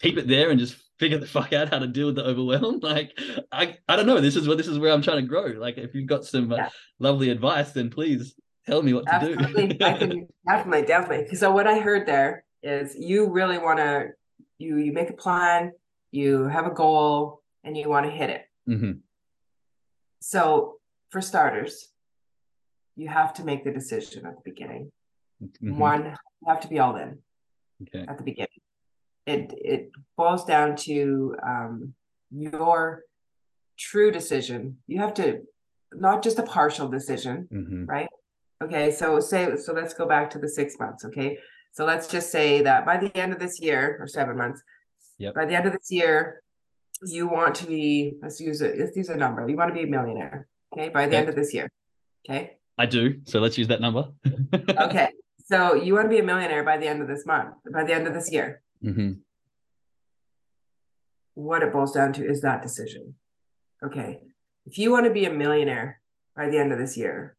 [0.00, 2.80] keep it there and just figure the fuck out how to deal with the overwhelm.
[2.82, 3.18] Like
[3.52, 4.20] I, I don't know.
[4.20, 5.46] This is what this is where I'm trying to grow.
[5.46, 6.68] Like if you've got some uh, Yeah.
[6.98, 8.34] lovely advice, then please
[8.66, 9.76] tell me what to Absolutely, do.
[9.84, 11.36] I can definitely, definitely.
[11.36, 14.08] So what I heard there is you really want to
[14.58, 15.72] you you make a plan,
[16.10, 18.42] you have a goal, and you want to hit it.
[18.66, 18.92] hmm
[20.20, 20.78] So
[21.10, 21.88] for starters,
[22.96, 24.90] you have to make the decision at the beginning.
[25.42, 25.78] Mhm.
[25.78, 27.18] One, you have to be all in
[27.82, 28.04] Okay.
[28.08, 28.57] at the beginning.
[29.28, 31.94] It it boils down to um,
[32.30, 33.02] your
[33.78, 34.78] true decision.
[34.86, 35.42] You have to
[35.92, 38.08] not just a partial decision, hmm right?
[38.64, 41.04] Okay, so say so let's go back to the six months.
[41.04, 41.38] Okay,
[41.72, 44.62] so let's just say that by the end of this year or seven months,
[45.18, 45.34] Yep.
[45.34, 46.42] by the end of this year,
[47.14, 49.40] you want to be let's use it, let's use a number.
[49.48, 50.48] You want to be a millionaire.
[50.72, 51.16] Okay, by the Okay.
[51.18, 51.68] end of this year.
[52.24, 52.56] Okay.
[52.78, 53.20] I do.
[53.24, 54.04] So let's use that number.
[54.86, 55.08] Okay.
[55.50, 57.94] So you want to be a millionaire by the end of this month, by the
[57.94, 58.60] end of this year.
[58.82, 59.12] Hmm
[61.34, 63.14] What it boils down to is that decision.
[63.82, 64.20] Okay.
[64.66, 66.00] If you want to be a millionaire
[66.36, 67.36] by the end of this year,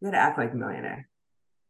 [0.00, 1.08] you gotta act like a millionaire.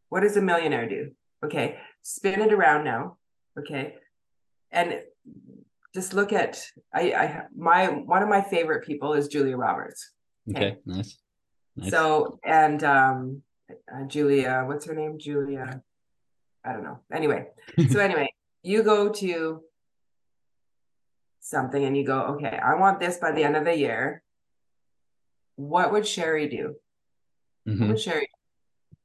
[0.08, 1.12] What does a millionaire do?
[1.44, 1.78] Okay.
[2.02, 3.16] Spin it around now.
[3.58, 3.94] Okay.
[4.70, 5.00] And
[5.94, 6.60] just look at
[6.92, 10.12] I I my one of my favorite people is Julia Roberts.
[10.50, 10.76] Okay.
[10.84, 11.18] Nice.
[11.76, 11.90] Nice.
[11.90, 15.18] So and um uh, Julia, what's her name?
[15.18, 15.82] Julia.
[16.64, 17.00] I don't know.
[17.12, 17.46] Anyway,
[17.90, 18.28] so anyway,
[18.68, 19.62] you go to
[21.40, 24.22] something and you go, okay, I want this by the end of the year.
[25.56, 26.76] What would Sherry do?
[27.64, 27.88] What Mhm.
[27.88, 28.28] would Sherry?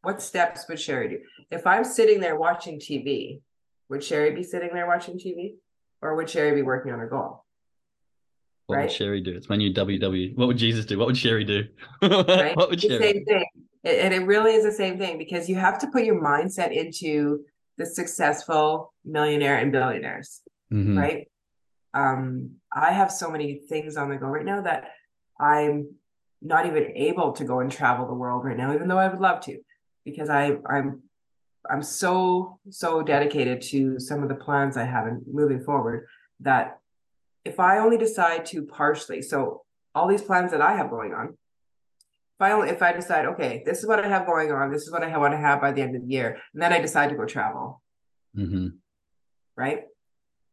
[0.01, 1.19] What steps would Sherry do?
[1.49, 3.41] If I'm sitting there watching TV,
[3.89, 5.55] would Sherry be sitting there watching TV,
[6.01, 7.45] or would Sherry be working on her goal?
[8.67, 8.81] What right?
[8.83, 9.35] would Sherry do?
[9.35, 10.35] It's my new WW.
[10.35, 10.97] What would Jesus do?
[10.97, 11.63] What would Sherry do?
[12.01, 12.55] Right?
[12.57, 13.13] what would It's the Sherry?
[13.13, 13.45] same thing,
[13.83, 16.71] It- and it really is the same thing because you have to put your mindset
[16.73, 17.45] into
[17.77, 20.41] the successful millionaire and billionaires.
[20.71, 20.97] Mhm.
[20.97, 21.27] right?
[21.93, 24.91] Um, I have so many things on the go right now that
[25.39, 25.95] I'm
[26.41, 29.21] not even able to go and travel the world right now, even though I would
[29.21, 29.59] love to,
[30.03, 31.03] because I I'm
[31.69, 36.07] I'm so so dedicated to some of the plans I have and moving forward
[36.41, 36.79] that
[37.45, 39.63] if I only decide to partially, so
[39.95, 41.37] all these plans that I have going on,
[42.43, 44.91] if I if I decide, okay, this is what I have going on, this is
[44.91, 47.09] what I want to have by the end of the year, and then I decide
[47.09, 47.81] to go travel,
[48.35, 48.77] Mhm.
[49.55, 49.85] right?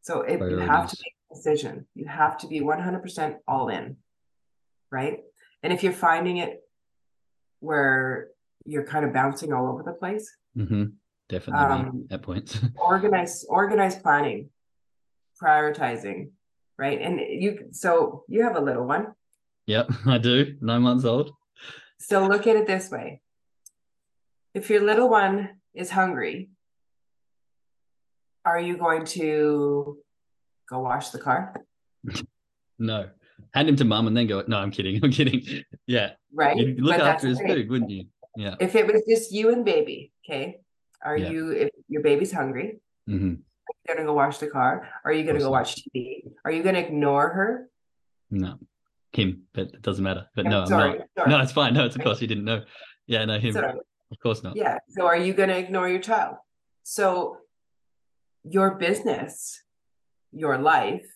[0.02, 3.96] So if you have to make a decision, you have to be 100% all in,
[4.90, 5.20] right?
[5.62, 6.62] And if you're finding it
[7.60, 8.28] where
[8.64, 10.26] you're kind of bouncing all over the place,
[10.56, 10.94] Mhm.
[11.28, 12.58] Definitely Um, at points.
[12.76, 14.50] organize organize planning,
[15.40, 16.32] prioritizing,
[16.76, 17.00] right?
[17.00, 19.14] And you so you have a little one.
[19.66, 20.56] yep, I do.
[20.60, 21.30] Nine months old.
[22.00, 23.20] So look at it this way.
[24.54, 26.48] If your little one is hungry,
[28.44, 29.98] are you going to
[30.68, 31.54] go wash the car?
[32.78, 33.10] no.
[33.54, 34.98] Hand him to mom and then go, no, I'm kidding.
[35.04, 35.42] I'm kidding.
[35.86, 36.12] Yeah.
[36.34, 36.56] Right.
[36.56, 37.54] You'd look But after his great.
[37.54, 38.06] food, wouldn't you?
[38.36, 38.54] Yeah.
[38.60, 40.58] If it was just you and baby, okay,
[41.04, 41.30] are Yeah.
[41.30, 42.80] you if your baby's hungry?
[43.06, 43.34] hmm
[43.86, 44.88] You're gonna go wash the car?
[45.04, 46.22] Are you gonna go watch TV?
[46.44, 47.68] Are you gonna ignore her?
[48.30, 48.58] No.
[49.12, 50.26] Him, but it doesn't matter.
[50.36, 51.08] But no, I'm sorry, not.
[51.18, 51.30] sorry.
[51.30, 51.74] No, it's fine.
[51.74, 52.62] No, it's of course you didn't know.
[53.06, 53.52] Yeah, no, him.
[53.52, 53.72] Sorry.
[54.12, 54.56] Of course not.
[54.56, 54.78] Yeah.
[54.88, 56.36] So are you going to ignore your child?
[56.82, 57.38] So
[58.44, 59.62] your business,
[60.32, 61.06] your life,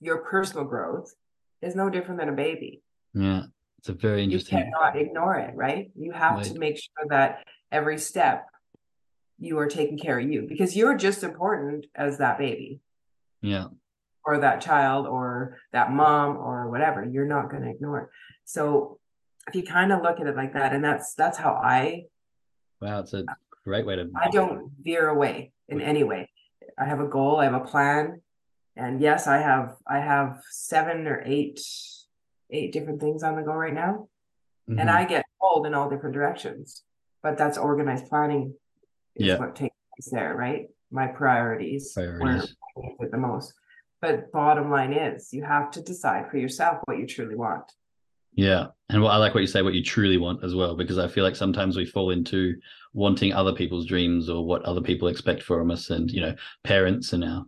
[0.00, 1.12] your personal growth
[1.62, 2.82] is no different than a baby.
[3.14, 3.44] Yeah.
[3.78, 4.58] It's a very interesting.
[4.58, 5.90] You cannot ignore it, right?
[5.96, 8.46] You have to make sure that every step
[9.38, 12.80] you are taking care of you because you're just important as that baby
[13.40, 13.68] Yeah.
[14.30, 17.04] Or that child or that mom or whatever.
[17.04, 18.08] You're not going to ignore it.
[18.44, 18.98] So
[19.48, 22.04] if you kind of look at it like that, and that's that's how I
[22.80, 23.00] Wow.
[23.00, 23.24] It's a
[23.64, 24.10] great way to.
[24.16, 26.30] I don't veer away in any way.
[26.78, 28.22] I have a goal, I have a plan.
[28.76, 31.60] And yes, I have I have seven or eight
[32.50, 34.08] eight different things on the go right now.
[34.68, 34.80] Mhm.
[34.80, 36.84] And I get pulled in all different directions.
[37.22, 38.54] But that's organized planning
[39.14, 39.38] is Yeah.
[39.38, 40.68] what takes place there, right?
[40.90, 42.56] My priorities, Priorities.
[42.74, 43.52] where I need the most.
[44.00, 47.70] But bottom line is you have to decide for yourself what you truly want.
[48.34, 48.68] Yeah.
[48.88, 51.08] And what I like what you say, what you truly want as well, because I
[51.08, 52.56] feel like sometimes we fall into
[52.94, 57.12] wanting other people's dreams or what other people expect from us and, you know, parents
[57.12, 57.44] and our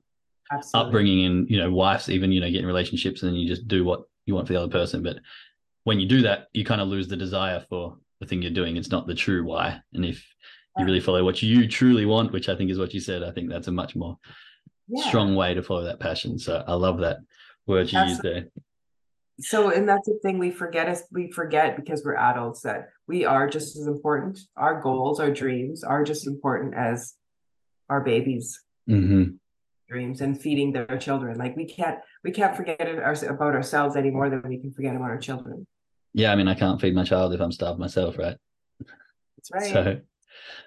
[0.50, 0.88] Absolutely.
[0.88, 4.02] upbringing and, you know, wives, even, you know, getting relationships and you just do what
[4.26, 5.02] you want for the other person.
[5.02, 5.18] But
[5.84, 8.76] when you do that, you kind of lose the desire for the thing you're doing.
[8.76, 9.80] It's not the true why.
[9.94, 10.24] And if
[10.78, 13.30] you really follow what you truly want, which I think is what you said, I
[13.30, 14.18] think that's a much more
[14.88, 15.08] Yeah.
[15.08, 16.38] strong way to follow that passion.
[16.38, 17.18] So I love that
[17.66, 18.46] word you used there.
[19.40, 23.24] So, and that's the thing we forget is we forget because we're adults that we
[23.24, 24.38] are just as important.
[24.56, 27.14] Our goals, our dreams are just important as
[27.88, 29.24] our babies' hmm
[29.88, 31.36] dreams and feeding their children.
[31.36, 34.96] Like we can't we can't forget our, about ourselves any more than we can forget
[34.96, 35.66] about our children.
[36.14, 36.32] Yeah.
[36.32, 38.36] I mean, I can't feed my child if I'm starved myself, right?
[39.36, 39.72] That's right.
[39.72, 40.00] So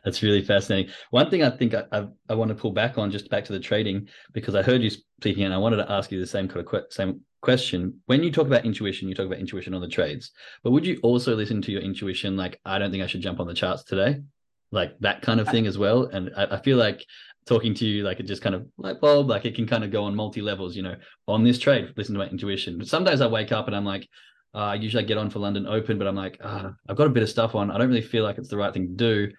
[0.03, 0.91] that's really fascinating.
[1.11, 3.53] One thing I think I, I, I want to pull back on, just back to
[3.53, 6.47] the trading, because I heard you speaking and I wanted to ask you the same
[6.47, 8.01] kind of que- same question.
[8.05, 10.31] When you talk about intuition, you talk about intuition on the trades,
[10.63, 12.35] but would you also listen to your intuition?
[12.35, 14.21] Like, I don't think I should jump on the charts today,
[14.71, 16.05] like that kind of thing as well.
[16.05, 17.05] And I, I feel like
[17.45, 19.91] talking to you, like it just kind of light bulb, like it can kind of
[19.91, 20.75] go on multi levels.
[20.75, 20.95] You know,
[21.27, 22.77] on this trade, listen to my intuition.
[22.77, 24.07] But sometimes I wake up and I'm like.
[24.53, 27.09] Uh, usually I get on for London Open, but I'm like, ah, I've got a
[27.09, 27.69] bit of stuff on.
[27.69, 29.33] I don't really feel like it's the right thing to do.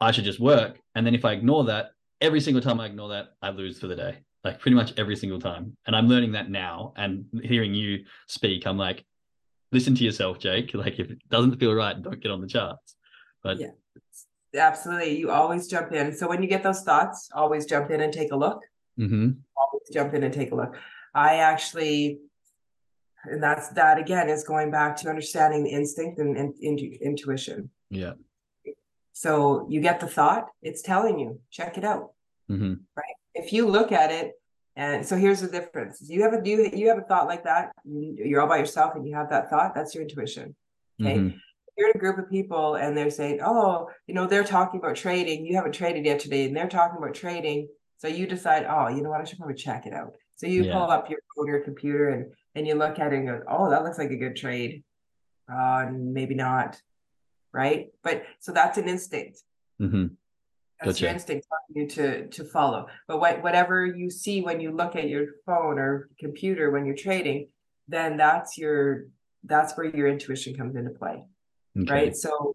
[0.00, 0.78] I should just work.
[0.94, 3.86] And then if I ignore that, every single time I ignore that, I lose for
[3.86, 4.18] the day.
[4.44, 5.76] Like pretty much every single time.
[5.86, 6.92] And I'm learning that now.
[6.96, 9.04] And hearing you speak, I'm like,
[9.72, 10.70] listen to yourself, Jake.
[10.74, 12.94] Like if it doesn't feel right, don't get on the charts.
[13.42, 13.70] But Yeah.
[14.54, 15.18] Absolutely.
[15.18, 16.16] You always jump in.
[16.16, 18.62] So when you get those thoughts, always jump in and take a look.
[18.98, 19.30] Mm-hmm.
[19.56, 20.76] always jump in and take a look.
[21.14, 22.18] I actually,
[23.24, 27.70] and that's that again is going back to understanding the instinct and, and intu- intuition.
[27.90, 28.12] yeah.
[29.22, 32.12] So you get the thought, it's telling you, check it out.
[32.48, 32.74] hmm
[33.34, 34.32] If you look at it,
[34.76, 37.64] and so here's the difference: you have a you you have a thought like that,
[37.84, 39.74] you- you're all by yourself, and you have that thought.
[39.74, 40.54] That's your intuition.
[41.00, 41.18] Okay.
[41.18, 41.28] hmm
[41.76, 43.72] You're in a group of people, and they're saying, "Oh,
[44.08, 45.38] you know, they're talking about trading.
[45.46, 47.60] You haven't traded yet today, and they're talking about trading."
[48.00, 49.20] So you decide, "Oh, you know what?
[49.22, 50.74] I should probably check it out." So you Yeah.
[50.74, 52.22] pull up your phone or computer, and
[52.54, 54.74] and you look at it and go, "Oh, that looks like a good trade."
[55.56, 55.82] Uh,
[56.18, 56.70] maybe not,
[57.52, 57.86] right?
[58.02, 59.42] But so that's an instinct.
[59.78, 60.06] hmm
[60.82, 62.86] That's your instinct telling you to to follow.
[63.06, 66.96] But what whatever you see when you look at your phone or computer when you're
[66.96, 67.48] trading,
[67.88, 69.06] then that's your
[69.44, 71.22] that's where your intuition comes into play
[71.80, 71.92] Okay.
[71.92, 72.54] right so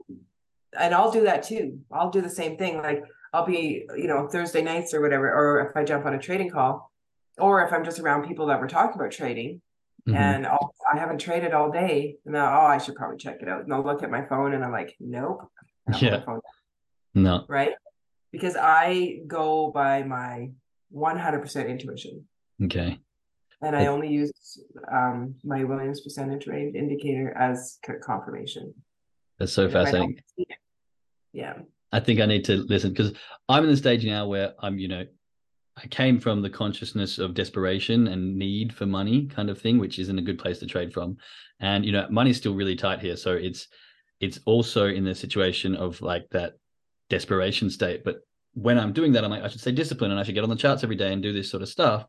[0.77, 3.01] and i'll do that too i'll do the same thing like
[3.31, 6.49] i'll be you know thursday nights or whatever or if i jump on a trading
[6.49, 6.91] call
[7.37, 9.61] or if i'm just around people that were talking about trading
[10.07, 10.15] Mhm.
[10.15, 13.47] and I'll, i haven't traded all day and now oh i should probably check it
[13.47, 15.49] out and i'll look at my phone and i'm like nope
[15.87, 17.21] I don't want my Yeah.
[17.21, 17.45] No.
[17.47, 17.71] right
[18.31, 20.49] because i go by my
[20.93, 22.25] 100% intuition
[22.65, 22.99] Okay.
[23.61, 24.59] and i only use
[24.91, 28.73] um, my williams percentage rate indicator as confirmation
[29.39, 30.19] That's so I fascinating.
[31.31, 31.59] yeah
[31.93, 33.13] I think I need to listen because
[33.47, 35.05] I'm in the stage now where I'm, you know,
[35.75, 39.97] I came from the consciousness of desperation and need for money kind of thing, which
[39.97, 41.17] isn't a good place to trade from.
[41.59, 43.15] And, you know, money's still really tight here.
[43.15, 43.67] So it's,
[44.19, 46.53] it's also in the situation of like that
[47.09, 48.03] desperation state.
[48.03, 48.17] But
[48.53, 50.49] when I'm doing that, I'm like, I should say discipline, and I should get on
[50.49, 52.05] the charts every day and do this sort of stuff.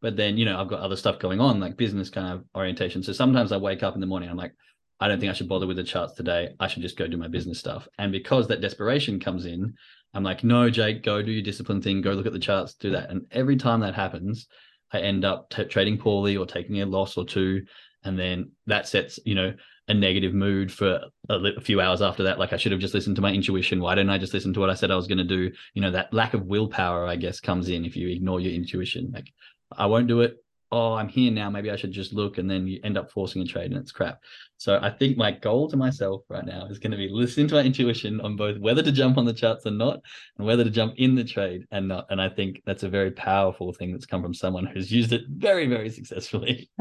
[0.00, 3.02] But then, you know, I've got other stuff going on, like business kind of orientation.
[3.02, 4.54] So sometimes I wake up in the morning, I'm like,
[5.00, 6.54] I don't think I should bother with the charts today.
[6.60, 7.88] I should just go do my business stuff.
[7.98, 9.74] And because that desperation comes in,
[10.14, 12.90] I'm like, no, Jake, go do your discipline thing, go look at the charts, do
[12.92, 13.10] that.
[13.10, 14.46] And every time that happens,
[14.92, 17.62] I end up t- trading poorly or taking a loss or two,
[18.04, 19.54] and then that sets you know
[19.88, 22.38] a negative mood for a, a, few hours after that.
[22.38, 23.80] Like I should have just listened to my intuition.
[23.80, 25.50] Why didn't I just listen to what I said I was going to do?
[25.74, 29.10] You know, that lack of willpower, I guess, comes in if you ignore your intuition.
[29.12, 29.30] Like
[29.72, 30.36] I won't do it.
[30.70, 31.48] Oh, I'm here now.
[31.48, 33.92] Maybe I should just look, and then you end up forcing a trade, and it's
[33.92, 34.20] crap.
[34.58, 37.54] So I think my goal to myself right now is going to be listening to
[37.54, 40.00] my intuition on both whether to jump on the charts or not,
[40.36, 42.06] and whether to jump in the trade and not.
[42.10, 45.22] And I think that's a very powerful thing that's come from someone who's used it
[45.28, 46.70] very, very successfully.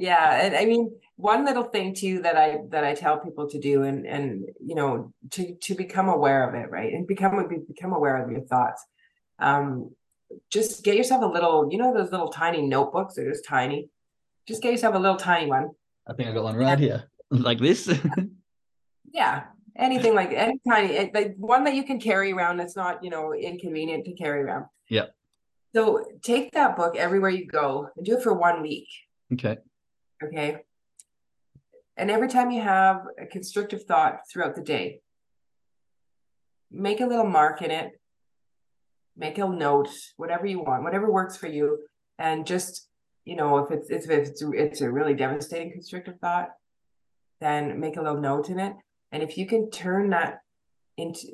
[0.00, 3.60] yeah and i mean one little thing too that i that i tell people to
[3.60, 7.92] do and and you know to to become aware of it right and become become
[7.92, 8.82] aware of your thoughts
[9.38, 9.90] um
[10.50, 13.88] just get yourself a little you know those little tiny notebooks they're just tiny.
[14.46, 15.70] Just get yourself a little tiny one.
[16.06, 17.92] I think i got one right here like this.
[19.12, 19.44] Yeah
[19.76, 23.10] anything like any tiny eh, like one that you can carry around that's not you
[23.10, 24.66] know inconvenient to carry around.
[24.88, 25.06] Yeah.
[25.74, 28.88] So take that book everywhere you go and do it for one week.
[29.32, 29.58] Okay.
[30.22, 30.58] Okay.
[31.96, 35.00] And every time you have a constrictive thought throughout the day,
[36.70, 37.99] make a little mark in it,
[39.20, 41.78] make a note, whatever you want, whatever works for you.
[42.18, 42.88] And just,
[43.24, 46.48] you know, if it's, if it's, it's a really devastating constrictive thought,
[47.40, 48.74] then make a little note in it.
[49.12, 50.40] And if you can turn that
[50.96, 51.26] into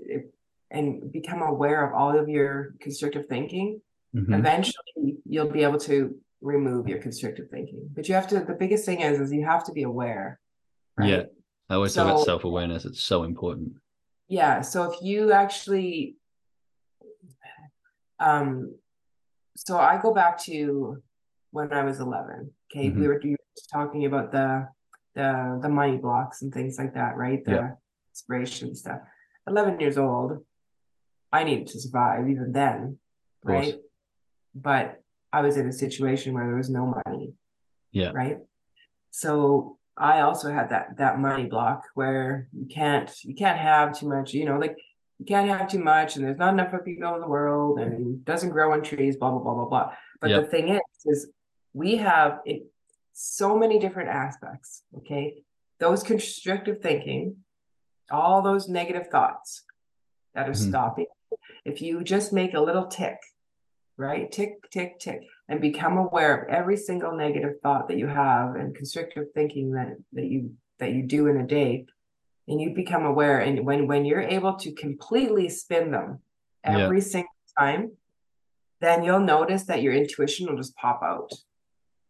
[0.70, 3.80] and become aware of all of your constrictive thinking,
[4.14, 4.34] mm-hmm.
[4.34, 7.88] eventually you'll be able to remove your constrictive thinking.
[7.94, 10.40] But you have to, the biggest thing is, is you have to be aware.
[10.96, 11.10] Right?
[11.10, 11.22] Yeah.
[11.70, 12.84] I always so, talk about self awareness.
[12.84, 13.74] It's so important.
[14.28, 14.60] Yeah.
[14.60, 16.16] So if you actually,
[18.20, 18.74] um,
[19.56, 21.02] so I go back to
[21.50, 22.50] when I was 11.
[22.70, 22.88] Okay.
[22.88, 23.00] Mm-hmm.
[23.00, 23.22] We were
[23.72, 24.68] talking about the,
[25.14, 27.44] the, the money blocks and things like that, right?
[27.44, 27.70] The yeah.
[28.10, 29.00] inspiration stuff.
[29.46, 30.44] 11 years old.
[31.32, 32.98] I needed to survive even then.
[33.42, 33.76] Right.
[34.54, 35.02] But
[35.32, 37.34] I was in a situation where there was no money.
[37.92, 38.10] Yeah.
[38.14, 38.38] Right.
[39.10, 44.08] So I also had that that money block where you can't you can't have too
[44.08, 44.76] much, you know, like
[45.18, 47.92] you can't have too much and there's not enough of people in the world and
[47.92, 49.92] it doesn't grow on trees, blah blah blah blah blah.
[50.20, 50.44] But yep.
[50.44, 51.28] the thing is, is
[51.72, 52.66] we have it,
[53.12, 54.82] so many different aspects.
[54.98, 55.42] Okay.
[55.78, 57.36] Those constrictive thinking,
[58.10, 59.62] all those negative thoughts
[60.34, 60.70] that are mm-hmm.
[60.70, 61.06] stopping.
[61.64, 63.18] If you just make a little tick
[63.96, 64.30] right?
[64.30, 68.74] Tick, tick, tick, and become aware of every single negative thought that you have and
[68.74, 71.86] constrictive thinking that that you that you do in a day.
[72.48, 73.40] And you become aware.
[73.40, 76.20] And when when you're able to completely spin them
[76.62, 77.04] every yeah.
[77.04, 77.92] single time,
[78.80, 81.32] then you'll notice that your intuition will just pop out.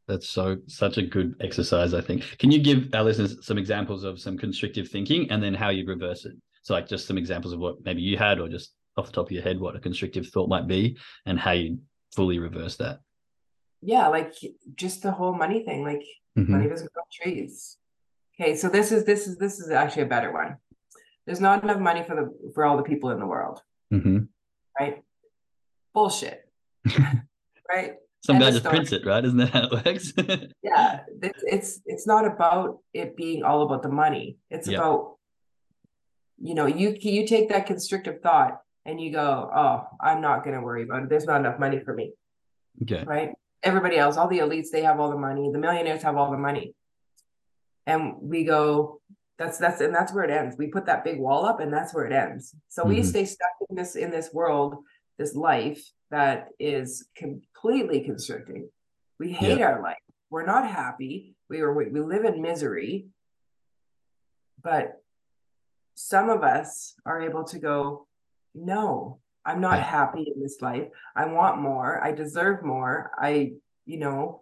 [0.08, 2.38] That's so such a good exercise, I think.
[2.38, 5.86] Can you give our listeners some examples of some constrictive thinking and then how you
[5.86, 6.34] reverse it?
[6.62, 9.26] So like just some examples of what maybe you had or just off the top
[9.26, 10.96] of your head what a constrictive thought might be
[11.26, 11.78] and how you
[12.14, 13.00] fully reverse that?
[13.82, 14.34] Yeah, like
[14.74, 15.82] just the whole money thing.
[15.82, 16.02] Like
[16.36, 16.50] mm-hmm.
[16.50, 17.76] money doesn't grow trees.
[18.38, 20.56] Okay, so this is this is this is actually a better one.
[21.24, 23.60] There's not enough money for the for all the people in the world.
[23.92, 24.24] Mm-hmm.
[24.78, 25.02] Right?
[25.94, 26.48] Bullshit.
[27.68, 27.94] right?
[28.22, 29.24] Some guy just prints it, right?
[29.24, 30.12] Isn't that how it works?
[30.62, 34.36] yeah, it's, it's it's not about it being all about the money.
[34.50, 35.16] It's about
[36.38, 40.54] you know you you take that constrictive thought and you go, oh, I'm not going
[40.54, 41.08] to worry about it.
[41.08, 42.12] There's not enough money for me.
[42.82, 43.02] Okay.
[43.04, 43.30] Right.
[43.62, 45.50] Everybody else, all the elites, they have all the money.
[45.52, 46.75] The millionaires have all the money.
[47.86, 49.00] And we go,
[49.38, 50.56] that's that's and that's where it ends.
[50.58, 52.54] We put that big wall up and that's where it ends.
[52.68, 52.90] So mm-hmm.
[52.90, 54.76] we stay stuck in this in this world,
[55.18, 58.68] this life that is completely constricting.
[59.18, 59.66] We hate yeah.
[59.66, 59.96] our life.
[60.30, 61.34] We're not happy.
[61.48, 63.06] We are we live in misery.
[64.62, 65.00] But
[65.94, 68.06] some of us are able to go,
[68.56, 73.52] no i'm not happy in this life i want more i deserve more i
[73.84, 74.40] you know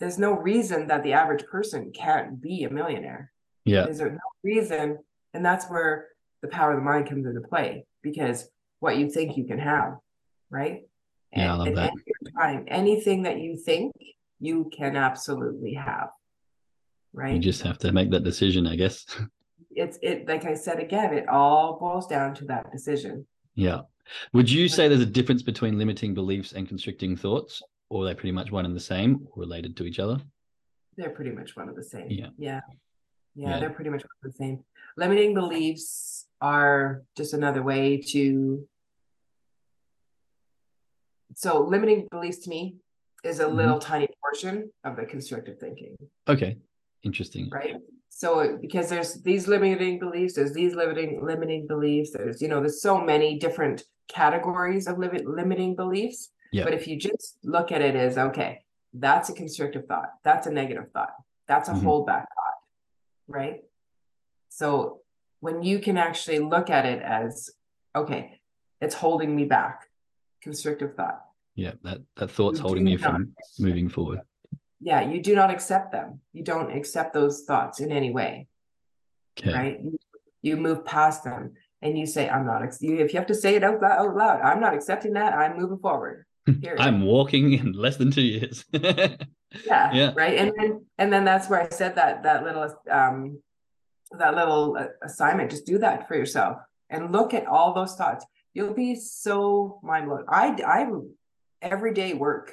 [0.00, 3.30] there's no reason that the average person can't be a millionaire.
[3.64, 3.84] Yeah.
[3.84, 4.98] There's no reason?
[5.34, 6.08] And that's where
[6.42, 8.48] the power of the mind comes into play because
[8.80, 9.98] what you think you can have
[10.50, 10.82] right?
[11.32, 11.92] Yeah, and, I love that.
[12.38, 13.92] time anything that you think
[14.40, 16.08] you can absolutely have
[17.12, 17.34] right?
[17.34, 19.06] you just have to make that decision i guess.
[19.72, 23.24] It's it like I said again, it all boils down to that decision.
[23.54, 23.82] Yeah.
[24.32, 28.32] Would you say there's a difference between limiting beliefs and constricting thoughts, or they pretty
[28.32, 30.18] much one and the same, or related to each other?
[30.96, 32.10] They're pretty much one of the same.
[32.10, 32.28] Yeah.
[32.38, 32.60] Yeah.
[33.36, 33.60] Yeah, yeah.
[33.60, 34.64] they're pretty much the same.
[34.96, 38.66] Limiting beliefs are just another way to
[41.34, 42.76] so limiting beliefs to me
[43.24, 43.56] is a mm-hmm.
[43.56, 45.96] little tiny portion of the constructive thinking.
[46.28, 46.58] Okay.
[47.02, 47.48] Interesting.
[47.50, 47.76] Right.
[48.08, 52.82] So because there's these limiting beliefs, there's these limiting limiting beliefs, there's you know, there's
[52.82, 56.30] so many different categories of limit limiting beliefs.
[56.52, 56.64] Yeah.
[56.64, 60.50] But if you just look at it as, okay, that's a constrictive thought, that's a
[60.52, 61.14] negative thought,
[61.46, 61.82] that's a Mhm.
[61.82, 62.58] holdback thought,
[63.28, 63.64] right?
[64.48, 65.00] So
[65.40, 67.50] when you can actually look at it as,
[67.94, 68.40] okay,
[68.80, 69.88] it's holding me back,
[70.42, 71.24] constrictive thought.
[71.54, 74.20] Yeah, that that thought's You holding me from moving forward.
[74.80, 76.20] Yeah, you do not accept them.
[76.32, 78.48] You don't accept those thoughts in any way.
[79.38, 79.52] Okay.
[79.52, 79.80] right?
[80.42, 83.54] You, move past them and you say, I'm not, ex- if you have to say
[83.54, 85.32] it out, lou- out loud, I'm not accepting that.
[85.34, 86.26] I'm moving forward.
[86.46, 86.80] Period.
[86.80, 88.64] I'm walking in less than two years.
[88.72, 89.16] yeah,
[89.66, 90.12] yeah.
[90.16, 90.38] Right.
[90.38, 93.42] And then, and then that's where I said that, that little, um,
[94.18, 96.58] that little uh, assignment, just do that for yourself
[96.88, 98.24] and look at all those thoughts.
[98.54, 100.24] You'll be so mind blown.
[100.28, 100.86] I, I
[101.62, 102.52] every day work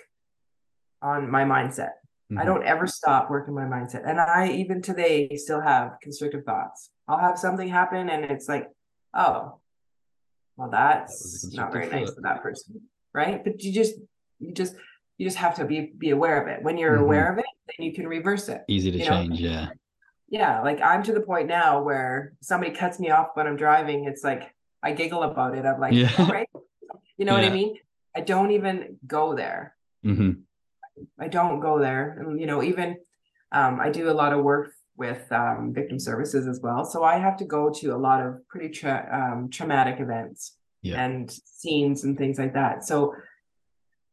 [1.01, 1.91] on my mindset.
[2.29, 2.45] I Mhm.
[2.45, 4.03] don't ever stop working my mindset.
[4.05, 6.89] And I even today still have constrictive thoughts.
[7.07, 8.67] I'll have something happen and it's like,
[9.13, 9.59] oh,
[10.57, 12.81] well, that's a not very nice for that person.
[13.17, 13.43] Right.
[13.43, 13.95] But you just
[14.39, 14.75] you just
[15.17, 16.61] you just have to be be aware of it.
[16.61, 17.05] When you're Mhm.
[17.07, 18.61] aware of it, then you can reverse it.
[18.67, 19.11] Easy to you know?
[19.11, 19.39] change.
[19.41, 19.69] Yeah.
[20.29, 20.61] Yeah.
[20.61, 24.05] Like I'm to the point now where somebody cuts me off when I'm driving.
[24.05, 24.43] It's like
[24.83, 25.65] I giggle about it.
[25.65, 26.11] I'm like, Yeah.
[26.19, 26.49] all right.
[27.17, 27.71] You know what I mean?
[28.15, 28.75] I don't even
[29.07, 29.75] go there.
[30.03, 30.31] hmm
[31.19, 32.03] I don't go there.
[32.19, 32.97] And, you know, even
[33.51, 36.85] um, I do a lot of work with um, victim services as well.
[36.85, 40.56] So I have to go to a lot of pretty tra- um, traumatic events
[40.87, 41.03] Yeah.
[41.03, 42.83] and scenes and things like that.
[42.83, 43.13] So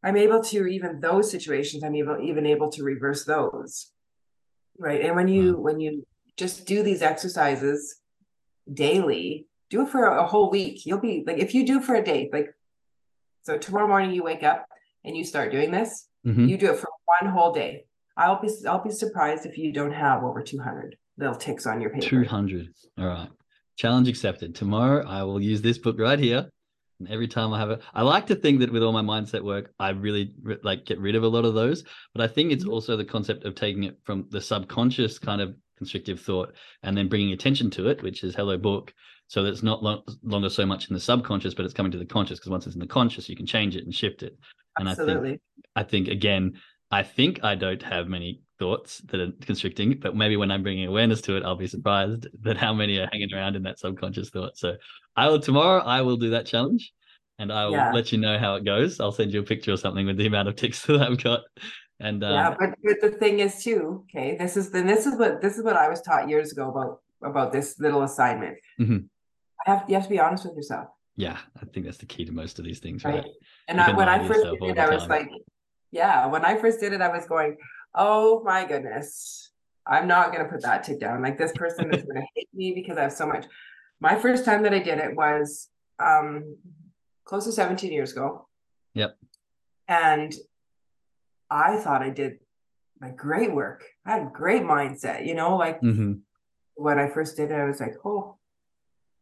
[0.03, 1.83] I'm able to even those situations.
[1.83, 3.93] I'm able even able to reverse those,
[4.79, 5.01] right?
[5.01, 6.07] And when you when you
[6.37, 8.01] just do these exercises
[8.73, 10.85] daily, do it for a whole week.
[10.87, 12.49] You'll be like if you do for a day, like
[13.43, 14.67] so tomorrow morning you wake up
[15.05, 16.89] and you start doing this hmm you do it for
[17.21, 17.85] one whole day.
[18.17, 21.91] I'll be I'll be surprised if you don't have over 200 little ticks on your
[21.91, 22.07] paper.
[22.07, 22.69] 200.
[22.99, 23.29] All right.
[23.77, 24.55] Challenge accepted.
[24.55, 26.49] Tomorrow I will use this book right here.
[27.01, 29.43] And every time I have it, I like to think that with all my mindset
[29.43, 31.85] work, I really like get rid of a lot of those.
[32.15, 32.71] But I think it's Mhm.
[32.71, 36.55] also the concept of taking it from the subconscious kind of constrictive thought
[36.85, 38.95] and then bringing attention to it, which is hello book.
[39.27, 41.99] So that it's not lo- longer so much in the subconscious, but it's coming to
[41.99, 42.39] the conscious.
[42.39, 44.39] Because once it's in the conscious, you can change it and shift it.
[44.79, 45.41] And I think Absolutely.
[45.75, 46.61] I think again,
[46.91, 50.87] I think I don't have many thoughts that are constricting, but maybe when I'm bringing
[50.87, 54.31] awareness to it, I'll be surprised that how many are hanging around in that subconscious
[54.31, 54.57] thought.
[54.57, 54.77] So
[55.17, 55.83] I will tomorrow.
[55.83, 56.93] I will do that challenge,
[57.39, 57.91] and I will Yeah.
[57.93, 59.01] let you know how it goes.
[59.01, 61.41] I'll send you a picture or something with the amount of ticks that I've got.
[62.01, 65.17] And um, yeah, but, but the thing is too, okay, this is then this is
[65.17, 68.59] what this is what I was taught years ago about about this little assignment.
[68.81, 69.09] Mhm.
[69.67, 72.25] I have you have to be honest with yourself, yeah, I think that's the key
[72.25, 73.15] to most of these things, right?
[73.15, 73.31] right?
[73.69, 75.31] And I, when I first did it, I was like,
[75.93, 77.57] yeah, when I first did it, I was going,
[77.95, 79.51] oh my goodness,
[79.87, 81.23] I'm not gonna put that tick down.
[81.23, 83.47] Like this person is gonna hate me because I have so much.
[84.01, 85.69] My first time that I did it was
[85.99, 86.57] um
[87.25, 88.49] close to 17 years ago.
[88.95, 89.17] Yep.
[89.89, 90.35] And
[91.51, 92.39] I thought I did
[93.01, 93.85] my great work.
[94.07, 96.15] I had a great mindset, you know, like mm-hmm.
[96.75, 98.37] when I first did it, I was like, oh,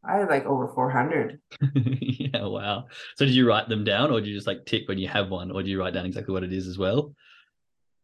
[0.05, 1.41] I had like over 400.
[1.75, 2.87] yeah, wow.
[3.17, 5.31] So did you write them down, or do you just like tick when you have
[5.31, 7.15] one, or do you write down exactly what it is as well?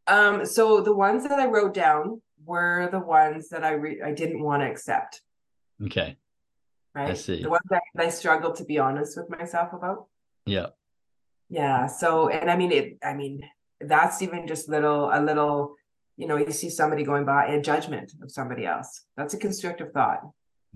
[0.08, 4.12] Um, so the ones that I wrote down were the ones that I re- I
[4.12, 5.20] didn't want to accept,
[5.84, 6.16] Okay.
[6.94, 7.10] right?
[7.10, 7.42] I see.
[7.42, 10.06] The ones that I struggled to be honest with myself about.
[10.46, 10.68] Yeah.
[11.50, 11.86] Yeah.
[11.86, 13.42] So, and I mean, it, I mean,
[13.80, 15.74] that's even just little, a little,
[16.16, 19.02] you know, you see somebody going by a judgment of somebody else.
[19.16, 20.20] That's a constrictive thought,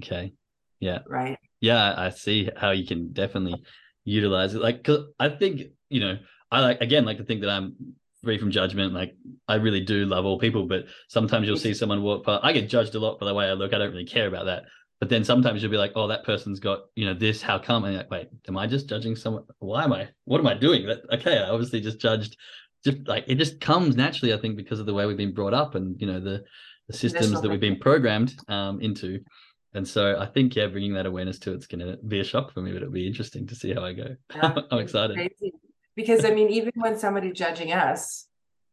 [0.02, 0.34] Okay.
[0.78, 1.00] Yeah.
[1.08, 1.38] right?
[1.60, 3.62] Yeah, I see how you can definitely
[4.04, 4.60] utilize it.
[4.62, 6.18] Like, cause I think, you know,
[6.50, 8.92] I like, again, like to think that I'm free from judgment.
[8.92, 9.14] Like,
[9.48, 12.44] I really do love all people, but sometimes you'll see someone walk past.
[12.44, 13.74] I get judged a lot for the way I look.
[13.74, 14.64] I don't really care about that.
[15.00, 17.84] But then sometimes you'll be like, oh, that person's got, you know, this, how come?
[17.84, 19.44] And like, wait, am I just judging someone?
[19.58, 20.86] Why am I, what am I doing?
[20.86, 22.36] That, okay, I obviously just judged,
[22.84, 25.54] just like, it just comes naturally, I think, because of the way we've been brought
[25.54, 26.44] up and, you know, the,
[26.86, 29.18] the systems that we've been programmed um, into.
[29.74, 32.52] And so I think, yeah, bringing that awareness to it's going to be a shock
[32.52, 34.14] for me, but it'll be interesting to see how I go.
[34.34, 34.54] Yeah.
[34.70, 35.16] I'm excited.
[35.16, 35.52] Crazy.
[35.94, 38.26] Because I mean, even when somebody's judging us,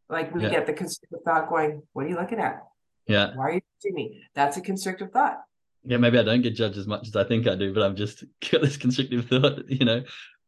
[0.10, 0.50] like we Yeah.
[0.50, 2.64] get the constrictive thought going, what are you looking at?
[3.08, 3.36] Yeah.
[3.36, 4.24] Why are you judging me?
[4.34, 5.38] That's a constrictive thought.
[5.84, 5.98] Yeah.
[5.98, 8.24] Maybe I don't get judged as much as I think I do, but I've just
[8.52, 10.04] got this constrictive thought, you know.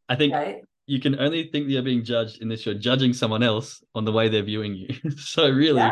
[0.10, 0.62] I think Right.
[0.88, 4.12] you can only think that you're being judged unless you're judging someone else on the
[4.12, 4.88] way they're viewing you.
[5.18, 5.92] so really, Yeah.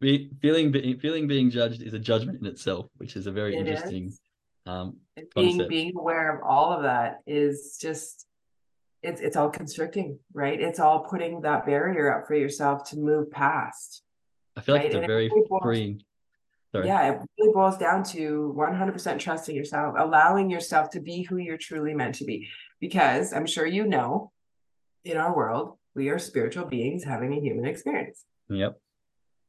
[0.00, 3.54] be, feeling be, feeling being judged is a judgment in itself, which is a very
[3.56, 4.20] It interesting is.
[4.66, 4.96] um,
[5.34, 8.26] being being aware of all of that is just
[9.04, 10.60] it's it's all constricting, right?
[10.60, 14.02] It's all putting that barrier up for yourself to move past.
[14.56, 16.02] I feel like right, it's a very really freeing.
[16.72, 16.86] Sorry.
[16.88, 21.58] Yeah, it really boils down to 100% trusting yourself, allowing yourself to be who you're
[21.58, 22.48] truly meant to be.
[22.80, 24.32] Because I'm sure you know,
[25.04, 28.24] in our world, we are spiritual beings having a human experience.
[28.48, 28.80] Yep.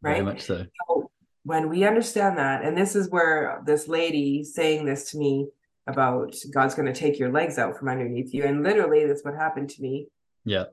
[0.02, 0.12] Right.
[0.14, 0.66] Very much so.
[0.88, 1.10] so.
[1.44, 5.48] When we understand that, and this is where this lady saying this to me
[5.88, 8.44] about God's going to take your legs out from underneath you.
[8.44, 10.08] And literally, that's what happened to me.
[10.44, 10.66] Yeah.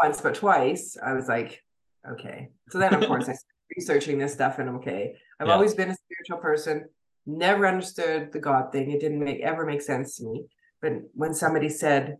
[0.00, 1.62] Once, but twice, I was like,
[2.08, 2.50] okay.
[2.70, 5.54] So then, of course, I started researching this stuff, and okay, I've yeah.
[5.54, 6.86] always been a spiritual person.
[7.26, 8.90] Never understood the God thing.
[8.90, 10.46] It didn't make ever make sense to me.
[10.80, 12.16] But when somebody said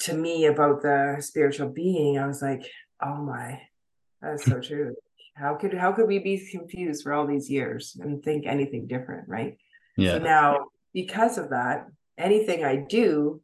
[0.00, 2.64] to me about the spiritual being, I was like,
[3.02, 3.60] oh my,
[4.20, 4.94] that's so true.
[5.34, 9.28] How could how could we be confused for all these years and think anything different,
[9.28, 9.56] right?
[9.96, 10.12] Yeah.
[10.12, 11.86] So now, because of that,
[12.18, 13.40] anything I do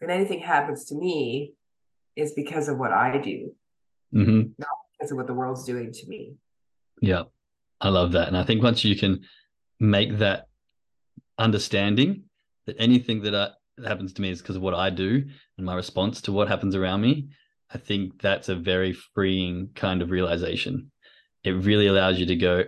[0.00, 1.54] and anything happens to me
[2.16, 3.54] is because of what I do,
[4.14, 4.50] mm-hmm.
[4.58, 6.34] not because of what the world's doing to me.
[7.00, 7.24] Yeah,
[7.80, 8.28] I love that.
[8.28, 9.24] And I think once you can
[9.80, 10.46] make that
[11.38, 12.24] understanding
[12.66, 15.24] that anything that, I, that happens to me is because of what I do
[15.56, 17.28] and my response to what happens around me,
[17.72, 20.90] I think that's a very freeing kind of realization.
[21.42, 22.64] It really allows you to go,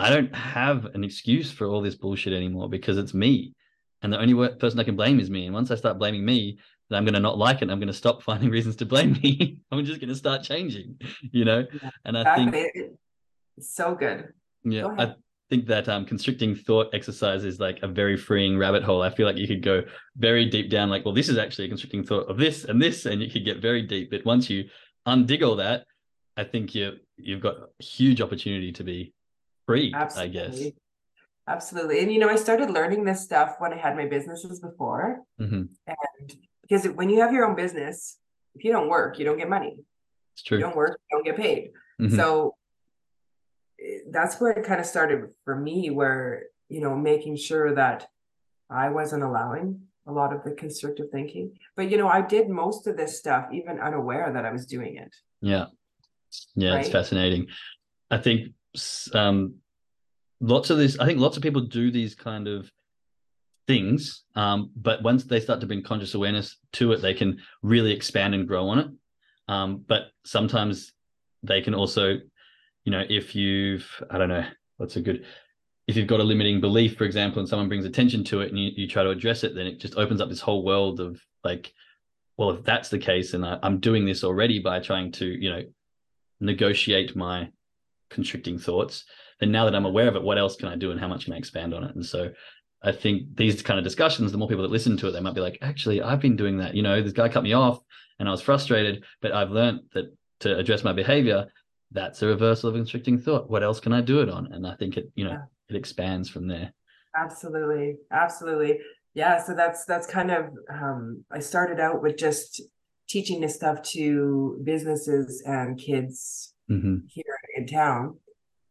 [0.00, 3.54] I don't have an excuse for all this bullshit anymore because it's me.
[4.02, 5.44] And the only person I can blame is me.
[5.44, 6.58] And once I start blaming me,
[6.88, 7.70] then I'm going to not like it.
[7.70, 9.58] I'm going to stop finding reasons to blame me.
[9.70, 11.00] I'm just going to start changing,
[11.32, 11.64] you know?
[11.82, 12.50] Yeah, and I exactly.
[12.50, 12.72] think
[13.56, 14.32] it's so good.
[14.64, 14.88] Yeah.
[14.98, 15.14] I
[15.50, 19.02] think that um, constricting thought exercise is like a very freeing rabbit hole.
[19.02, 19.82] I feel like you could go
[20.16, 23.04] very deep down, like, well, this is actually a constricting thought of this and this,
[23.06, 24.10] and you could get very deep.
[24.10, 24.64] But once you
[25.06, 25.84] undig all that,
[26.36, 29.12] I think you you've got huge opportunity to be
[29.70, 30.40] free, Absolutely.
[30.40, 30.72] I guess.
[31.48, 32.00] Absolutely.
[32.00, 35.20] And you know, I started learning this stuff when I had my businesses before.
[35.40, 35.64] Mm-hmm.
[35.86, 38.18] And because when you have your own business,
[38.54, 39.80] if you don't work, you don't get money.
[40.34, 40.58] It's true.
[40.58, 41.70] You don't work, you don't get paid.
[42.00, 42.16] Mm-hmm.
[42.16, 42.54] So
[43.80, 48.06] eh, that's where it kind of started for me, where, you know, making sure that
[48.68, 51.58] I wasn't allowing a lot of the constrictive thinking.
[51.76, 54.96] But, you know, I did most of this stuff even unaware that I was doing
[54.96, 55.14] it.
[55.40, 55.66] Yeah.
[56.54, 56.80] Yeah, right?
[56.80, 57.48] it's fascinating.
[58.08, 58.52] I think
[59.14, 59.54] um,
[60.40, 62.70] lots of this i think lots of people do these kind of
[63.66, 67.92] things um, but once they start to bring conscious awareness to it they can really
[67.92, 68.88] expand and grow on it.
[69.48, 70.92] Um, but sometimes
[71.42, 72.18] they can also
[72.84, 75.24] you know if you've i don't know what's a good
[75.86, 78.58] if you've got a limiting belief for example and someone brings attention to it and
[78.58, 81.20] you, you try to address it then it just opens up this whole world of
[81.44, 81.72] like
[82.36, 85.50] well if that's the case and I, i'm doing this already by trying to you
[85.50, 85.62] know
[86.40, 87.50] negotiate my
[88.10, 89.04] constricting thoughts.
[89.38, 91.24] Then now that i'm aware of it what else can i do and how much
[91.24, 91.94] can i expand on it?
[91.94, 92.30] And so
[92.82, 95.34] i think these kind of discussions the more people that listen to it they might
[95.34, 96.74] be like actually i've been doing that.
[96.74, 97.80] You know this guy cut me off
[98.18, 101.46] and i was frustrated but i've learned that to address my behavior
[101.92, 103.50] that's a reversal of constricting thought.
[103.50, 104.52] What else can i do it on?
[104.52, 105.44] And i think it you know yeah.
[105.68, 106.72] it expands from there.
[107.16, 107.96] Absolutely.
[108.10, 108.78] Absolutely.
[109.14, 112.62] Yeah so that's that's kind of um i started out with just
[113.08, 116.98] teaching this stuff to businesses and kids mm-hmm.
[117.08, 117.29] here
[117.60, 118.18] in town,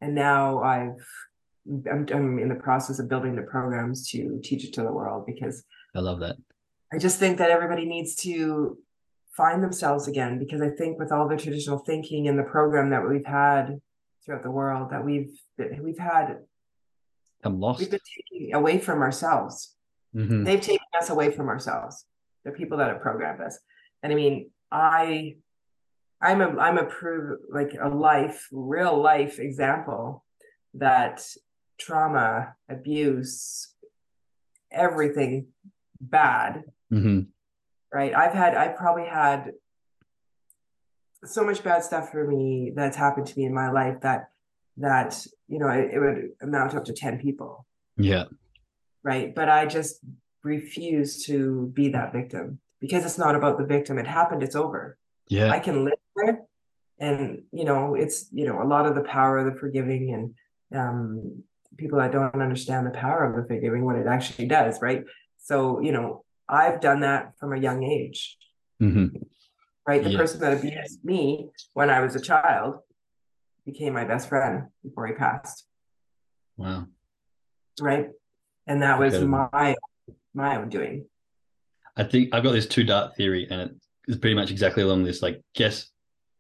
[0.02, 1.06] and now I've
[1.92, 5.26] I'm, I'm in the process of building the programs to teach it to the world
[5.26, 5.64] because
[5.96, 6.38] I love that.
[6.92, 8.78] I just think that everybody needs to
[9.38, 13.08] find themselves again because I think with all the traditional thinking and the program that
[13.08, 13.80] we've had
[14.26, 16.40] throughout the world that we've we've had
[17.44, 17.80] I'm lost.
[17.80, 19.76] We've been taking away from ourselves.
[20.16, 20.44] Mm-hmm.
[20.44, 22.06] They've taken us away from ourselves.
[22.44, 23.58] The people that have programmed us.
[24.02, 25.36] And I mean, I
[26.22, 30.24] I'm a I'm a prove like a life, real life example
[30.76, 31.26] that
[31.78, 33.74] trauma, abuse,
[34.72, 35.48] everything
[36.02, 36.64] bad.
[36.92, 37.22] Mm-hmm.
[37.94, 38.14] Right.
[38.14, 39.52] I've had I've probably had
[41.26, 44.30] so much bad stuff for me that's happened to me in my life that
[44.78, 47.66] that you know it, it would amount up to 10 people
[47.98, 48.24] yeah
[49.04, 50.00] right but i just
[50.44, 54.98] refuse to be that victim because it's not about the victim it happened it's over
[55.28, 55.94] yeah i can live
[57.00, 60.14] and you know it's you know a lot of the power of the forgiving
[60.72, 61.44] and um,
[61.78, 65.04] people that don't understand the power of the forgiving what it actually does right?
[65.38, 68.38] So you know i've done that from a young age.
[68.82, 69.08] Mm-hmm.
[69.86, 70.02] right?
[70.04, 70.18] The yeah.
[70.18, 72.76] person that abused me when i was a child
[73.66, 75.66] became my best friend before he passed.
[76.58, 76.88] Wow.
[77.80, 78.10] Right?
[78.68, 79.76] And that was my
[80.34, 81.06] my own doing.
[81.98, 85.22] I think i've got this two dart theory and it's pretty much exactly along this
[85.22, 85.90] like guess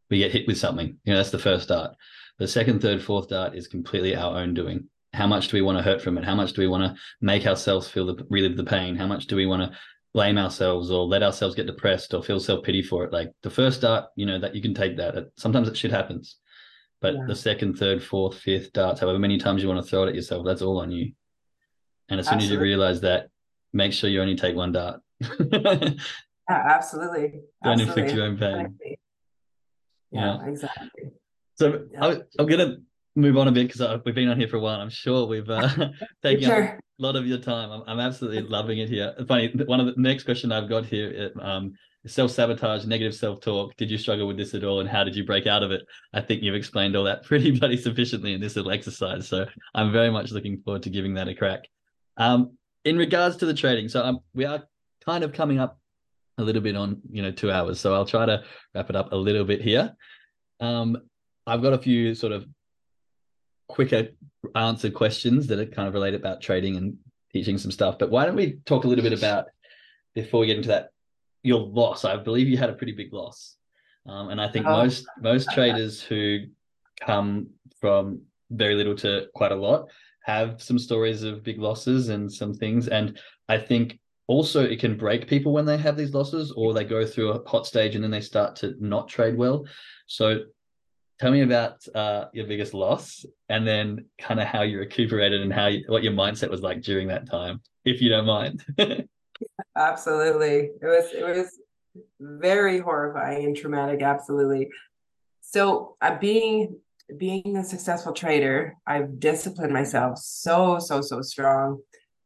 [0.09, 0.97] we get hit with something.
[1.03, 1.95] You know, that's the first dart.
[2.37, 4.85] The second, third, fourth dart is completely our own doing.
[5.13, 6.23] How much do we want to hurt from it?
[6.23, 8.95] How much do we want to make ourselves feel the relive the pain?
[8.95, 9.77] How much do we want to
[10.13, 13.13] blame ourselves or let ourselves get depressed or feel self pity for it?
[13.13, 15.31] Like the first dart, you know, that you can take that.
[15.37, 16.37] Sometimes that shit happens.
[17.01, 17.25] But yeah.
[17.27, 20.15] the second, third, fourth, fifth darts, however many times you want to throw it at
[20.15, 21.13] yourself, that's all on you.
[22.09, 22.55] And as soon Absolutely.
[22.55, 23.29] as you realize that,
[23.71, 25.01] make sure you only take one dart.
[26.49, 27.41] Yeah, absolutely.
[27.63, 27.83] Don't absolutely.
[27.83, 28.97] inflict your own pain.
[30.11, 30.47] Yeah, Yeah.
[30.47, 30.89] exactly.
[31.55, 32.05] So Yeah.
[32.05, 32.77] I, I'm gonna
[33.15, 34.79] move on a bit because we've been on here for a while.
[34.79, 35.89] I'm sure we've uh,
[36.23, 36.61] taken Sure.
[36.61, 37.71] a lot of your time.
[37.71, 39.13] I'm, I'm absolutely loving it here.
[39.27, 41.73] Funny, one of the next question I've got here, um,
[42.07, 43.75] self sabotage, negative self talk.
[43.75, 45.81] Did you struggle with this at all, and how did you break out of it?
[46.13, 49.27] I think you've explained all that pretty bloody sufficiently in this little exercise.
[49.27, 49.45] So
[49.75, 51.61] I'm very much looking forward to giving that a crack.
[52.17, 54.63] Um, in regards to the trading, so um, we are
[55.05, 55.78] kind of coming up
[56.39, 58.43] a little bit on you know two hours, so I'll try to
[58.73, 59.93] wrap it up a little bit here.
[60.59, 60.97] Um,
[61.45, 62.45] I've got a few sort of
[63.67, 64.09] quicker
[64.55, 66.97] answered questions that are kind of related about trading and
[67.31, 67.99] teaching some stuff.
[67.99, 69.45] But why don't we talk a little bit about
[70.15, 70.89] before we get into that
[71.43, 72.05] your loss?
[72.05, 73.57] I believe you had a pretty big loss,
[74.07, 74.71] um, and I think Oh.
[74.77, 76.45] most most traders who
[77.01, 77.49] come
[77.79, 78.21] from
[78.51, 79.89] very little to quite a lot
[80.23, 82.87] have some stories of big losses and some things.
[82.87, 83.17] And
[83.47, 83.99] I think
[84.29, 87.49] also it can break people when they have these losses or they go through a
[87.49, 89.65] hot stage and then they start to not trade well.
[90.05, 90.41] So
[91.19, 95.51] tell me about uh, your biggest loss and then kind of how you recuperated and
[95.51, 98.63] how you, what your mindset was like during that time, if you don't mind.
[99.75, 100.69] Absolutely.
[100.79, 101.59] It was it was
[102.19, 104.69] very horrifying and traumatic, absolutely.
[105.41, 106.75] So uh, being
[107.17, 111.79] being a successful trader, I've disciplined myself so, so, so strong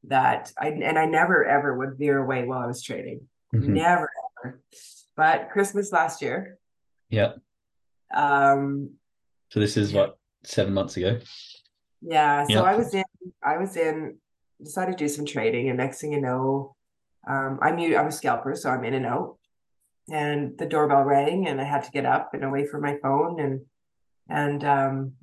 [0.06, 3.28] that I and I never ever would veer away while I was trading.
[3.54, 3.68] Mhm.
[3.70, 4.10] Never
[4.44, 4.62] ever.
[5.16, 6.58] But Christmas last year,
[7.10, 7.34] Yeah.
[8.14, 8.96] um,
[9.50, 11.20] So this is what seven months ago.
[12.02, 12.62] Yeah, so Yeah.
[12.64, 13.04] I was in,
[13.44, 14.18] I was in,
[14.62, 16.76] decided to do some trading, and next thing you know,
[17.28, 19.38] um, I'm I'm a scalper, so I'm in and out,
[20.12, 23.40] and the doorbell rang, and I had to get up and away from my phone,
[23.40, 23.62] and
[24.30, 25.14] and um,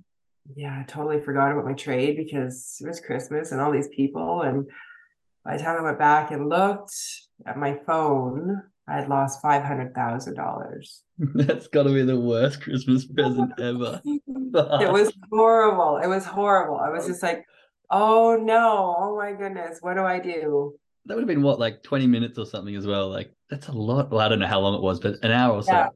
[0.56, 4.42] yeah, I totally forgot about my trade because it was Christmas and all these people,
[4.42, 4.66] and
[5.44, 6.94] by the time I went back and looked
[7.46, 11.02] at my phone, I had lost five hundred thousand dollars.
[11.18, 14.00] That's got to be the worst Christmas present ever.
[14.04, 15.98] It was horrible.
[15.98, 16.76] It was horrible.
[16.76, 17.08] I was oh.
[17.08, 17.44] just like,
[17.90, 20.74] oh no, oh my goodness, what do I do?
[21.06, 23.08] That would have been what, like 20 minutes or something as well.
[23.08, 24.10] Like that's a lot.
[24.10, 25.72] Well, I don't know how long it was, but an hour or so.
[25.72, 25.88] Yeah.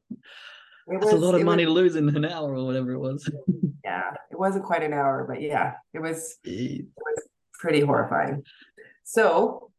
[0.87, 2.99] It That's a lot of money was- to lose in an hour or whatever it
[2.99, 3.29] was.
[3.83, 6.37] yeah, it wasn't quite an hour, but yeah, it was
[7.53, 8.43] pretty horrifying.
[9.03, 9.71] So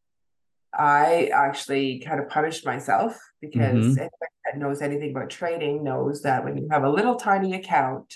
[0.73, 3.97] I actually kind of punished myself because Mhm.
[3.97, 4.09] anyone
[4.45, 8.15] that knows anything about trading knows that when you have a little tiny account,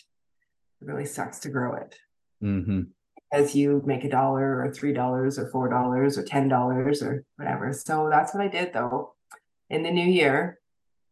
[0.81, 1.97] it really sucks to grow it.
[2.43, 2.81] Mm-hmm.
[3.33, 7.23] as you make a dollar or three dollars or four dollars or ten dollars or
[7.37, 7.71] whatever.
[7.71, 9.13] So that's what I did though.
[9.69, 10.59] In the new year,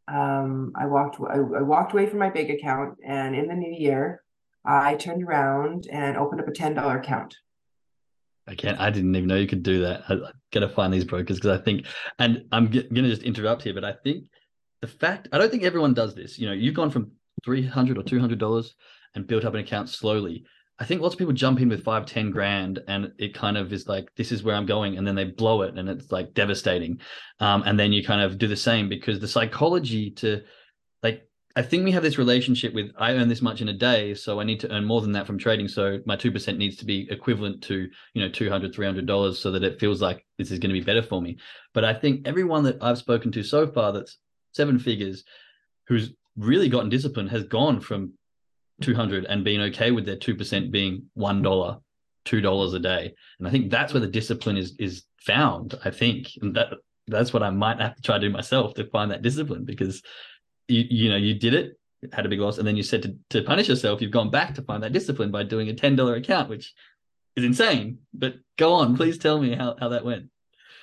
[0.10, 3.74] um, I walked I, I walked away from my big account, and in the new
[3.78, 4.24] year,
[4.66, 7.36] I turned around and opened up a ten dollar account.
[8.48, 8.80] I can't.
[8.80, 10.04] I didn't even know you could do that.
[10.10, 11.86] I, I gotta find these brokers because I think,
[12.18, 14.26] and I'm g- gonna just interrupt here, but I think
[14.82, 16.40] the fact I don't think everyone does this.
[16.40, 17.12] You know, you've gone from
[17.46, 18.76] three hundred or two hundred dollars
[19.16, 20.46] and built up an account slowly.
[20.80, 23.74] I think lots of people jump in with five, ten grand, and it kind of
[23.74, 26.34] is like, this is where I'm going, and then they blow it, and it's like
[26.34, 27.02] devastating.
[27.42, 30.42] Um, and then you kind of do the same because the psychology to,
[31.04, 31.28] like,
[31.58, 34.40] I think we have this relationship with I earn this much in a day, so
[34.40, 35.68] I need to earn more than that from trading.
[35.68, 39.52] So my two percent needs to be equivalent to you know 200 300 dollars so
[39.52, 41.38] that it feels like this is going to be better for me.
[41.74, 44.18] But I think everyone that I've spoken to so far that's
[44.54, 45.26] seven figures,
[45.88, 48.14] who's really gotten discipline, has gone from
[48.82, 51.82] 200 and being okay with their 2% being $1
[52.26, 53.14] $2 a day.
[53.40, 56.30] And i think that's where the discipline is is found i think.
[56.42, 56.74] And that
[57.08, 60.02] that's what i might have to try to do myself to find that discipline because
[60.68, 61.80] you you know you did it
[62.14, 64.54] had a big loss and then you said to, to punish yourself you've gone back
[64.56, 66.74] to find that discipline by doing a $10 account which
[67.36, 68.00] is insane.
[68.14, 70.30] But go on please tell me how, how that went.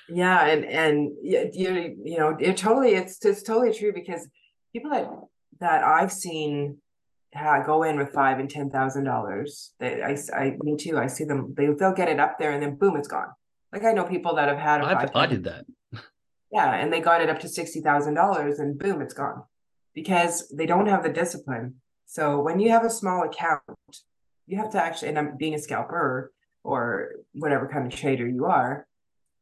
[0.09, 4.29] Yeah, and and you you know it totally it's it's totally true because
[4.73, 5.11] people that
[5.61, 6.79] that I've seen
[7.37, 9.73] ha go in with five and ten thousand dollars.
[9.81, 10.99] I I me too.
[10.99, 11.55] I see them.
[11.57, 13.29] They they'll get it up there and then boom, it's gone.
[13.73, 15.23] Like I know people that have had a I.
[15.23, 15.65] I did that
[16.51, 19.43] Yeah, and they got it up to sixty thousand dollars and boom, it's gone
[19.95, 21.77] because they don't have the discipline.
[22.07, 23.63] So when you have a small account,
[24.47, 26.33] you have to actually, and I'm being a scalper
[26.63, 28.87] or, whatever kind of trader you are,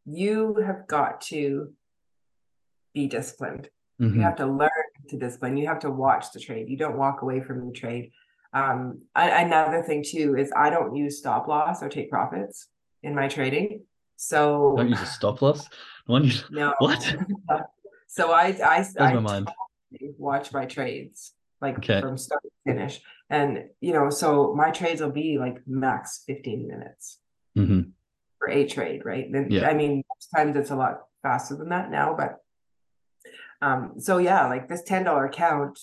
[0.06, 1.72] you have got to
[2.94, 3.68] be disciplined.
[4.00, 4.14] Mhm.
[4.14, 5.56] You have to learn to discipline.
[5.56, 6.68] You have to watch the trade.
[6.68, 8.10] You don't walk away from the trade.
[8.52, 12.68] Um, a- another thing too is I don't use stop loss or take profits
[13.02, 13.84] in my trading.
[14.16, 15.68] So don't use a stop loss
[16.06, 16.74] one you, no.
[16.78, 17.00] what
[18.06, 19.48] So I I I my mind
[20.18, 22.00] watch my trades like Okay.
[22.00, 23.00] from start to finish,
[23.30, 27.18] and you know, so my trades will be like max fifteen minutes
[27.56, 27.80] hmm
[28.38, 29.30] for a trade, right?
[29.30, 29.68] Then Yeah.
[29.68, 32.43] I mean, sometimes it's a lot faster than that now, but
[33.64, 35.78] Um, so yeah, like this ten dollar account,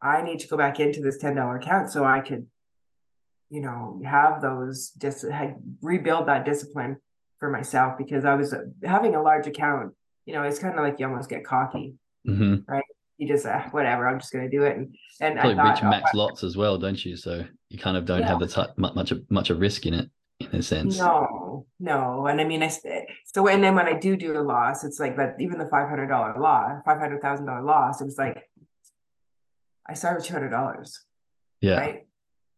[0.00, 2.46] I need to go back into this ten dollar account so I could,
[3.50, 5.24] you know, have those dis
[5.80, 6.96] rebuild that discipline
[7.38, 9.94] for myself because I was uh, having a large account.
[10.26, 11.94] You know, it's kind of like you almost get cocky,
[12.26, 12.70] mm-hmm.
[12.70, 12.84] right?
[13.18, 14.08] You just uh, whatever.
[14.08, 16.56] I'm just going to do it, and and Probably I thought, reach max lots as
[16.56, 17.16] well, don't you?
[17.16, 18.28] So you kind of don't Yeah.
[18.28, 20.10] have the t- mu- much much of risk in it,
[20.52, 20.98] in a sense.
[20.98, 22.26] No, no.
[22.26, 25.00] And I mean, I st- so and then when I do do a loss, it's
[25.00, 25.36] like that.
[25.40, 28.48] Even the five hundred dollar loss, five hundred thousand dollar loss, it was like
[29.88, 31.04] I started with two hundred dollars,
[31.60, 32.06] Yeah, right?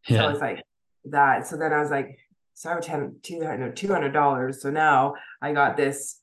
[0.06, 0.62] So it's like
[1.06, 1.46] that.
[1.46, 2.18] So then I was like,
[2.54, 3.22] started with
[3.74, 4.60] two hundred dollars.
[4.60, 6.20] So now I got this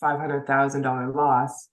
[0.00, 1.68] five hundred thousand dollar loss.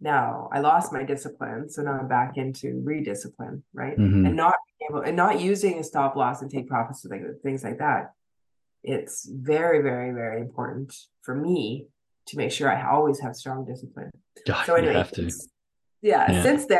[0.00, 3.96] Now I lost my discipline, so now I'm back into rediscipline, right?
[3.98, 4.26] Mhm.
[4.26, 4.54] And not
[4.88, 8.12] able and not using a stop loss and take profits things- things like that.
[8.82, 11.86] It's very, very, very important for me
[12.26, 14.10] to make sure I always have strong discipline.
[14.46, 15.04] God, So anyway,
[16.02, 16.42] yeah, Yeah.
[16.42, 16.78] since then,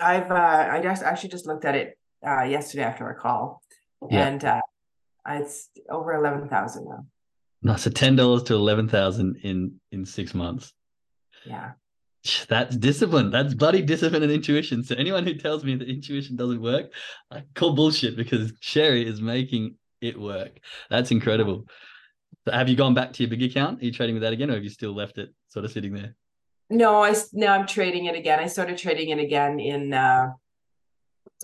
[0.00, 3.62] I've uh, I just actually just looked at it uh, yesterday after our call,
[4.10, 4.26] Yeah.
[4.26, 4.60] and uh,
[5.28, 7.06] it's over eleven thousand now.
[7.62, 10.72] No, so ten dollars to eleven thousand in in six months.
[11.46, 11.72] Yeah,
[12.48, 13.30] That's discipline.
[13.30, 14.82] That's bloody discipline and intuition.
[14.84, 16.92] So anyone who tells me that intuition doesn't work,
[17.30, 19.76] I call bullshit because Sherry is making
[20.06, 20.58] it work.
[20.90, 21.66] That's incredible.
[22.44, 23.82] So have you gone back to your big account?
[23.82, 25.94] Are you trading with that again, or have you still left it sort of sitting
[25.94, 26.14] there?
[26.68, 28.40] no, I now I'm trading it again.
[28.40, 30.32] I started trading it again in uh,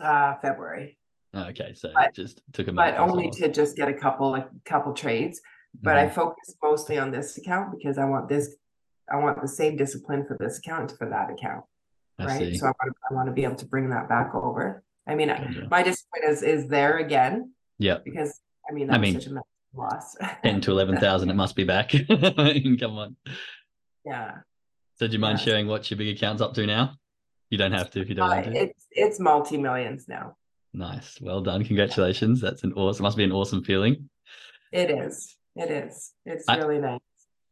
[0.03, 0.99] uh, February,
[1.35, 4.49] Oh, okay, so But- just took a but only to just get a couple like
[4.65, 5.41] couple trades.
[5.81, 6.07] But Mm-hmm.
[6.11, 8.55] I focus mostly on this account because I want this.
[9.11, 11.65] I want the same discipline for this account for that account.
[12.19, 12.39] I right?
[12.39, 12.59] see.
[12.59, 14.83] So I want to, I want to be able to bring that back over.
[15.07, 15.69] I mean, Gotcha.
[15.71, 19.35] my discipline is is there again Yeah, because I mean I was mean, such a
[19.35, 20.17] massive loss.
[20.45, 21.31] ten to eleven thousand.
[21.31, 21.91] It must be back.
[22.09, 23.17] Come on.
[24.05, 24.39] yeah,
[24.97, 25.45] So do you mind Yeah.
[25.45, 26.95] sharing what your big account's up to now?
[27.51, 28.57] You don't have to if you don't uh, want to.
[28.57, 30.37] it's it's multi millions now.
[30.73, 31.21] Nice.
[31.21, 31.65] Well done.
[31.65, 32.41] Congratulations.
[32.41, 34.09] That's an awesome must be an awesome feeling.
[34.73, 35.37] It is.
[35.57, 36.13] It is.
[36.25, 37.01] It's I- really nice.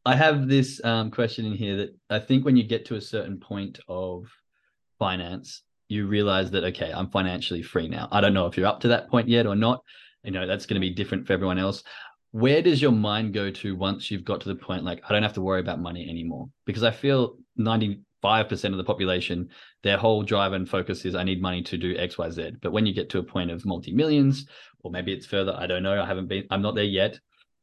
[0.07, 3.01] I have this um, question in here that I think when you get to a
[3.03, 4.25] certain point of
[4.99, 8.09] finance, you realize that okay, I'm financially free now.
[8.11, 9.83] I don't know if you're up to that point yet or not.
[10.23, 11.83] You know, that's going to be different for everyone else.
[12.33, 15.23] Where does your mind go to once you've got to the point like I don't
[15.23, 16.49] have to worry about money anymore?
[16.65, 17.99] Because I feel 95%
[18.65, 19.49] of the population,
[19.83, 22.53] their whole drive and focus is I need money to do X, Y, Z.
[22.63, 24.47] But when you get to a point of multi-millions,
[24.83, 26.01] or maybe it's further, I don't know.
[26.01, 27.19] I haven't been, I'm not there yet.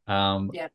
[0.08, 0.68] Um, Yeah.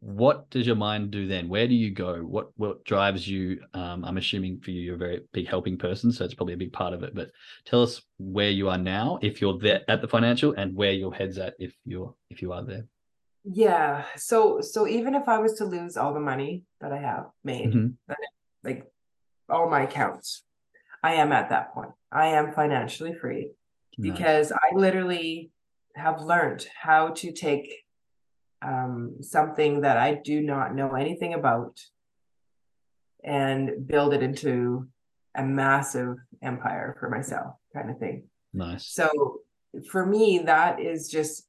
[0.00, 4.04] What does your mind do then where do you go what what drives you um,
[4.04, 6.72] i'm assuming for you you're a very big helping person so it's probably a big
[6.72, 7.30] part of it but
[7.64, 11.12] tell us where you are now if you're there at the financial and where your
[11.14, 12.84] head's at if you're if you are there
[13.44, 14.04] Yeah.
[14.16, 17.72] So so even if I was to lose all the money that I have made,
[17.74, 17.96] Mhm.
[18.62, 18.86] like
[19.50, 20.44] all my accounts,
[21.02, 21.92] I am at that point.
[22.10, 23.44] I am financially free.
[23.98, 24.10] Nice.
[24.10, 25.50] because I literally
[25.94, 27.83] have learned how to take
[28.64, 31.78] um, something that I do not know anything about
[33.22, 34.88] and build it into
[35.34, 38.24] a massive empire for myself, kind of thing.
[38.52, 39.40] nice So
[39.90, 41.46] for me, that is just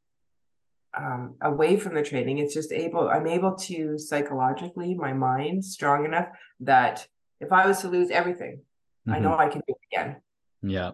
[0.97, 2.39] um, away from the training.
[2.39, 6.27] It's just able, I'm able to psychologically, my mind strong enough
[6.61, 7.07] that
[7.39, 8.61] if I was to lose everything,
[9.07, 9.23] I Mhm.
[9.23, 10.21] know I can do it again.
[10.61, 10.91] yeah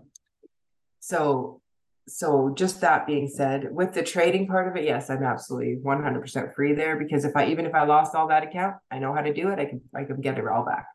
[0.99, 1.60] So,
[2.07, 6.53] so just that being said, with the trading part of it, yes, I'm absolutely 100%
[6.55, 9.21] free there because if I even if I lost all that account, I know how
[9.21, 9.59] to do it.
[9.59, 10.85] I can I can get it all back,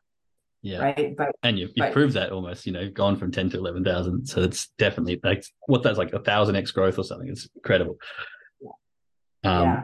[0.61, 1.15] yeah right?
[1.17, 1.93] But and you, you've Right.
[1.93, 5.83] proved that almost you know gone from 10 to 11,000 so it's definitely like what
[5.83, 7.97] that's like a thousand x growth or something it's incredible
[8.61, 8.69] yeah.
[9.59, 9.83] um yeah,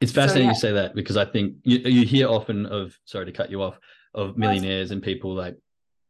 [0.00, 0.54] It's fascinating yeah.
[0.54, 3.62] you say that because I think you, you hear often of sorry to cut you
[3.62, 3.78] off
[4.14, 5.56] of millionaires and people like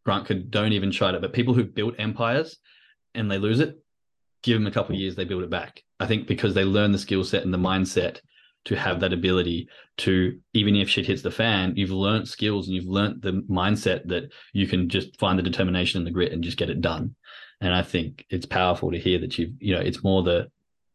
[0.05, 2.59] Grant Cardone even try it, but people who built empires
[3.15, 3.77] and they lose it,
[4.47, 5.83] give them a couple of years, they build it back.
[5.99, 8.21] I think because they learn the skill set and the mindset
[8.67, 9.69] to have that ability
[9.99, 14.07] to even if shit hits the fan, you've learned skills and you've learned the mindset
[14.07, 17.15] that you can just find the determination and the grit and just get it done.
[17.61, 20.49] And I think it's powerful to hear that you've, you know, it's more the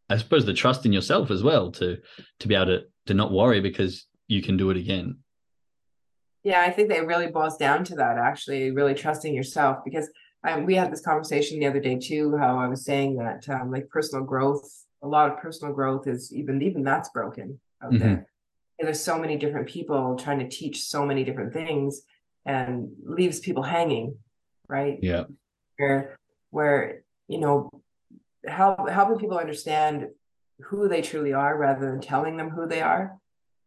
[0.09, 1.97] I suppose the trust in yourself as well to
[2.39, 5.17] to be able to to not worry because you can do it again.
[6.43, 6.61] yeah.
[6.61, 10.09] I think that really boils down to that actually, really trusting yourself because
[10.43, 12.35] um, we had this conversation the other day too.
[12.37, 16.33] How I was saying that um, like personal growth, a lot of personal growth is
[16.33, 17.99] even even that's broken out Mhm.
[17.99, 18.27] there.
[18.79, 22.01] And there's so many different people trying to teach so many different things
[22.45, 24.17] and leaves people hanging,
[24.67, 24.97] right?
[25.01, 25.25] Yeah.
[25.77, 26.15] where
[26.51, 27.69] where you know
[28.45, 30.09] help helping people understand
[30.65, 33.17] who they truly are rather than telling them who they are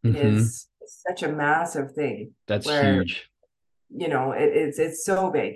[0.04, 0.14] Mhm.
[0.16, 3.30] is such a massive thing That's where- huge.
[3.90, 5.54] you know, it, it's it's so big.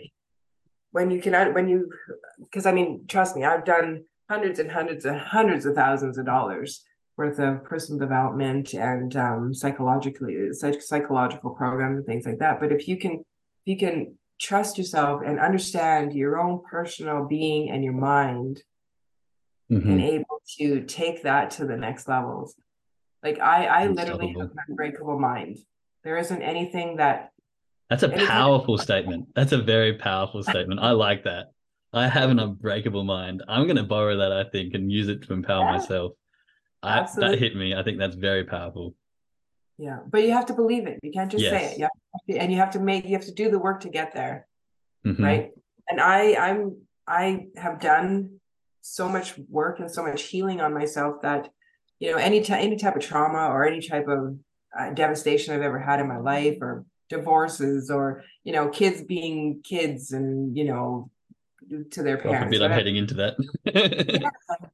[0.90, 1.90] When you can when you
[2.38, 6.26] because I mean, trust me, I've done hundreds and hundreds and hundreds of thousands of
[6.26, 6.84] dollars
[7.16, 12.60] worth of personal development and um, psychologically psych- psychological programs and things like that.
[12.60, 17.70] But if you can if you can trust yourself and understand your own personal being
[17.70, 18.62] and your mind
[19.70, 19.90] mm-hmm.
[19.90, 22.54] and able to take that to the next levels
[23.22, 25.58] like i i literally have an unbreakable mind
[26.04, 27.32] there isn't anything that
[27.90, 29.28] that's a powerful statement.
[29.34, 30.80] That's a very powerful statement.
[30.80, 31.52] I like that.
[31.92, 33.42] I have an unbreakable mind.
[33.48, 35.78] I'm going to borrow that i think and use it to empower yeah.
[35.78, 36.12] myself.
[36.82, 37.74] I, that hit me.
[37.74, 38.94] I think that's very powerful.
[39.78, 40.98] Yeah but you have to believe it.
[41.02, 41.52] You can't just yes.
[41.52, 41.88] say it yeah
[42.36, 44.46] and you have to make you have to do the work to get there
[45.06, 45.22] mm-hmm.
[45.22, 45.50] right?
[45.88, 48.40] And i i'm i have done
[48.82, 51.48] so much work and so much healing on myself that
[51.98, 54.36] you know any any type of trauma or any type of
[54.78, 59.60] uh, devastation i've ever had in my life or divorces or you know kids being
[59.62, 61.10] kids and you know
[61.90, 62.58] to their parents.
[62.60, 63.36] I'm heading into that.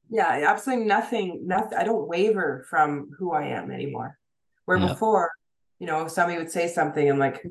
[0.09, 1.41] yeah, yeah, absolutely nothing.
[1.45, 1.77] Nothing.
[1.77, 4.17] I don't waver from who I am anymore.
[4.65, 4.87] Where yeah.
[4.87, 5.31] before,
[5.79, 7.45] you know, somebody would say something, I'm like,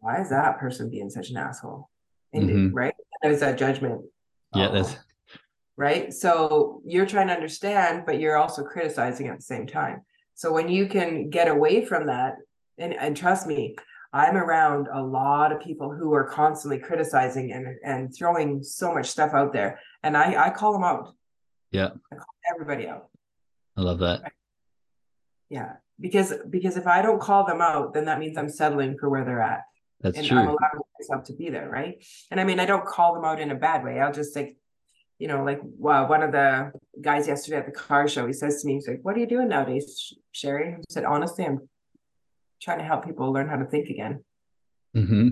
[0.00, 1.88] why is that person being such an asshole?
[2.32, 2.74] And mm-hmm.
[2.74, 4.02] right, there's that judgment.
[4.54, 4.96] Yeah, that's
[5.76, 6.12] right.
[6.12, 10.02] So you're trying to understand, but you're also criticizing at the same time.
[10.34, 12.36] So when you can get away from that,
[12.78, 13.74] and, and trust me,
[14.16, 19.08] I'm around a lot of people who are constantly criticizing and and throwing so much
[19.08, 21.14] stuff out there, and I I call them out.
[21.70, 23.10] Yeah, I call everybody out.
[23.76, 24.32] I love that.
[25.50, 29.10] Yeah, because because if I don't call them out, then that means I'm settling for
[29.10, 29.64] where they're at.
[30.00, 30.38] That's and true.
[30.38, 32.02] I'm allowing myself to be there, right?
[32.30, 34.00] And I mean, I don't call them out in a bad way.
[34.00, 34.56] I'll just like,
[35.18, 36.72] you know, like well, one of the
[37.02, 39.26] guys yesterday at the car show, he says to me, he's like, "What are you
[39.26, 41.68] doing nowadays, Sherry?" I said, "Honestly, I'm
[42.66, 44.22] trying to help people learn how to think again."
[44.94, 45.28] Mm-hmm.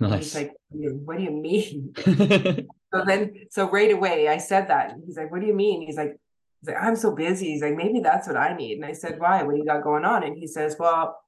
[0.00, 0.24] Nice.
[0.24, 1.94] He's like, "What do you mean?"
[2.92, 4.94] so then, so right away, I said that.
[5.06, 6.18] He's like, "What do you mean?" He's like,
[6.60, 7.50] He's like, I'm so busy.
[7.50, 8.76] He's like, maybe that's what I need.
[8.76, 9.42] And I said, why?
[9.42, 10.22] What do you got going on?
[10.22, 11.18] And he says, well,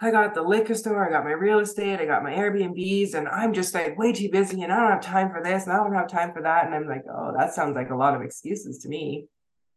[0.00, 3.28] I got the liquor store, I got my real estate, I got my Airbnbs, and
[3.28, 5.76] I'm just like way too busy and I don't have time for this and I
[5.76, 6.66] don't have time for that.
[6.66, 9.26] And I'm like, oh, that sounds like a lot of excuses to me.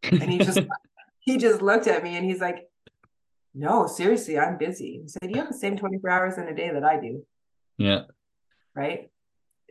[0.04, 0.60] And he just
[1.20, 2.67] he just looked at me and he's like,
[3.58, 5.02] No, seriously, I'm busy.
[5.02, 7.26] He said, You have the same 24 hours in a day that I do.
[7.78, 8.02] Yeah.
[8.76, 9.10] Right?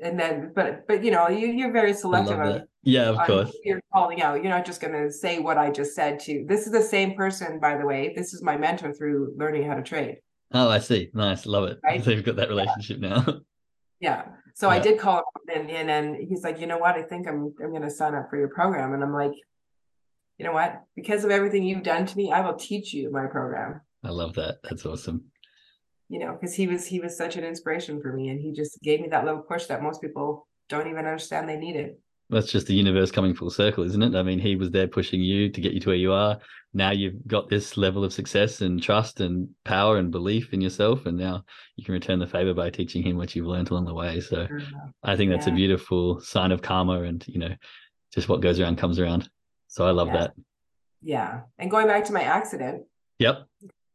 [0.02, 3.56] And then but but you know you you're very selective on, yeah of course.
[3.64, 4.42] you're calling out.
[4.42, 7.14] You're not just going to say what i just said to this is the same
[7.14, 8.12] person by the way.
[8.14, 10.18] This is my mentor through learning how to trade.
[10.52, 11.08] Oh i see.
[11.14, 11.46] Nice.
[11.46, 11.78] Love it.
[11.82, 12.04] Right?
[12.04, 13.08] so you've got that relationship yeah.
[13.08, 13.40] now.
[14.00, 14.22] Yeah.
[14.54, 14.74] So yeah.
[14.74, 16.96] i did call him in and he's like you know what?
[16.96, 18.92] I think i'm i'm going to sign up for your program.
[18.92, 19.32] And i'm like
[20.38, 23.26] you know what because of everything you've done to me i will teach you my
[23.26, 25.24] program i love that that's awesome
[26.08, 28.80] you know, because he was he was such an inspiration for me, and he just
[28.82, 31.96] gave me that little push that most people don't even understand they needed.
[32.28, 34.16] That's just the universe coming full circle, isn't it?
[34.16, 36.38] I mean, he was there pushing you to get you to where you are.
[36.74, 41.06] Now you've got this level of success and trust and power and belief in yourself,
[41.06, 41.44] and now
[41.76, 44.20] you can return the favor by teaching him what you've learned along the way.
[44.20, 44.46] So.
[45.02, 45.52] I think that's yeah.
[45.52, 47.54] a beautiful sign of karma, and you know,
[48.12, 49.28] just what goes around comes around.
[49.76, 50.18] So I love yeah.
[50.18, 50.34] that.
[51.02, 52.84] Yeah, and going back to my accident.
[53.18, 53.46] Yep.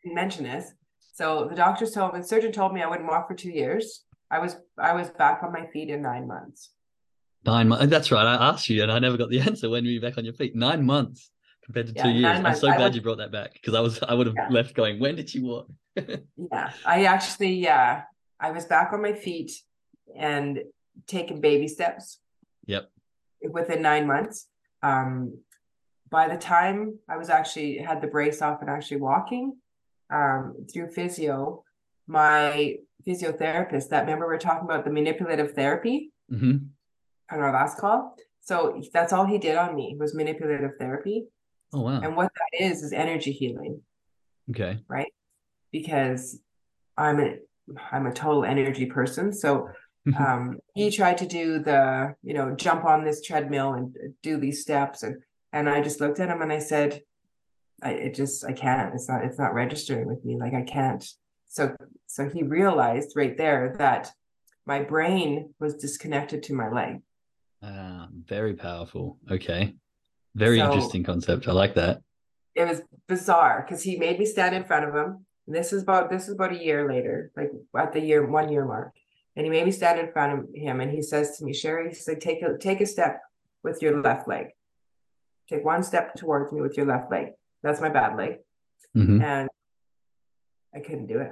[0.06, 0.74] Mention this
[1.14, 4.04] so the doctors told me, the surgeon told me I wouldn't walk for two years.
[4.30, 6.72] I was I was back on my feet in nine months.
[7.46, 7.88] Nine months.
[7.88, 8.26] That's right.
[8.26, 9.70] I asked you, and I never got the answer.
[9.70, 10.56] When were you back on your feet?
[10.56, 11.30] Nine months
[11.66, 12.40] compared to yeah, two years.
[12.44, 14.48] I'm so glad would, you brought that back because I was I would have yeah.
[14.50, 15.00] left going.
[15.00, 15.68] When did you walk?
[15.96, 18.04] yeah, I actually yeah
[18.40, 19.52] I was back on my feet
[20.18, 20.60] and
[21.08, 22.20] taking baby steps.
[22.68, 22.90] Yep.
[23.52, 24.48] Within nine months.
[24.84, 25.38] Um,
[26.12, 29.58] by the time I was actually had the brace off and actually walking,
[30.12, 31.64] um, through physio,
[32.06, 32.76] my
[33.08, 36.12] physiotherapist, that member we are talking about the manipulative therapy?
[36.32, 36.58] Mm-hmm.
[37.32, 38.16] On our last call.
[38.42, 41.26] So that's all he did on me was manipulative therapy.
[41.74, 42.02] Oh wow.
[42.02, 43.82] And what that is is energy healing.
[44.50, 44.80] Okay.
[44.88, 45.14] Right?
[45.72, 46.40] Because
[46.98, 47.36] I'm a
[47.92, 49.32] I'm a total energy person.
[49.32, 49.70] So
[50.18, 54.62] um, he tried to do the, you know, jump on this treadmill and do these
[54.62, 55.22] steps and
[55.54, 57.02] and I just looked at him and I said,
[57.82, 58.94] I it just I can't.
[58.94, 60.38] It's not it's not registering with me.
[60.38, 61.06] Like I can't.
[61.48, 61.76] So
[62.08, 64.12] so he realized right there that
[64.66, 67.02] my brain was disconnected to my leg.
[67.64, 69.18] Ah, very powerful.
[69.30, 69.76] Okay.
[70.36, 71.48] Very so, interesting concept.
[71.48, 72.02] I like that.
[72.56, 75.26] It was bizarre because he made me stand in front of him.
[75.48, 78.66] This is about this is about a year later, like at the year one year
[78.66, 78.94] mark.
[79.36, 81.90] And he made me stand in front of him and he says to me, Sherry,
[81.90, 83.22] he said, take a take a step
[83.64, 84.48] with your left leg.
[85.50, 87.28] Take one step towards me with your left leg.
[87.64, 88.38] That's my bad leg.
[88.96, 89.22] Mm-hmm.
[89.22, 89.50] And
[90.74, 91.32] I couldn't do it.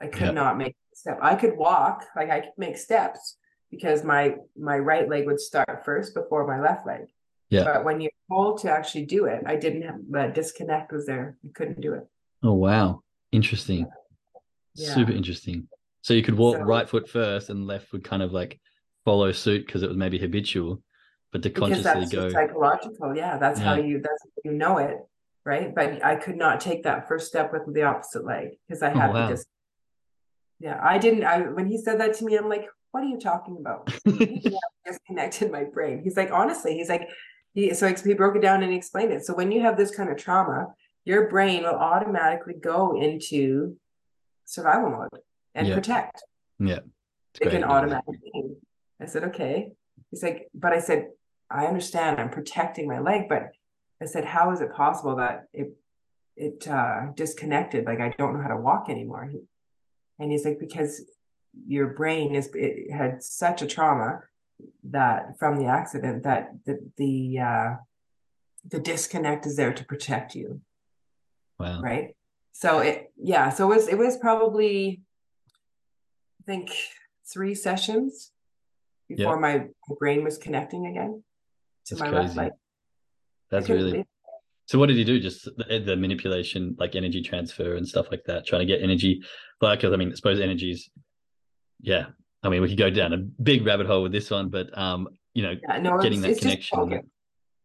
[0.00, 0.30] I could yeah.
[0.30, 1.18] not make a step.
[1.20, 3.36] I could walk, like I could make steps
[3.70, 7.06] because my my right leg would start first before my left leg.
[7.50, 7.64] Yeah.
[7.64, 11.36] But when you're told to actually do it, I didn't have the disconnect was there.
[11.44, 12.06] I couldn't do it.
[12.42, 13.02] Oh wow.
[13.32, 13.86] Interesting.
[14.74, 14.94] Yeah.
[14.94, 15.68] Super interesting.
[16.02, 18.60] So you could walk so, right foot first and left would kind of like
[19.04, 20.82] follow suit because it was maybe habitual,
[21.32, 23.16] but to consciously go psychological.
[23.16, 23.66] Yeah, that's yeah.
[23.66, 24.98] how you that's how you know it,
[25.44, 25.74] right?
[25.74, 28.98] But I could not take that first step with the opposite leg because I oh,
[28.98, 29.28] had oh, wow.
[29.28, 29.46] to just.
[30.60, 31.24] Yeah, I didn't.
[31.24, 33.92] I when he said that to me, I'm like, "What are you talking about?"
[34.88, 36.00] disconnected my brain.
[36.02, 37.08] He's like, honestly, he's like,
[37.54, 39.24] he so he broke it down and explained it.
[39.24, 40.68] So when you have this kind of trauma,
[41.04, 43.76] your brain will automatically go into
[44.44, 45.22] survival mode
[45.54, 45.74] and yeah.
[45.74, 46.22] protect.
[46.58, 46.80] Yeah.
[47.34, 48.56] It's, it's an automatic thing.
[49.00, 49.72] I said, okay.
[50.10, 51.08] He's like, but I said,
[51.50, 53.52] I understand I'm protecting my leg, but
[54.00, 55.72] I said, how is it possible that it
[56.36, 57.84] it uh, disconnected?
[57.84, 59.30] Like I don't know how to walk anymore.
[60.18, 61.04] And he's like, because
[61.66, 64.20] your brain is it had such a trauma
[64.84, 67.76] that from the accident that the the uh,
[68.70, 70.60] the disconnect is there to protect you.
[71.58, 71.80] Wow.
[71.80, 72.16] Right.
[72.52, 73.50] So it yeah.
[73.50, 75.00] So it was it was probably
[76.40, 76.70] I think
[77.24, 78.32] three sessions
[79.08, 79.66] before my,
[79.98, 81.22] brain was connecting again
[81.86, 82.22] to That's my crazy.
[82.26, 82.52] left leg.
[83.50, 84.04] That's really.
[84.66, 85.18] So what did you do?
[85.18, 89.22] Just the, the, manipulation, like energy transfer and stuff like that, trying to get energy.
[89.62, 90.90] Like, I mean, I suppose energies.
[91.80, 92.06] Yeah,
[92.42, 95.08] I mean, we could go down a big rabbit hole with this one, but um,
[95.32, 97.10] you know, yeah, no, getting that connection.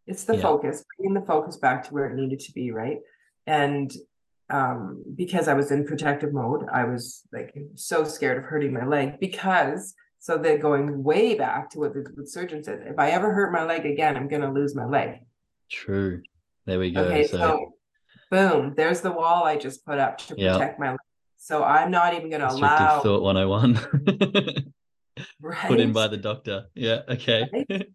[0.05, 0.41] It's the yeah.
[0.41, 2.99] focus, bringing the focus back to where it needed to be, right?
[3.47, 3.93] And
[4.49, 8.85] um, because I was in protective mode, I was like so scared of hurting my
[8.85, 12.85] leg because so they're going way back to what the, surgeon said.
[12.85, 15.17] If I ever hurt my leg again, I'm going to lose my leg.
[15.69, 16.21] True.
[16.65, 17.01] There we go.
[17.01, 17.73] Okay, so, so
[18.31, 20.53] boom, there's the wall I just put up to yep.
[20.53, 20.99] protect my leg.
[21.35, 23.01] So I'm not even going to allow.
[23.01, 24.63] Thought 101.
[25.41, 25.59] right.
[25.67, 26.67] Put in by the doctor.
[26.73, 27.01] Yeah.
[27.09, 27.43] Okay.
[27.51, 27.87] Right?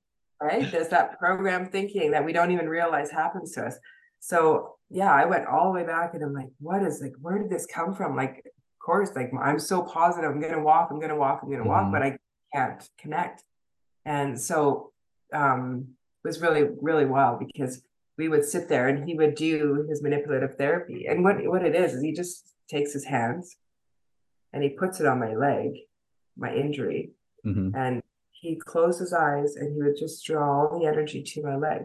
[0.42, 0.70] right.
[0.70, 3.78] There's that program thinking that we don't even realize happens to us.
[4.20, 7.38] So yeah, I went all the way back and I'm like, what is like, where
[7.38, 8.14] did this come from?
[8.14, 8.44] Like,
[8.88, 11.68] course, like I'm so positive, I'm gonna walk, I'm gonna walk, I'm gonna mm-hmm.
[11.68, 12.18] walk, but I
[12.54, 13.44] can't connect.
[14.06, 14.92] And so
[15.32, 15.88] um
[16.24, 17.82] it was really, really wild because
[18.16, 21.06] we would sit there and he would do his manipulative therapy.
[21.06, 23.56] And what what it is is he just takes his hands
[24.52, 25.70] and he puts it on my leg,
[26.44, 27.10] my injury,
[27.44, 27.76] mm-hmm.
[27.76, 28.02] and
[28.40, 31.82] he closed his eyes and he would just draw all the energy to my leg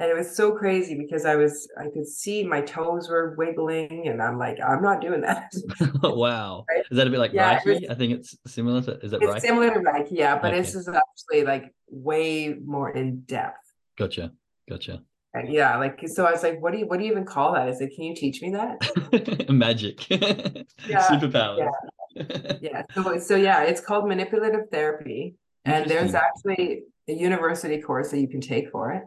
[0.00, 4.08] and it was so crazy because I was I could see my toes were wiggling,
[4.08, 5.52] and I'm like, I'm not doing that.
[6.02, 6.84] wow, right?
[6.90, 7.82] is that a bit like yeah, Reiki?
[7.82, 9.40] Was, I think it's similar to is that it's Reiki?
[9.40, 10.60] similar to Reiki, yeah, but okay.
[10.62, 13.58] this is actually like way more in depth.
[13.98, 14.32] Gotcha,
[14.68, 15.02] gotcha.
[15.34, 17.52] And yeah, like so I was like, what do you what do you even call
[17.52, 17.68] that?
[17.68, 19.48] I said, can you teach me that?
[19.50, 21.70] Magic, yeah, superpowers.
[22.16, 22.56] Yeah.
[22.62, 22.82] yeah.
[22.94, 25.34] So so yeah, it's called manipulative therapy,
[25.66, 29.02] and there's actually a university course that you can take for it.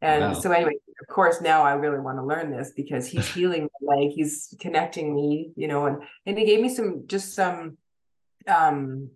[0.00, 0.32] And wow.
[0.32, 3.96] so anyway, of course, now I really want to learn this because he's healing my
[3.96, 7.78] leg, he's connecting me, you know, and and he gave me some just some
[8.46, 9.10] um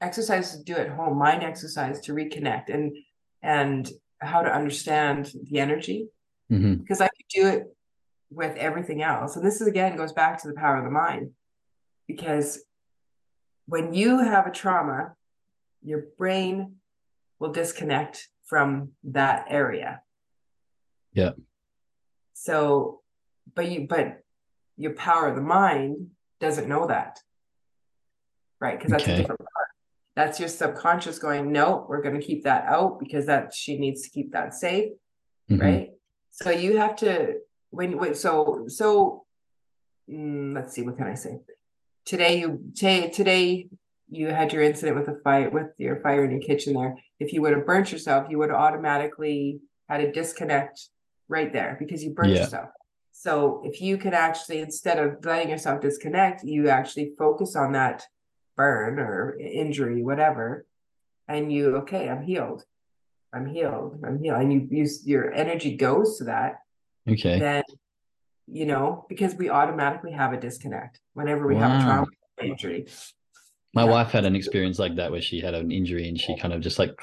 [0.00, 2.96] exercises to do at home, mind exercise to reconnect and
[3.42, 6.08] and how to understand the energy.
[6.50, 6.74] Mm-hmm.
[6.74, 7.76] Because I could do it
[8.30, 9.36] with everything else.
[9.36, 11.32] And this is again goes back to the power of the mind.
[12.06, 12.62] Because
[13.66, 15.14] when you have a trauma,
[15.82, 16.76] your brain
[17.38, 20.00] will disconnect from that area.
[21.12, 21.32] Yeah.
[22.34, 23.02] So,
[23.54, 24.22] but you, but
[24.76, 26.08] your power of the mind
[26.40, 27.18] doesn't know that.
[28.60, 28.78] Right.
[28.78, 29.14] Because that's okay.
[29.14, 29.68] a different part.
[30.16, 34.02] That's your subconscious going, no, we're going to keep that out because that she needs
[34.02, 34.92] to keep that safe.
[35.50, 35.60] Mm-hmm.
[35.60, 35.90] Right.
[36.30, 37.34] So you have to,
[37.70, 39.24] when, when so, so
[40.10, 41.38] mm, let's see, what can I say?
[42.04, 43.68] Today, you, today, today
[44.10, 47.32] you had your incident with a fight with your fire in your kitchen there if
[47.32, 50.88] you would have burnt yourself you would have automatically had a disconnect
[51.28, 52.40] right there because you burnt yeah.
[52.40, 52.70] yourself.
[53.12, 58.04] So if you could actually instead of letting yourself disconnect you actually focus on that
[58.56, 60.66] burn or injury whatever
[61.28, 62.64] and you okay i'm healed.
[63.30, 64.00] I'm healed.
[64.06, 64.40] I'm healed.
[64.40, 66.60] And you use your energy goes to that.
[67.08, 67.38] Okay.
[67.38, 67.62] Then
[68.46, 71.68] you know because we automatically have a disconnect whenever we wow.
[71.68, 72.06] have a trauma
[72.42, 72.86] injury
[73.74, 73.90] my yeah.
[73.90, 76.60] wife had an experience like that where she had an injury and she kind of
[76.60, 76.98] just like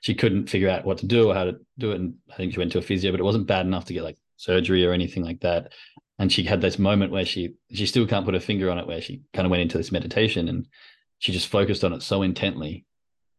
[0.00, 2.00] she couldn't figure out what to do or how to do it.
[2.00, 4.04] And I think she went to a physio, but it wasn't bad enough to get
[4.04, 5.72] like surgery or anything like that.
[6.18, 8.86] And she had this moment where she she still can't put her finger on it,
[8.86, 10.66] where she kind of went into this meditation and
[11.18, 12.84] she just focused on it so intently.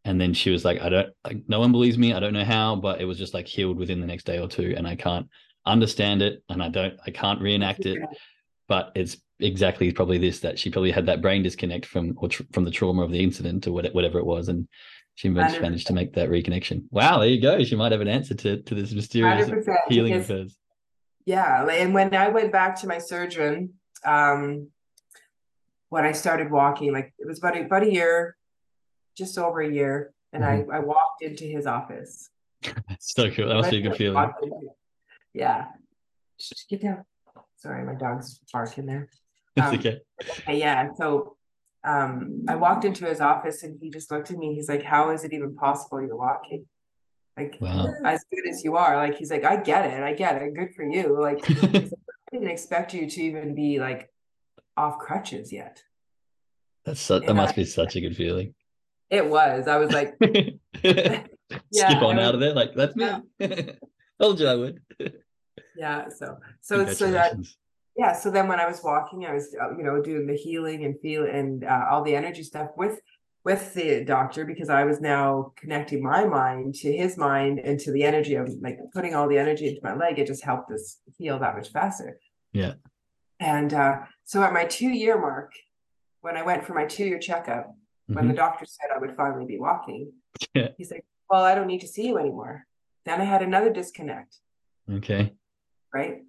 [0.04, 2.14] And then she was like, I don't like no one believes me.
[2.14, 4.48] I don't know how, but it was just like healed within the next day or
[4.48, 4.74] two.
[4.78, 5.28] And I can't
[5.66, 8.00] understand it and I don't I can't reenact it
[8.68, 12.44] but it's exactly probably this that she probably had that brain disconnect from or tr-
[12.52, 14.68] from the trauma of the incident or whatever it was and
[15.16, 16.84] she managed, managed to make that reconnection.
[16.92, 17.64] Wow there you go.
[17.64, 19.50] She might have an answer to, to this mysterious
[19.88, 20.58] healing because, of hers
[21.26, 23.74] yeah and when i went back to my surgeon
[24.06, 24.70] um
[25.90, 28.38] when i started walking like it was about a, about a year
[29.16, 30.72] just over a year and mm-hmm.
[30.72, 32.30] I, I walked into his office.
[33.00, 33.48] So cool.
[33.48, 34.32] That must be a good feeling.
[35.34, 35.68] Yeah.
[36.40, 37.06] Just get down
[37.58, 39.10] sorry my dog's barking there
[39.62, 40.00] um, okay.
[40.48, 40.90] Yeah.
[40.98, 41.38] So
[41.84, 44.54] um, I walked into his office and he just looked at me.
[44.56, 46.66] He's like, How is it even possible you're walking?
[47.38, 47.94] Like, wow.
[48.04, 48.98] as good as you are.
[48.98, 50.02] Like, he's like, I get it.
[50.02, 50.56] I get it.
[50.56, 51.20] Good for you.
[51.22, 51.90] Like, I
[52.32, 54.12] didn't expect you to even be like
[54.76, 55.84] off crutches yet.
[56.84, 58.56] That's so, that must be such a good feeling.
[59.10, 59.68] It was.
[59.68, 60.16] I was like,
[60.84, 61.24] yeah,
[61.72, 62.54] skip on out of there.
[62.54, 63.06] Like, that's me.
[63.40, 63.72] Yeah.
[64.20, 64.82] Told you I would.
[65.78, 66.10] yeah.
[66.10, 67.36] So, so, so that
[67.98, 70.86] yeah so then when i was walking i was uh, you know doing the healing
[70.86, 72.99] and feel and uh, all the energy stuff with
[73.44, 77.91] with the doctor because i was now connecting my mind to his mind and to
[77.91, 80.98] the energy of like putting all the energy into my leg it just helped us
[81.18, 82.19] heal that much faster
[82.53, 82.74] yeah
[83.40, 85.52] and uh, so at my two year mark
[86.22, 88.14] when i went for my two year checkup mm-hmm.
[88.14, 88.38] when the mm-hmm.
[88.38, 90.11] doctor said i would finally be walking
[90.53, 90.69] yeah.
[90.78, 92.65] he's like well i don't need to see you anymore
[93.06, 94.38] then i had another disconnect
[94.91, 95.34] okay
[95.94, 96.22] right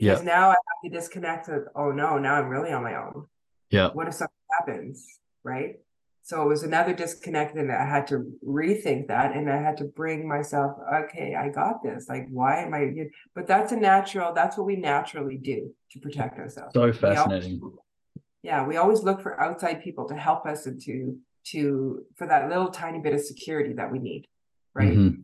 [0.00, 3.26] because now I have to disconnect with, oh no, now I'm really on my own.
[3.70, 3.90] Yeah.
[3.90, 5.06] What if something happens?
[5.44, 5.76] Right.
[6.22, 9.84] So it was another disconnect, and I had to rethink that, and I had to
[9.84, 12.06] bring myself, okay, I got this.
[12.06, 12.92] Like, why am I?
[13.34, 14.34] But that's a natural.
[14.34, 16.74] That's what we naturally do to protect ourselves.
[16.74, 17.54] So fascinating.
[17.54, 17.78] We always,
[18.42, 21.16] yeah, we always look for outside people to help us and to
[21.46, 24.26] to for that little tiny bit of security that we need.
[24.74, 24.92] Right.
[24.92, 25.20] Mm-hmm.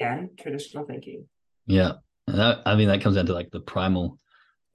[0.00, 1.26] Again, traditional thinking.
[1.66, 1.92] Yeah.
[2.26, 4.18] And that, I mean, that comes down to like the primal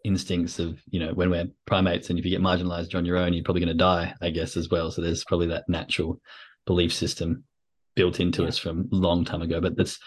[0.04, 3.34] instincts of, you know, when we're primates and if you get marginalized on your own,
[3.34, 4.92] you're probably going to die, I guess, as well.
[4.92, 6.20] So there's probably that natural
[6.66, 7.44] belief system
[7.96, 8.48] built into yeah.
[8.48, 9.60] us from a long time ago.
[9.62, 10.00] But that's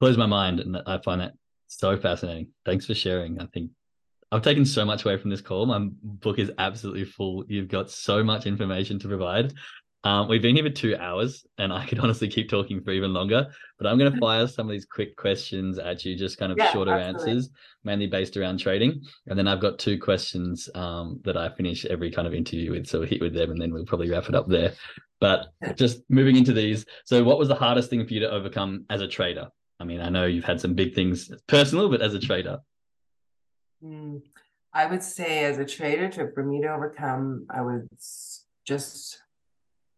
[0.00, 0.60] blows my mind.
[0.60, 1.34] And I find that
[1.66, 2.48] so fascinating.
[2.64, 3.40] Thanks for sharing.
[3.40, 3.70] I think
[4.30, 5.66] I've taken so much away from this call.
[5.66, 7.44] My book is absolutely full.
[7.48, 9.52] You've got so much information to provide.
[10.04, 13.12] Um, we've been here for two hours, and I could honestly keep talking for even
[13.12, 13.48] longer.
[13.78, 16.58] But I'm going to fire some of these quick questions at you, just kind of
[16.58, 17.32] yeah, shorter absolutely.
[17.32, 17.50] answers,
[17.84, 19.02] mainly based around trading.
[19.26, 22.86] And then I've got two questions um, that I finish every kind of interview with.
[22.86, 24.74] So we'll hit with them, and then we'll probably wrap it up there.
[25.20, 26.84] But just moving into these.
[27.06, 29.48] So, what was the hardest thing for you to overcome as a trader?
[29.80, 32.58] I mean, I know you've had some big things personal, but as a trader,
[33.82, 34.20] mm,
[34.72, 37.88] I would say as a trader, to for me to overcome, I would
[38.66, 39.18] just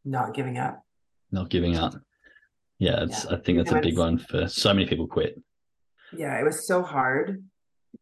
[0.06, 0.82] not giving up.
[1.32, 1.94] Not giving up.
[2.78, 3.36] Yeah, it's, yeah.
[3.36, 5.40] I think that's a big one for so many people quit.
[6.16, 7.42] Yeah, it was so hard,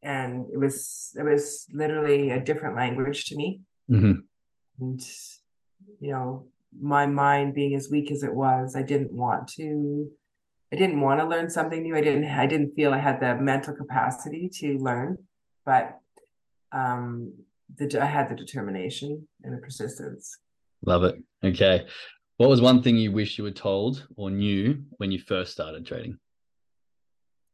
[0.02, 3.60] and it was it was literally a different language to me.
[3.90, 4.20] Mm-hmm.
[4.81, 5.01] And
[6.01, 6.47] you know,
[6.78, 10.10] my mind being as weak as it was, I didn't want to.
[10.72, 11.97] I didn't want to learn something new.
[11.97, 12.24] I didn't.
[12.24, 15.18] I didn't feel I had the mental capacity to learn,
[15.64, 15.98] but
[16.72, 17.32] um,
[17.76, 20.36] the I had the determination and the persistence.
[20.86, 21.23] Love it.
[21.44, 21.86] Okay.
[22.36, 25.86] What was one thing you wish you were told or knew when you first started
[25.86, 26.19] trading?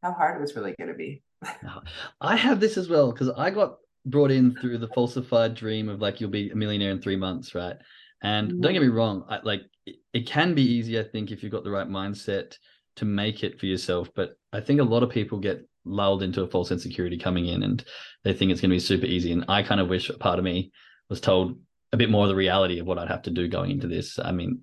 [0.02, 1.22] How hard it was really going to be.
[2.20, 3.76] I have this as well because I got
[4.06, 7.54] brought in through the falsified dream of like you'll be a millionaire in three months,
[7.54, 7.76] right?
[8.22, 8.60] And mm-hmm.
[8.60, 11.52] don't get me wrong, I, like it, it can be easy, I think, if you've
[11.52, 12.56] got the right mindset
[12.96, 14.08] to make it for yourself.
[14.14, 17.62] But I think a lot of people get lulled into a false insecurity coming in
[17.62, 17.84] and
[18.24, 19.32] they think it's going to be super easy.
[19.32, 20.72] And I kind of wish a part of me
[21.08, 21.58] was told
[21.92, 24.18] a bit more of the reality of what I'd have to do going into this.
[24.18, 24.60] I mean,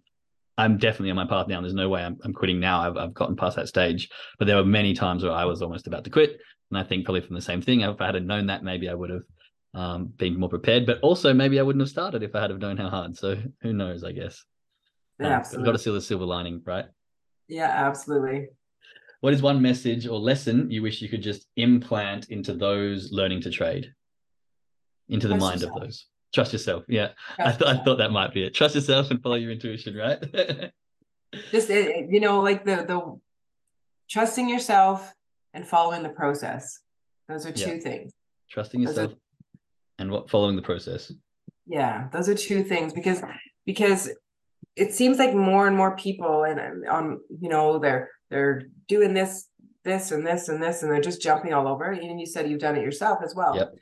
[0.57, 1.61] I'm definitely on my path now.
[1.61, 2.81] There's no way I'm, I'm quitting now.
[2.81, 4.09] I've, I've gotten past that stage,
[4.39, 6.39] but there were many times where I was almost about to quit.
[6.71, 8.93] And I think probably from the same thing, if I had known that, maybe I
[8.93, 9.23] would have
[9.73, 12.59] um, been more prepared, but also maybe I wouldn't have started if I had have
[12.59, 13.15] known how hard.
[13.15, 14.43] So who knows, I guess.
[15.19, 15.65] Yeah, um, absolutely.
[15.65, 16.85] Got to see the silver lining, right?
[17.47, 18.49] Yeah, absolutely.
[19.21, 23.41] What is one message or lesson you wish you could just implant into those learning
[23.41, 23.93] to trade,
[25.09, 26.05] into the mind of those?
[26.33, 26.83] Trust yourself.
[26.87, 28.53] Yeah, Trust I, th- I thought that might be it.
[28.53, 30.19] Trust yourself and follow your intuition, right?
[31.51, 33.19] Just you know, like the the
[34.09, 35.13] trusting yourself
[35.53, 36.79] and following the process.
[37.27, 37.79] Those are two yeah.
[37.79, 38.11] things.
[38.49, 39.15] Trusting yourself are,
[39.99, 41.11] and what following the process.
[41.65, 43.21] Yeah, those are two things because
[43.65, 44.09] because
[44.75, 49.13] it seems like more and more people and on um, you know they're they're doing
[49.13, 49.47] this
[49.83, 51.91] this and this and this and they're just jumping all over.
[51.91, 53.55] And you said you've done it yourself as well.
[53.55, 53.73] Yep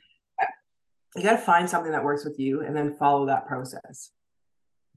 [1.16, 4.10] you got to find something that works with you and then follow that process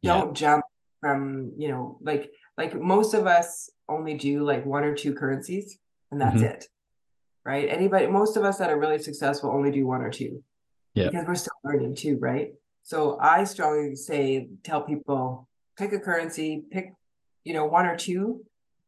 [0.01, 0.13] yeah.
[0.13, 0.63] don't jump
[0.99, 5.77] from you know like like most of us only do like one or two currencies
[6.11, 6.45] and that's mm-hmm.
[6.45, 6.65] it
[7.45, 10.43] right anybody most of us that are really successful only do one or two
[10.95, 11.09] Yeah.
[11.09, 12.53] Because we're still learning too, right?
[12.83, 15.47] So I strongly say tell people
[15.77, 16.93] pick a currency, pick,
[17.43, 18.43] you know, one or two,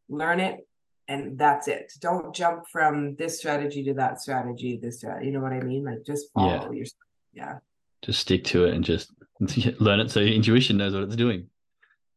[0.09, 0.67] learn it,
[1.07, 1.93] and that's it.
[1.99, 5.27] Don't jump from this strategy to that strategy, this strategy.
[5.27, 5.85] You know what I mean?
[5.85, 6.71] Like just follow Yeah.
[6.71, 6.85] your
[7.33, 7.59] yeah.
[8.01, 9.11] Just stick to it and just
[9.79, 11.47] learn it so your intuition knows what it's doing.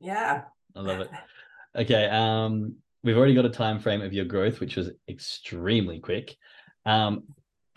[0.00, 0.42] Yeah.
[0.76, 1.10] I love it.
[1.76, 2.08] Okay.
[2.08, 6.36] Um, we've already got a time frame of your growth, which was extremely quick.
[6.86, 7.24] Um,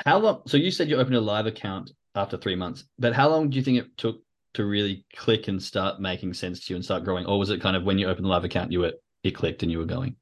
[0.05, 0.41] how long?
[0.47, 3.57] So you said you opened a live account after three months, but how long do
[3.57, 4.21] you think it took
[4.53, 7.61] to really click and start making sense to you and start growing, or was it
[7.61, 8.93] kind of when you opened the live account, you were
[9.23, 10.15] it clicked and you were going?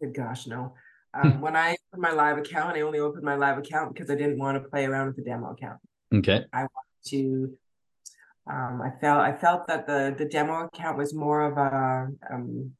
[0.00, 0.74] Good gosh, no.
[1.14, 4.14] Um, when I opened my live account, I only opened my live account because I
[4.14, 5.80] didn't want to play around with the demo account.
[6.14, 6.44] Okay.
[6.52, 7.58] I wanted to
[8.50, 12.72] um, I felt I felt that the the demo account was more of a um,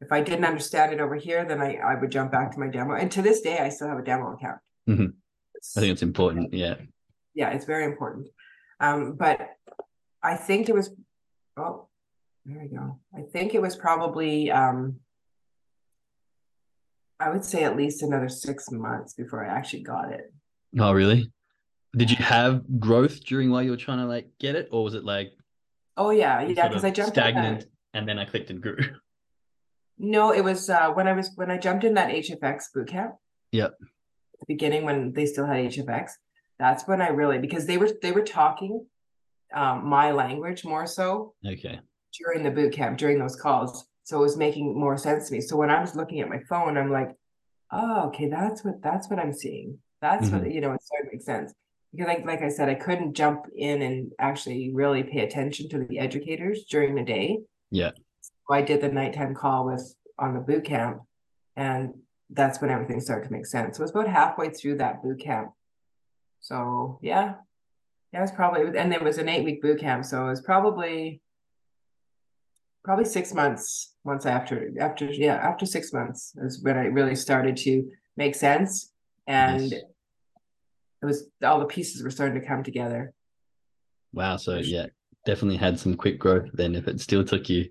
[0.00, 2.68] if I didn't understand it over here, then I, I would jump back to my
[2.68, 2.94] demo.
[2.94, 4.58] And to this day, I still have a demo account.
[4.88, 5.14] Mhm.
[5.76, 6.52] I think it's important.
[6.52, 6.76] Yeah.
[7.34, 8.28] yeah, it's very important.
[8.78, 9.48] Um, but
[10.22, 10.90] I think it was,
[11.56, 11.88] oh,
[12.44, 13.00] there we go.
[13.14, 15.00] I think it was probably, um,
[17.18, 20.32] I would say at least another six months before I actually got it.
[20.78, 21.32] Oh, really?
[21.96, 24.94] Did you have growth during while you were trying to like get it, or was
[24.94, 25.32] it like
[25.96, 27.64] Oh yeah, yeah, because I jumped in
[27.94, 28.78] and then I clicked and grew?
[29.98, 33.14] No, it was uh, when I was when I jumped in that HFX boot camp.
[33.52, 33.72] Yep.
[34.40, 36.10] the beginning when they still had HFX.
[36.58, 38.84] That's when I really because they were they were talking
[39.54, 41.80] um, my language more so Okay.
[42.18, 43.86] during the boot camp during those calls.
[44.02, 45.40] So it was making more sense to me.
[45.40, 47.10] So when I was looking at my phone, I'm like,
[47.72, 49.78] oh, okay, that's what that's what I'm seeing.
[50.02, 51.54] That's what you know, it started to make sense.
[51.92, 55.78] Because like like I said, I couldn't jump in and actually really pay attention to
[55.78, 57.38] the educators during the day.
[57.70, 57.92] Yeah.
[58.20, 61.02] So I did the nighttime call with on the boot camp,
[61.56, 61.94] and
[62.30, 63.76] that's when everything started to make sense.
[63.76, 65.50] So it was about halfway through that boot camp.
[66.40, 67.34] So yeah,
[68.12, 70.40] yeah, it was probably, and it was an eight week boot camp, so it was
[70.40, 71.20] probably
[72.84, 73.94] probably six months.
[74.04, 78.92] Once after, after yeah, after six months is when it really started to make sense,
[79.26, 79.82] and Nice.
[81.02, 83.12] It was all the pieces were starting to come together.
[84.12, 84.36] Wow.
[84.36, 84.86] So yeah,
[85.26, 87.64] definitely had some quick growth then if it still took you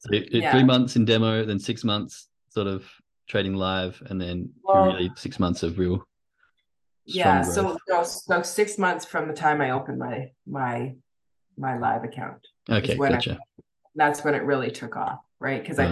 [0.00, 0.52] so it- it- Yeah.
[0.52, 2.84] three months in demo, then six months sort of
[3.28, 6.06] trading live, and then Well- really six months of real
[7.04, 10.94] yeah so so six months from the time i opened my my
[11.58, 12.38] my live account
[12.70, 13.38] Okay, when I- gotcha.
[13.96, 15.86] that's when it really took off right because i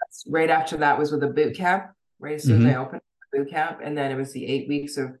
[0.00, 1.84] that's right after that was with a boot camp
[2.18, 2.66] right as soon Mm-hmm.
[2.70, 3.02] as i opened
[3.32, 5.16] the boot camp and then it was the eight weeks of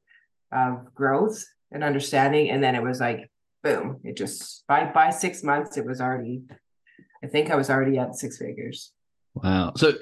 [0.52, 3.30] of growth and understanding and then it was like
[3.62, 6.42] boom it just by by six months it was already
[7.22, 8.92] i think i was already at six figures
[9.42, 9.72] Wow.
[9.76, 9.94] So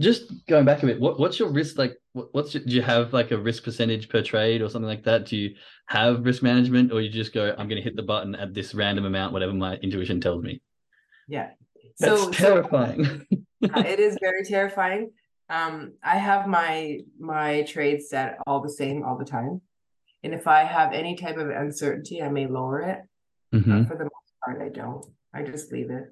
[0.00, 1.96] just going back a bit, what, what's your risk like?
[2.12, 5.04] What, what's your, do you have like a risk percentage per trade or something like
[5.04, 5.26] that?
[5.26, 5.54] Do you
[5.86, 8.74] have risk management, or you just go, I'm going to hit the button at this
[8.74, 10.60] random amount, whatever my intuition tells me?
[11.28, 11.50] yeah
[11.98, 13.26] That's so so terrifying.
[13.74, 15.10] uh, it is very terrifying.
[15.50, 19.60] Um, I have my my trades set all the same all the time,
[20.22, 22.98] and if I have any type of uncertainty, I may lower it.
[23.54, 23.88] Mhm.
[23.88, 25.04] But for the most part, I don't.
[25.32, 26.04] I just leave it.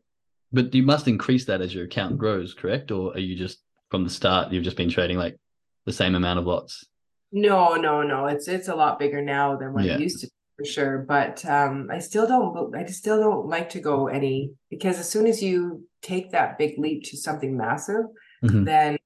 [0.53, 2.91] But you must increase that as your account grows, correct?
[2.91, 3.59] Or are you just
[3.91, 5.37] from the start you've just been trading like
[5.85, 6.85] the same amount of lots?
[7.33, 8.27] No, no, no.
[8.27, 9.95] It's it's a lot bigger now than what Yeah.
[9.95, 10.99] it used to be for sure.
[11.07, 12.75] But um, I still don't.
[12.75, 16.57] I just still don't like to go any because as soon as you take that
[16.59, 18.05] big leap to something massive,
[18.45, 18.65] Mhm.
[18.65, 18.97] then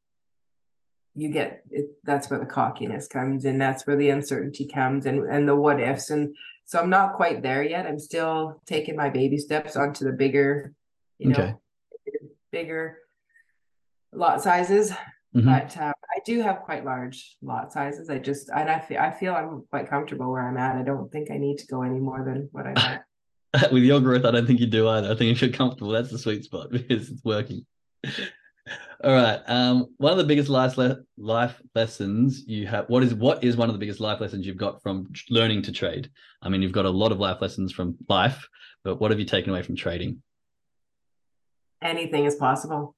[1.15, 1.91] you get it.
[2.05, 5.81] That's where the cockiness comes, and that's where the uncertainty comes, and and the what
[5.81, 6.11] ifs.
[6.11, 6.35] And
[6.65, 7.87] so I'm not quite there yet.
[7.87, 10.73] I'm still taking my baby steps onto the bigger,
[11.19, 11.55] you know, Okay.
[12.53, 12.99] bigger
[14.13, 14.93] lot sizes.
[15.35, 15.45] Mhm.
[15.45, 18.11] But um, I do have quite large lot sizes.
[18.11, 20.77] I just and I feel I feel I'm quite comfortable where I'm at.
[20.77, 23.05] I don't think I need to go any more than what I'm at.
[23.73, 25.11] With your growth, I don't think you do either.
[25.11, 27.65] I think if you're comfortable, that's the sweet spot because it's working.
[29.03, 29.41] All right.
[29.47, 32.87] Um, one of the biggest life le- life lessons you have.
[32.89, 35.73] What is what is one of the biggest life lessons you've got from learning to
[35.73, 36.11] trade?
[36.43, 38.47] I mean, you've got a lot of life lessons from life,
[38.85, 40.23] but what have you taken away from trading?
[41.83, 42.95] Anything is possible.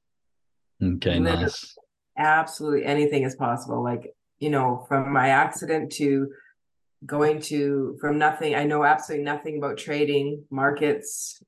[0.82, 1.44] Okay, Literally.
[1.44, 1.76] nice.
[2.18, 3.82] Absolutely anything is possible.
[3.82, 6.32] Like you know, from my accident to
[7.06, 8.54] going to from nothing.
[8.54, 11.42] I know absolutely nothing about trading, markets,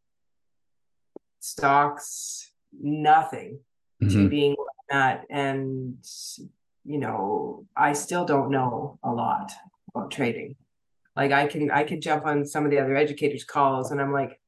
[1.41, 3.61] stocks, nothing.
[4.01, 4.31] To Mhm.
[4.31, 4.57] being
[4.91, 5.97] that and
[6.85, 9.51] you know i still don't know a lot
[9.95, 10.55] about trading
[11.17, 14.13] like i can i can jump on some of the other educators calls and i'm
[14.13, 14.41] like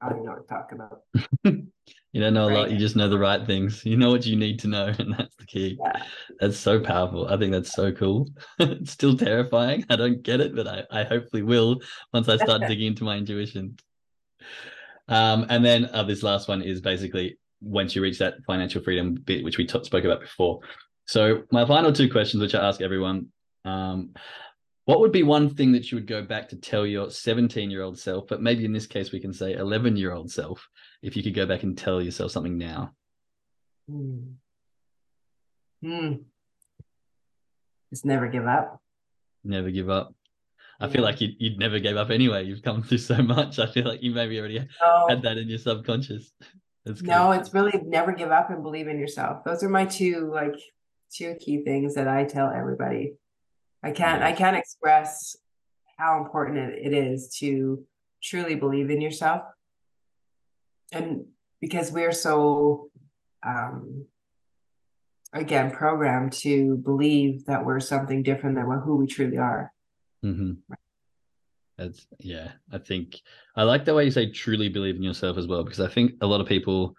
[0.00, 1.02] i don't know what to talk about
[2.14, 3.86] You don't know a lot, you just know the right things.
[3.86, 5.78] You know what you need to know, and that's the key.
[5.80, 6.02] Yeah.
[6.40, 7.26] That's so powerful.
[7.26, 8.28] I think that's so cool.
[8.58, 9.86] it's still terrifying.
[9.88, 11.80] I don't get it, but I, I hopefully will
[12.12, 13.78] once I start digging into my intuition.
[15.08, 19.14] Um, and then uh, this last one is basically once you reach that financial freedom
[19.14, 20.60] bit, which we t- spoke about before.
[21.06, 23.28] So my final two questions, which I ask everyone,
[23.64, 24.14] um,
[24.84, 27.82] what would be one thing that you would go back to tell your 17 year
[27.82, 30.68] old self, but maybe in this case we can say 11 year old self,
[31.02, 32.92] if you could go back and tell yourself something now?
[33.88, 34.18] Hmm.
[35.82, 36.12] Hmm.
[37.90, 38.80] Just never give up.
[39.44, 40.14] Never give up.
[40.80, 42.44] I feel like you'd, you'd never gave up anyway.
[42.44, 43.58] You've come through so much.
[43.58, 45.06] I feel like you maybe already no.
[45.08, 46.32] had that in your subconscious.
[47.02, 49.44] No, it's really never give up and believe in yourself.
[49.44, 50.56] Those are my two like
[51.12, 53.14] two key things that I tell everybody.
[53.82, 55.36] I can't I can't express
[55.96, 57.84] how important it, it is to
[58.22, 59.42] truly believe in yourself.
[60.90, 61.26] And
[61.60, 62.90] because we're so
[63.44, 64.06] um
[65.32, 69.72] again programmed to believe that we're something different than who we truly are.
[70.24, 70.72] Mm-hmm.
[72.18, 72.52] Yeah.
[72.70, 73.20] I think
[73.56, 76.12] I like the way you say truly believe in yourself as well, because I think
[76.20, 76.94] a lot of people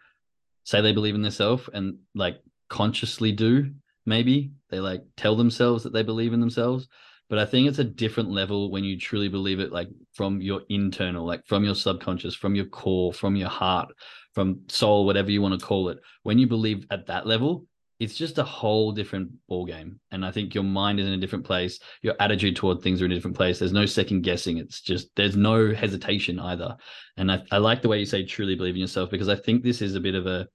[0.66, 3.72] say they believe in themselves and like consciously do,
[4.06, 6.88] maybe they like tell themselves that they believe in themselves
[7.30, 10.62] but i think it's a different level when you truly believe it like from your
[10.70, 13.90] internal like from your subconscious from your core from your heart
[14.34, 17.66] from soul whatever you want to call it when you believe at that level
[18.04, 21.18] it's just a whole different ball game and i think your mind is in a
[21.18, 24.58] different place your attitude toward things are in a different place there's no second guessing
[24.58, 26.76] it's just there's no hesitation either
[27.18, 29.64] and i, I like the way you say truly believe in yourself because i think
[29.64, 30.48] this is a bit of a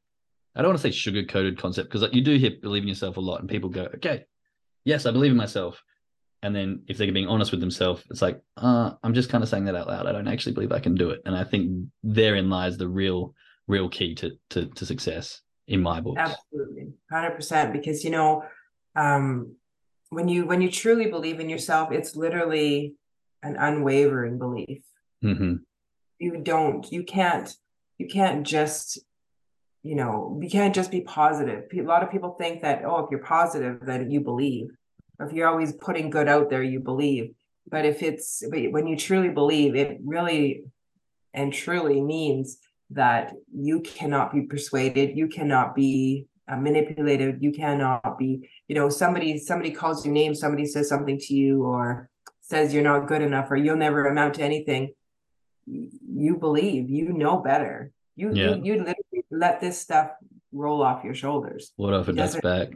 [0.59, 3.17] I don't want to say sugar coated concept because you do hear believe in yourself
[3.17, 4.25] a lot, and people go, okay,
[4.85, 5.83] yes, I believe in myself.
[6.43, 9.49] And then if they're being honest with themselves, it's like, uh, I'm just kind of
[9.49, 10.07] saying that out loud.
[10.07, 11.21] I don't actually believe I can do it.
[11.25, 13.35] And I think therein lies the real,
[13.69, 16.17] real key to to, to success in my book.
[16.19, 17.73] Absolutely, hundred percent.
[17.73, 18.45] Because you know,
[18.97, 19.55] um,
[20.11, 22.95] when you when you truly believe in yourself, it's literally
[23.43, 24.83] an unwavering belief.
[25.23, 25.57] Mm-hmm.
[26.19, 27.55] You don't, you can't,
[27.99, 28.99] you can't just
[29.83, 31.65] you know, you can't just be positive.
[31.73, 34.71] A lot of people think that, oh, if you're positive, then you believe.
[35.19, 37.35] Or if you're always putting good out there, you believe.
[37.71, 40.65] But if it's when you truly believe, it really
[41.33, 42.59] and truly means
[42.91, 48.89] that you cannot be persuaded, you cannot be uh, manipulated, you cannot be, you know,
[48.89, 52.09] somebody somebody calls your name, somebody says something to you, or
[52.41, 54.93] says you're not good enough, or you'll never amount to anything.
[55.67, 57.93] You believe, you know better.
[58.17, 58.55] You yeah.
[58.55, 60.11] you, you literally let this stuff
[60.53, 61.73] roll off your shoulders.
[61.77, 62.69] What if it does back?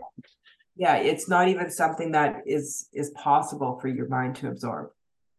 [0.76, 4.90] Yeah, it's not even something that is is possible for your mind to absorb.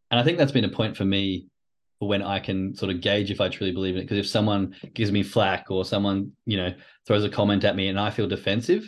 [0.09, 1.47] And I think that's been a point for me
[2.07, 4.03] when I can sort of gauge if I truly believe in it.
[4.05, 6.73] Because if someone gives me flack or someone, you know,
[7.05, 8.87] throws a comment at me and I feel defensive,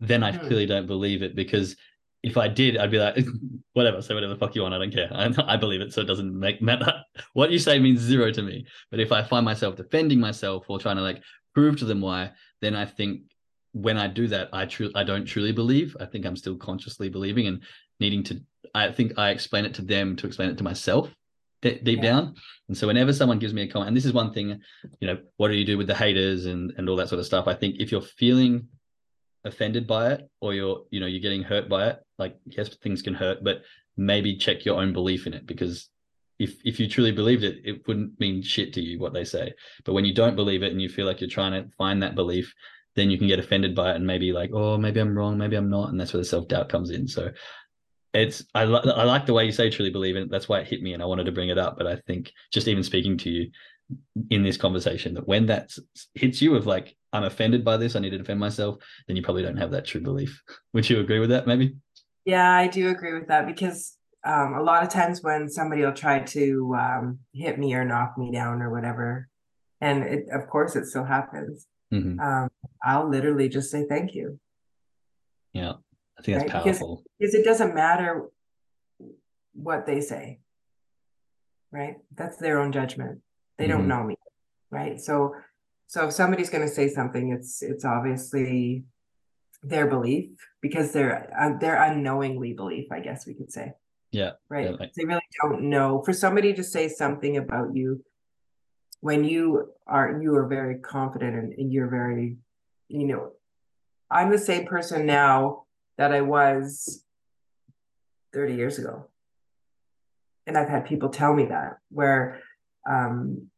[0.00, 0.46] then I hmm.
[0.46, 1.76] clearly don't believe it because
[2.22, 3.16] if I did, I'd be like,
[3.72, 4.74] whatever, say whatever the fuck you want.
[4.74, 5.08] I don't care.
[5.12, 5.92] I, I believe it.
[5.92, 7.02] So it doesn't make matter.
[7.32, 8.66] What you say means zero to me.
[8.90, 11.22] But if I find myself defending myself or trying to like
[11.54, 13.22] prove to them why, then I think
[13.72, 15.96] when I do that, I truly I don't truly believe.
[16.00, 17.62] I think I'm still consciously believing and
[18.00, 18.40] needing to.
[18.74, 21.10] I think I explain it to them to explain it to myself
[21.62, 22.02] deep yeah.
[22.02, 22.34] down.
[22.68, 24.60] And so whenever someone gives me a comment, and this is one thing,
[25.00, 27.26] you know, what do you do with the haters and and all that sort of
[27.26, 27.48] stuff?
[27.48, 28.68] I think if you're feeling
[29.44, 33.02] offended by it or you're you know you're getting hurt by it, like yes, things
[33.02, 33.62] can hurt, but
[33.96, 35.88] maybe check your own belief in it because
[36.38, 39.52] if if you truly believed it, it wouldn't mean shit to you what they say.
[39.84, 42.14] But when you don't believe it and you feel like you're trying to find that
[42.14, 42.54] belief,
[42.96, 45.56] then you can get offended by it and maybe like, oh, maybe I'm wrong, maybe
[45.56, 47.06] I'm not, and that's where the self doubt comes in.
[47.06, 47.30] So
[48.12, 50.30] it's I li- I like the way you say truly believe in it.
[50.30, 51.76] That's why it hit me, and I wanted to bring it up.
[51.78, 53.50] But I think just even speaking to you
[54.30, 55.70] in this conversation, that when that
[56.14, 59.22] hits you of like I'm offended by this, I need to defend myself, then you
[59.22, 60.42] probably don't have that true belief.
[60.72, 61.46] Would you agree with that?
[61.46, 61.76] Maybe.
[62.24, 65.92] Yeah, I do agree with that because um, a lot of times when somebody will
[65.92, 69.28] try to um, hit me or knock me down or whatever,
[69.80, 72.20] and it, of course it still happens, mm-hmm.
[72.20, 72.48] um,
[72.84, 74.38] I'll literally just say thank you.
[75.52, 75.74] Yeah,
[76.20, 76.64] I think that's right?
[76.64, 78.28] powerful because, because it doesn't matter
[79.54, 80.40] what they say,
[81.72, 81.96] right?
[82.14, 83.20] That's their own judgment.
[83.58, 83.78] They mm-hmm.
[83.78, 84.16] don't know me,
[84.70, 85.00] right?
[85.00, 85.34] So,
[85.86, 88.84] so if somebody's going to say something, it's it's obviously
[89.62, 90.30] their belief
[90.60, 93.72] because they're uh, they're unknowingly belief, I guess we could say.
[94.12, 94.32] Yeah.
[94.48, 94.70] Right.
[94.70, 96.02] Yeah, they really don't know.
[96.04, 98.04] For somebody to say something about you
[99.00, 102.36] when you are you are very confident and, and you're very,
[102.88, 103.32] you know,
[104.10, 105.64] I'm the same person now
[106.00, 107.04] that I was
[108.32, 109.10] 30 years ago.
[110.46, 112.40] And I've had people tell me that where
[112.90, 113.50] um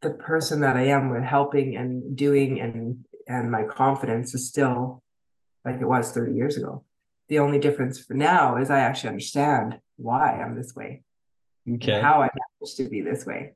[0.00, 5.02] the person that I am with helping and doing and and my confidence is still
[5.66, 6.84] like it was 30 years ago.
[7.28, 11.02] The only difference for now is I actually understand why I'm this way.
[11.70, 12.00] Okay.
[12.00, 13.52] How I managed to be this way.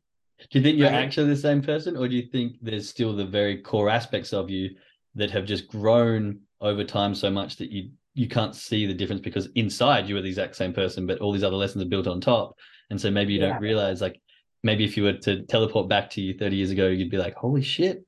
[0.51, 1.07] Do you think you're Right.
[1.07, 4.51] actually the same person, or do you think there's still the very core aspects of
[4.51, 4.77] you
[5.15, 9.21] that have just grown over time so much that you you can't see the difference
[9.21, 12.07] because inside you are the exact same person, but all these other lessons are built
[12.07, 12.57] on top,
[12.91, 13.51] and so maybe you Yeah.
[13.53, 14.21] don't realize like
[14.63, 17.35] maybe if you were to teleport back to you 30 years ago, you'd be like,
[17.35, 18.05] holy shit,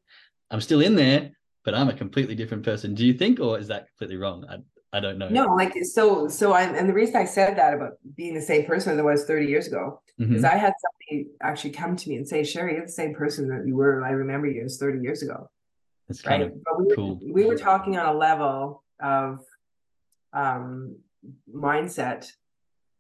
[0.51, 1.33] I'm still in there,
[1.65, 2.95] but I'm a completely different person.
[2.95, 4.47] Do you think, or is that completely wrong?
[4.49, 4.59] I
[4.97, 5.29] I don't know.
[5.29, 8.65] No, like so so I and the reason I said that about being the same
[8.65, 10.37] person as I was 30 years ago Mhm.
[10.37, 13.49] is I had somebody actually come to me and say, Sherry, you're the same person
[13.49, 14.03] that you were.
[14.05, 15.51] I remember you as 30 years ago.
[16.09, 16.41] It's right?
[16.43, 17.21] of but we cool.
[17.21, 19.45] we were talking on a level of
[20.37, 20.99] um,
[21.53, 22.31] mindset.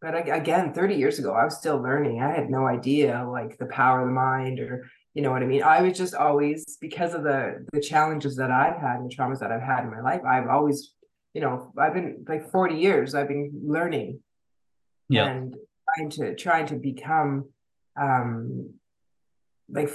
[0.00, 2.20] But ag- again, 30 years ago, I was still learning.
[2.20, 5.46] I had no idea like the power of the mind or you know what I
[5.46, 5.62] mean.
[5.62, 9.38] I was just always because of the the challenges that I've had and the traumas
[9.40, 10.20] that I've had in my life.
[10.28, 10.92] I've always,
[11.32, 13.14] you know, I've been like 40 years.
[13.14, 14.20] I've been learning
[15.08, 15.26] yeah.
[15.26, 15.56] and
[15.94, 17.48] trying to trying to become
[17.98, 18.74] um
[19.68, 19.90] like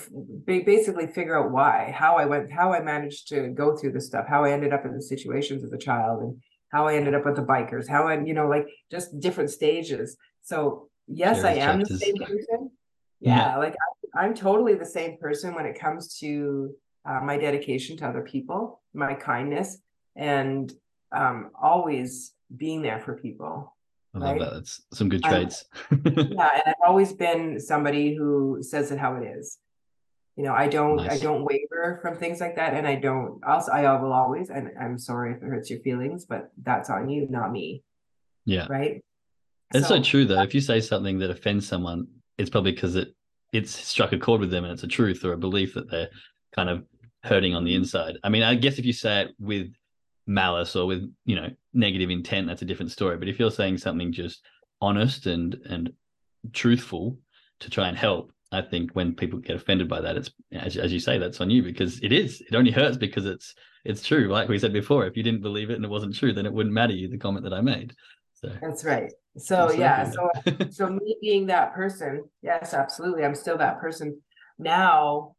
[0.45, 4.25] basically figure out why how i went how i managed to go through this stuff
[4.27, 6.41] how i ended up in the situations as a child and
[6.71, 10.17] how i ended up with the bikers how i you know like just different stages
[10.41, 12.71] so yes i am the same person
[13.19, 13.37] Yeah.
[13.37, 13.75] yeah, like
[14.15, 16.73] I, i'm totally the same person when it comes to
[17.05, 19.77] uh, my dedication to other people my kindness
[20.15, 20.71] and
[21.11, 23.75] um always being there for people
[24.13, 24.39] I love right?
[24.41, 24.53] that.
[24.55, 25.63] That's some good traits.
[25.91, 29.57] yeah and i've always been somebody who says it how it is
[30.41, 33.71] you know i don't i don't waver from things like that and i don't also
[33.71, 37.27] i will always and i'm sorry if it hurts your feelings but that's on you
[37.29, 37.83] not me
[38.45, 38.65] yeah.
[38.69, 39.03] right
[39.73, 40.41] It's so, true though.
[40.41, 42.07] If you say something that offends someone,
[42.37, 43.15] it's probably because it
[43.53, 46.09] it's struck a chord with them and it's a truth or a belief that they're
[46.53, 46.83] kind of
[47.23, 47.83] hurting on the mm-hmm.
[47.83, 48.17] inside.
[48.23, 49.71] I mean, I guess if you say it with
[50.25, 53.17] malice or with, you know, negative intent, that's a different story.
[53.17, 54.41] But if you're saying something just
[54.81, 55.93] honest and and
[56.53, 57.17] truthful
[57.59, 60.91] to try and help, I think when people get offended by that, it's as, as
[60.91, 62.41] you say, that's on you because it is.
[62.41, 63.55] It only hurts because it's
[63.85, 64.27] it's true.
[64.27, 66.53] Like we said before, if you didn't believe it and it wasn't true, then it
[66.53, 67.95] wouldn't matter you the comment that I made.
[68.33, 70.29] So that's right so yeah so
[70.69, 74.19] so me being that person yes absolutely i'm still that person
[74.59, 75.33] now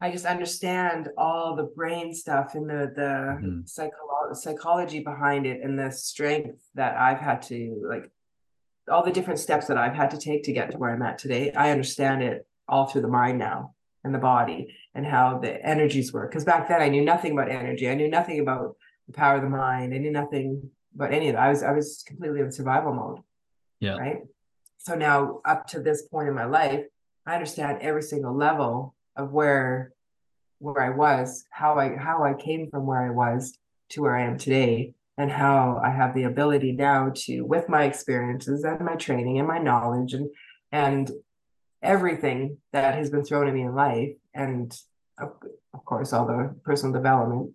[0.00, 3.64] i just understand all the brain stuff and the the Mhm.
[3.64, 8.10] psycholo- psychology behind it and the strength that i've had to like
[8.90, 11.18] all the different steps that i've had to take to get to where i'm at
[11.18, 13.74] today i understand it all through the mind now
[14.04, 16.30] and the body and how the energies work.
[16.30, 17.88] Because back then i knew nothing about energy.
[17.88, 19.92] I knew nothing about the power of the mind.
[19.92, 21.42] I knew nothing about any of that.
[21.42, 23.18] I was i was completely in survival mode
[23.80, 23.96] Yeah.
[23.96, 24.18] right?
[24.78, 26.84] So now up to this point in my life
[27.26, 29.92] i understand every single level of where
[30.58, 33.58] where i was how i how i came from where i was
[33.90, 37.84] to where i am today and how i have the ability now to with my
[37.84, 40.28] experiences and my training and my knowledge and
[40.72, 41.10] and
[41.82, 44.78] everything that has been thrown at me in life and
[45.18, 45.30] of,
[45.74, 47.52] of course all the personal development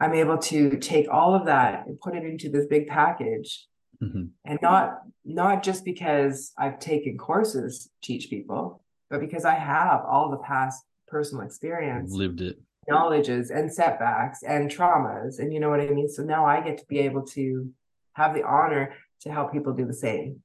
[0.00, 3.66] i'm able to take all of that and put it into this big package
[4.00, 4.30] Mhm.
[4.44, 10.04] and not not just because I've taken courses to teach people, but because I have
[10.08, 12.60] all the past personal experience, lived it.
[12.88, 16.08] Knowledges, and setbacks and traumas, and you know what I mean.
[16.08, 17.70] So now I get to be able to
[18.14, 20.42] have the honor to help people do the same.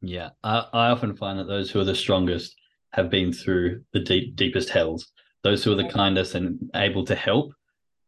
[0.00, 2.56] Yeah, I, I often find that those who are the strongest
[2.92, 5.12] have been through the deep, deepest hells.
[5.42, 7.52] Those who are the kindest and able to help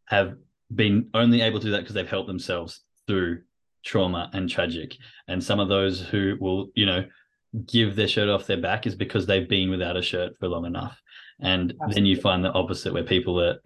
[0.07, 0.35] have
[0.75, 3.43] been only able to do that because they've helped themselves through
[3.85, 4.97] trauma and tragic.
[5.29, 7.05] And some of those who will, you know,
[7.67, 10.67] give their shirt off their back is because they've been without a shirt for long
[10.67, 11.01] enough.
[11.45, 13.59] And then you find the opposite where people are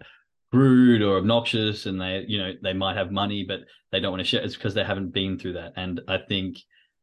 [0.51, 4.21] rude or obnoxious and they, you know, they might have money, but they don't want
[4.21, 4.41] to share.
[4.41, 5.73] It's because they haven't been through that.
[5.75, 6.57] And I think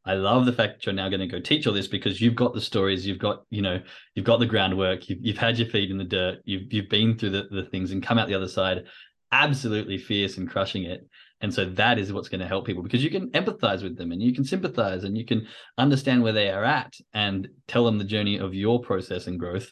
[0.04, 2.34] I love the fact that you're now going to go teach all this because you've
[2.34, 3.80] got the stories, you've got, you know,
[4.14, 7.16] you've got the groundwork, you've, you've had your feet in the dirt, you've, you've been
[7.16, 8.84] through the, the things and come out the other side
[9.32, 11.06] absolutely fierce and crushing it.
[11.40, 14.12] And so that is what's going to help people because you can empathize with them
[14.12, 15.46] and you can sympathize and you can
[15.76, 19.70] understand where they are at and tell them the journey of your process and growth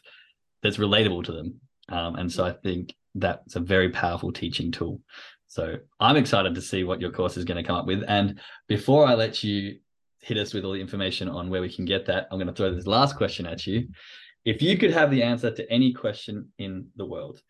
[0.65, 1.61] that's relatable to them.
[1.89, 4.99] Um, and so I think that's a very powerful teaching tool.
[5.47, 8.03] So I'm excited to see what your course is going to come up with.
[8.07, 9.77] And before I let you
[10.21, 12.53] hit us with all the information on where we can get that, I'm going to
[12.53, 13.87] throw this last question at you.
[14.43, 17.41] If you could have the answer to any question in the world,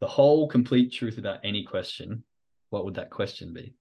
[0.00, 2.24] the whole complete truth about any question,
[2.70, 3.74] what would that question be?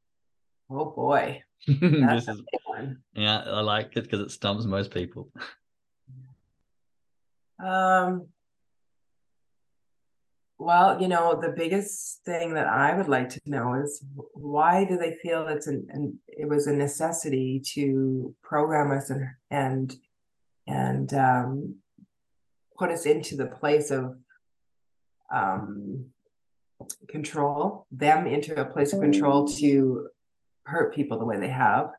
[0.70, 3.00] Oh boy, this is one.
[3.16, 5.32] yeah, I like it because it stumps most people.
[7.60, 8.28] Um,
[10.62, 14.98] Well, you know, the biggest thing that I would like to know is why do
[14.98, 19.96] they feel it's an, an it was a necessity to program us and and
[20.68, 21.76] and um,
[22.78, 24.18] put us into the place of
[25.34, 26.08] um,
[27.08, 30.10] control, them into a place of control to
[30.66, 31.92] hurt people the way they have.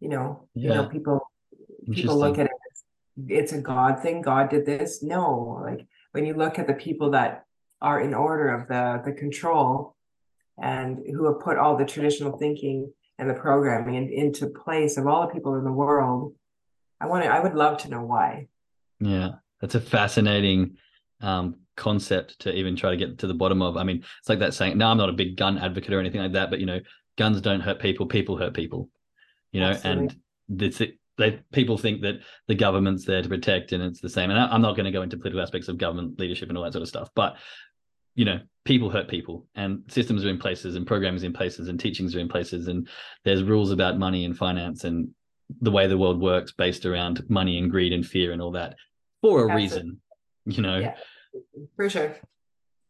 [0.00, 0.70] You know, yeah.
[0.70, 1.20] you know, people
[1.90, 2.82] people look at it as
[3.28, 4.22] it's a God thing.
[4.22, 5.02] God did this.
[5.02, 7.44] No, like when you look at the people that
[7.80, 9.94] are in order of the the control
[10.60, 15.06] and who have put all the traditional thinking and the programming in, into place of
[15.06, 16.34] all the people in the world
[17.00, 18.46] i want to i would love to know why
[19.00, 20.76] yeah that's a fascinating
[21.20, 24.40] um, concept to even try to get to the bottom of i mean it's like
[24.40, 26.66] that saying no i'm not a big gun advocate or anything like that but you
[26.66, 26.80] know
[27.16, 28.88] guns don't hurt people people hurt people
[29.52, 30.16] you know Absolutely.
[30.48, 30.82] and it's
[31.18, 34.46] they people think that the government's there to protect and it's the same and I,
[34.46, 36.82] i'm not going to go into political aspects of government leadership and all that sort
[36.82, 37.36] of stuff but
[38.18, 41.78] you know people hurt people and systems are in places and programs in places and
[41.78, 42.88] teachings are in places and
[43.24, 45.08] there's rules about money and finance and
[45.60, 48.74] the way the world works based around money and greed and fear and all that
[49.22, 49.62] for a Absolutely.
[49.62, 50.00] reason
[50.46, 50.78] you know?
[50.78, 50.94] Yeah,
[51.76, 52.16] for sure.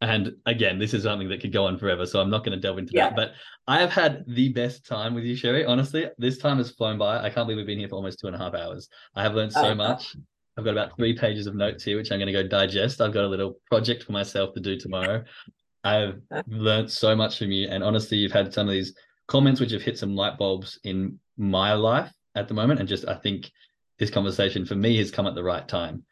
[0.01, 2.61] And again this is something that could go on forever so i'm not going to
[2.61, 3.09] delve into yeah.
[3.09, 3.31] that but
[3.67, 5.63] i have had the best time with you sherry.
[5.63, 7.17] Honestly this time has flown by.
[7.17, 8.89] I can't believe we've been here for almost two and a half hours.
[9.15, 10.15] I have learned so oh, much
[10.59, 12.99] I've got about three pages of notes here, which I'm going to go digest.
[12.99, 15.23] I've got a little project for myself to do tomorrow.
[15.85, 17.69] I've learned so much from you.
[17.69, 18.93] And honestly, you've had some of these
[19.27, 22.81] comments which have hit some light bulbs in my life at the moment.
[22.81, 23.49] And just, I think
[23.99, 26.03] this conversation for me has come at the right time.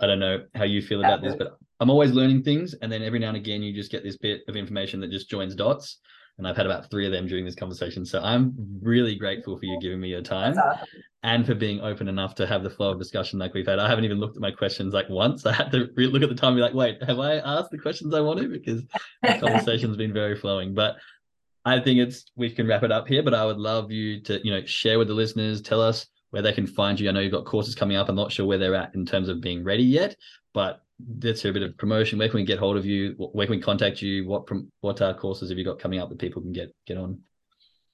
[0.00, 2.74] I don't know how you feel about this, uh, but I'm always learning things.
[2.74, 5.30] And then every now and again, you just get this bit of information that just
[5.30, 6.00] joins dots
[6.38, 8.04] and I've had about three of them during this conversation.
[8.04, 10.86] So I'm really grateful for you giving me your time awesome.
[11.22, 13.78] and for being open enough to have the flow of discussion like we've had.
[13.78, 15.46] I haven't even looked at my questions like once.
[15.46, 17.70] I had to re- look at the time and be like, wait, have I asked
[17.70, 18.52] the questions I wanted?
[18.52, 18.82] Because
[19.22, 20.74] the conversation's been very flowing.
[20.74, 20.96] But
[21.64, 23.22] I think it's we can wrap it up here.
[23.22, 26.42] But I would love you to, you know, share with the listeners, tell us where
[26.42, 27.08] they can find you.
[27.08, 28.08] I know you've got courses coming up.
[28.08, 30.16] I'm not sure where they're at in terms of being ready yet,
[30.52, 32.18] but that's a bit of promotion.
[32.18, 33.14] Where can we get hold of you?
[33.18, 34.26] Where can we contact you?
[34.26, 34.48] What
[34.80, 37.20] what uh, courses have you got coming up that people can get get on?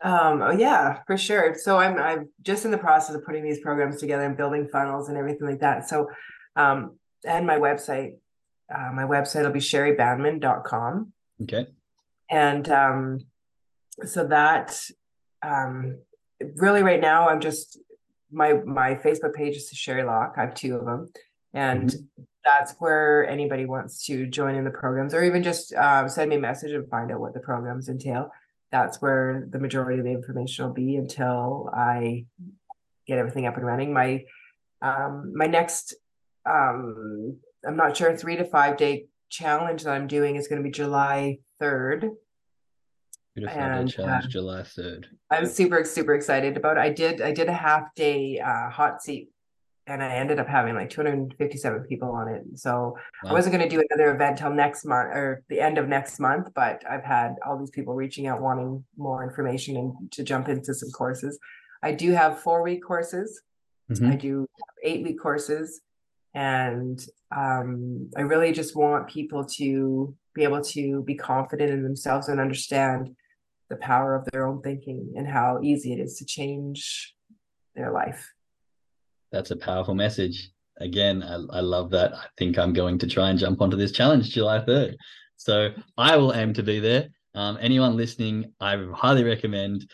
[0.02, 1.54] Um, oh yeah, for sure.
[1.54, 5.08] So I'm I'm just in the process of putting these programs together and building funnels
[5.08, 5.88] and everything like that.
[5.88, 6.08] So
[6.56, 8.14] um and my website,
[8.74, 11.12] uh, my website will be sherrybanman.com.
[11.42, 11.66] Okay.
[12.30, 13.18] And um
[14.04, 14.78] so that
[15.42, 15.98] um
[16.56, 17.78] really right now I'm just
[18.30, 20.34] my my Facebook page is Sherry Lock.
[20.36, 21.08] I have two of them.
[21.52, 26.08] And mm-hmm that's where anybody wants to join in the programs or even just um,
[26.08, 28.30] send me a message and find out what the programs entail.
[28.72, 32.24] That's where the majority of the information will be until i
[33.06, 33.92] get everything up and running.
[33.92, 34.24] My
[34.82, 35.94] um, my next
[36.46, 40.66] um, i'm not sure three to five day challenge that i'm doing is going to
[40.66, 42.10] be july 3rd
[43.36, 43.48] and,
[43.90, 46.80] challenge uh, july 3rd i'm super super excited about it.
[46.80, 49.28] I did i did a half day uh, hot seat
[49.86, 52.42] and I ended up having like 257 people on it.
[52.54, 53.30] So wow.
[53.30, 56.20] I wasn't going to do another event till next month or the end of next
[56.20, 60.48] month, but I've had all these people reaching out wanting more information and to jump
[60.48, 61.38] into some courses.
[61.82, 63.42] I do have four week courses.
[63.90, 64.12] Mm-hmm.
[64.12, 64.46] I do
[64.84, 65.80] eight week courses.
[66.34, 72.28] And um, I really just want people to be able to be confident in themselves
[72.28, 73.16] and understand
[73.68, 77.14] the power of their own thinking and how easy it is to change
[77.74, 78.32] their life
[79.32, 80.50] that's a powerful message.
[80.78, 82.14] Again, I, I love that.
[82.14, 84.96] I think I'm going to try and jump onto this challenge July 3rd.
[85.36, 87.08] So I will aim to be there.
[87.34, 89.88] Um, anyone listening, I highly recommend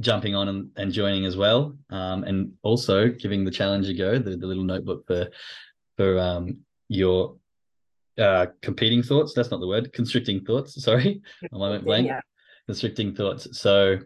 [0.00, 1.76] jumping on and, and joining as well.
[1.90, 5.28] Um, and also giving the challenge a go, the, the little notebook for
[5.96, 7.36] for um, your
[8.18, 9.32] uh, competing thoughts.
[9.34, 9.92] That's not the word.
[9.92, 10.82] Constricting thoughts.
[10.82, 11.22] Sorry,
[11.52, 12.08] I went blank.
[12.08, 12.20] Yeah.
[12.66, 13.58] Constricting thoughts.
[13.58, 13.98] So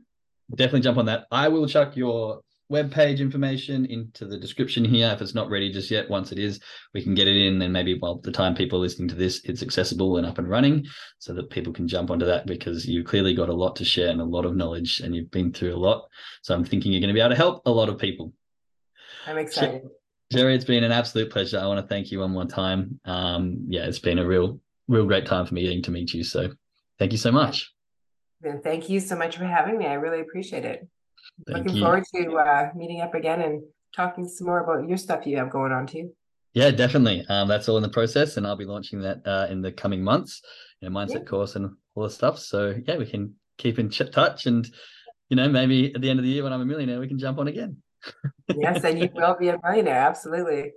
[0.54, 1.26] definitely jump on that.
[1.30, 5.10] I will chuck your web page information into the description here.
[5.12, 6.60] If it's not ready just yet, once it is,
[6.92, 7.62] we can get it in.
[7.62, 10.48] And maybe by the time people are listening to this, it's accessible and up and
[10.48, 10.86] running
[11.18, 14.10] so that people can jump onto that because you clearly got a lot to share
[14.10, 16.08] and a lot of knowledge and you've been through a lot.
[16.42, 18.32] So I'm thinking you're going to be able to help a lot of people.
[19.26, 19.82] I'm excited.
[20.30, 21.58] Sherry, it's been an absolute pleasure.
[21.58, 23.00] I want to thank you one more time.
[23.06, 26.22] Um, yeah, it's been a real, real great time for me getting to meet you.
[26.22, 26.50] So
[26.98, 27.72] thank you so much.
[28.62, 29.86] Thank you so much for having me.
[29.86, 30.86] I really appreciate it.
[31.46, 31.82] Thank Looking you.
[31.82, 33.62] forward to uh, meeting up again and
[33.94, 36.12] talking some more about your stuff you have going on too.
[36.54, 37.24] Yeah, definitely.
[37.28, 40.02] Um, that's all in the process, and I'll be launching that uh, in the coming
[40.02, 40.42] months.
[40.80, 41.24] You know, mindset yeah.
[41.24, 42.38] course and all the stuff.
[42.38, 44.68] So yeah, we can keep in touch, and
[45.28, 47.18] you know, maybe at the end of the year when I'm a millionaire, we can
[47.18, 47.76] jump on again.
[48.56, 50.00] yes, and you will be a millionaire.
[50.00, 50.72] Absolutely.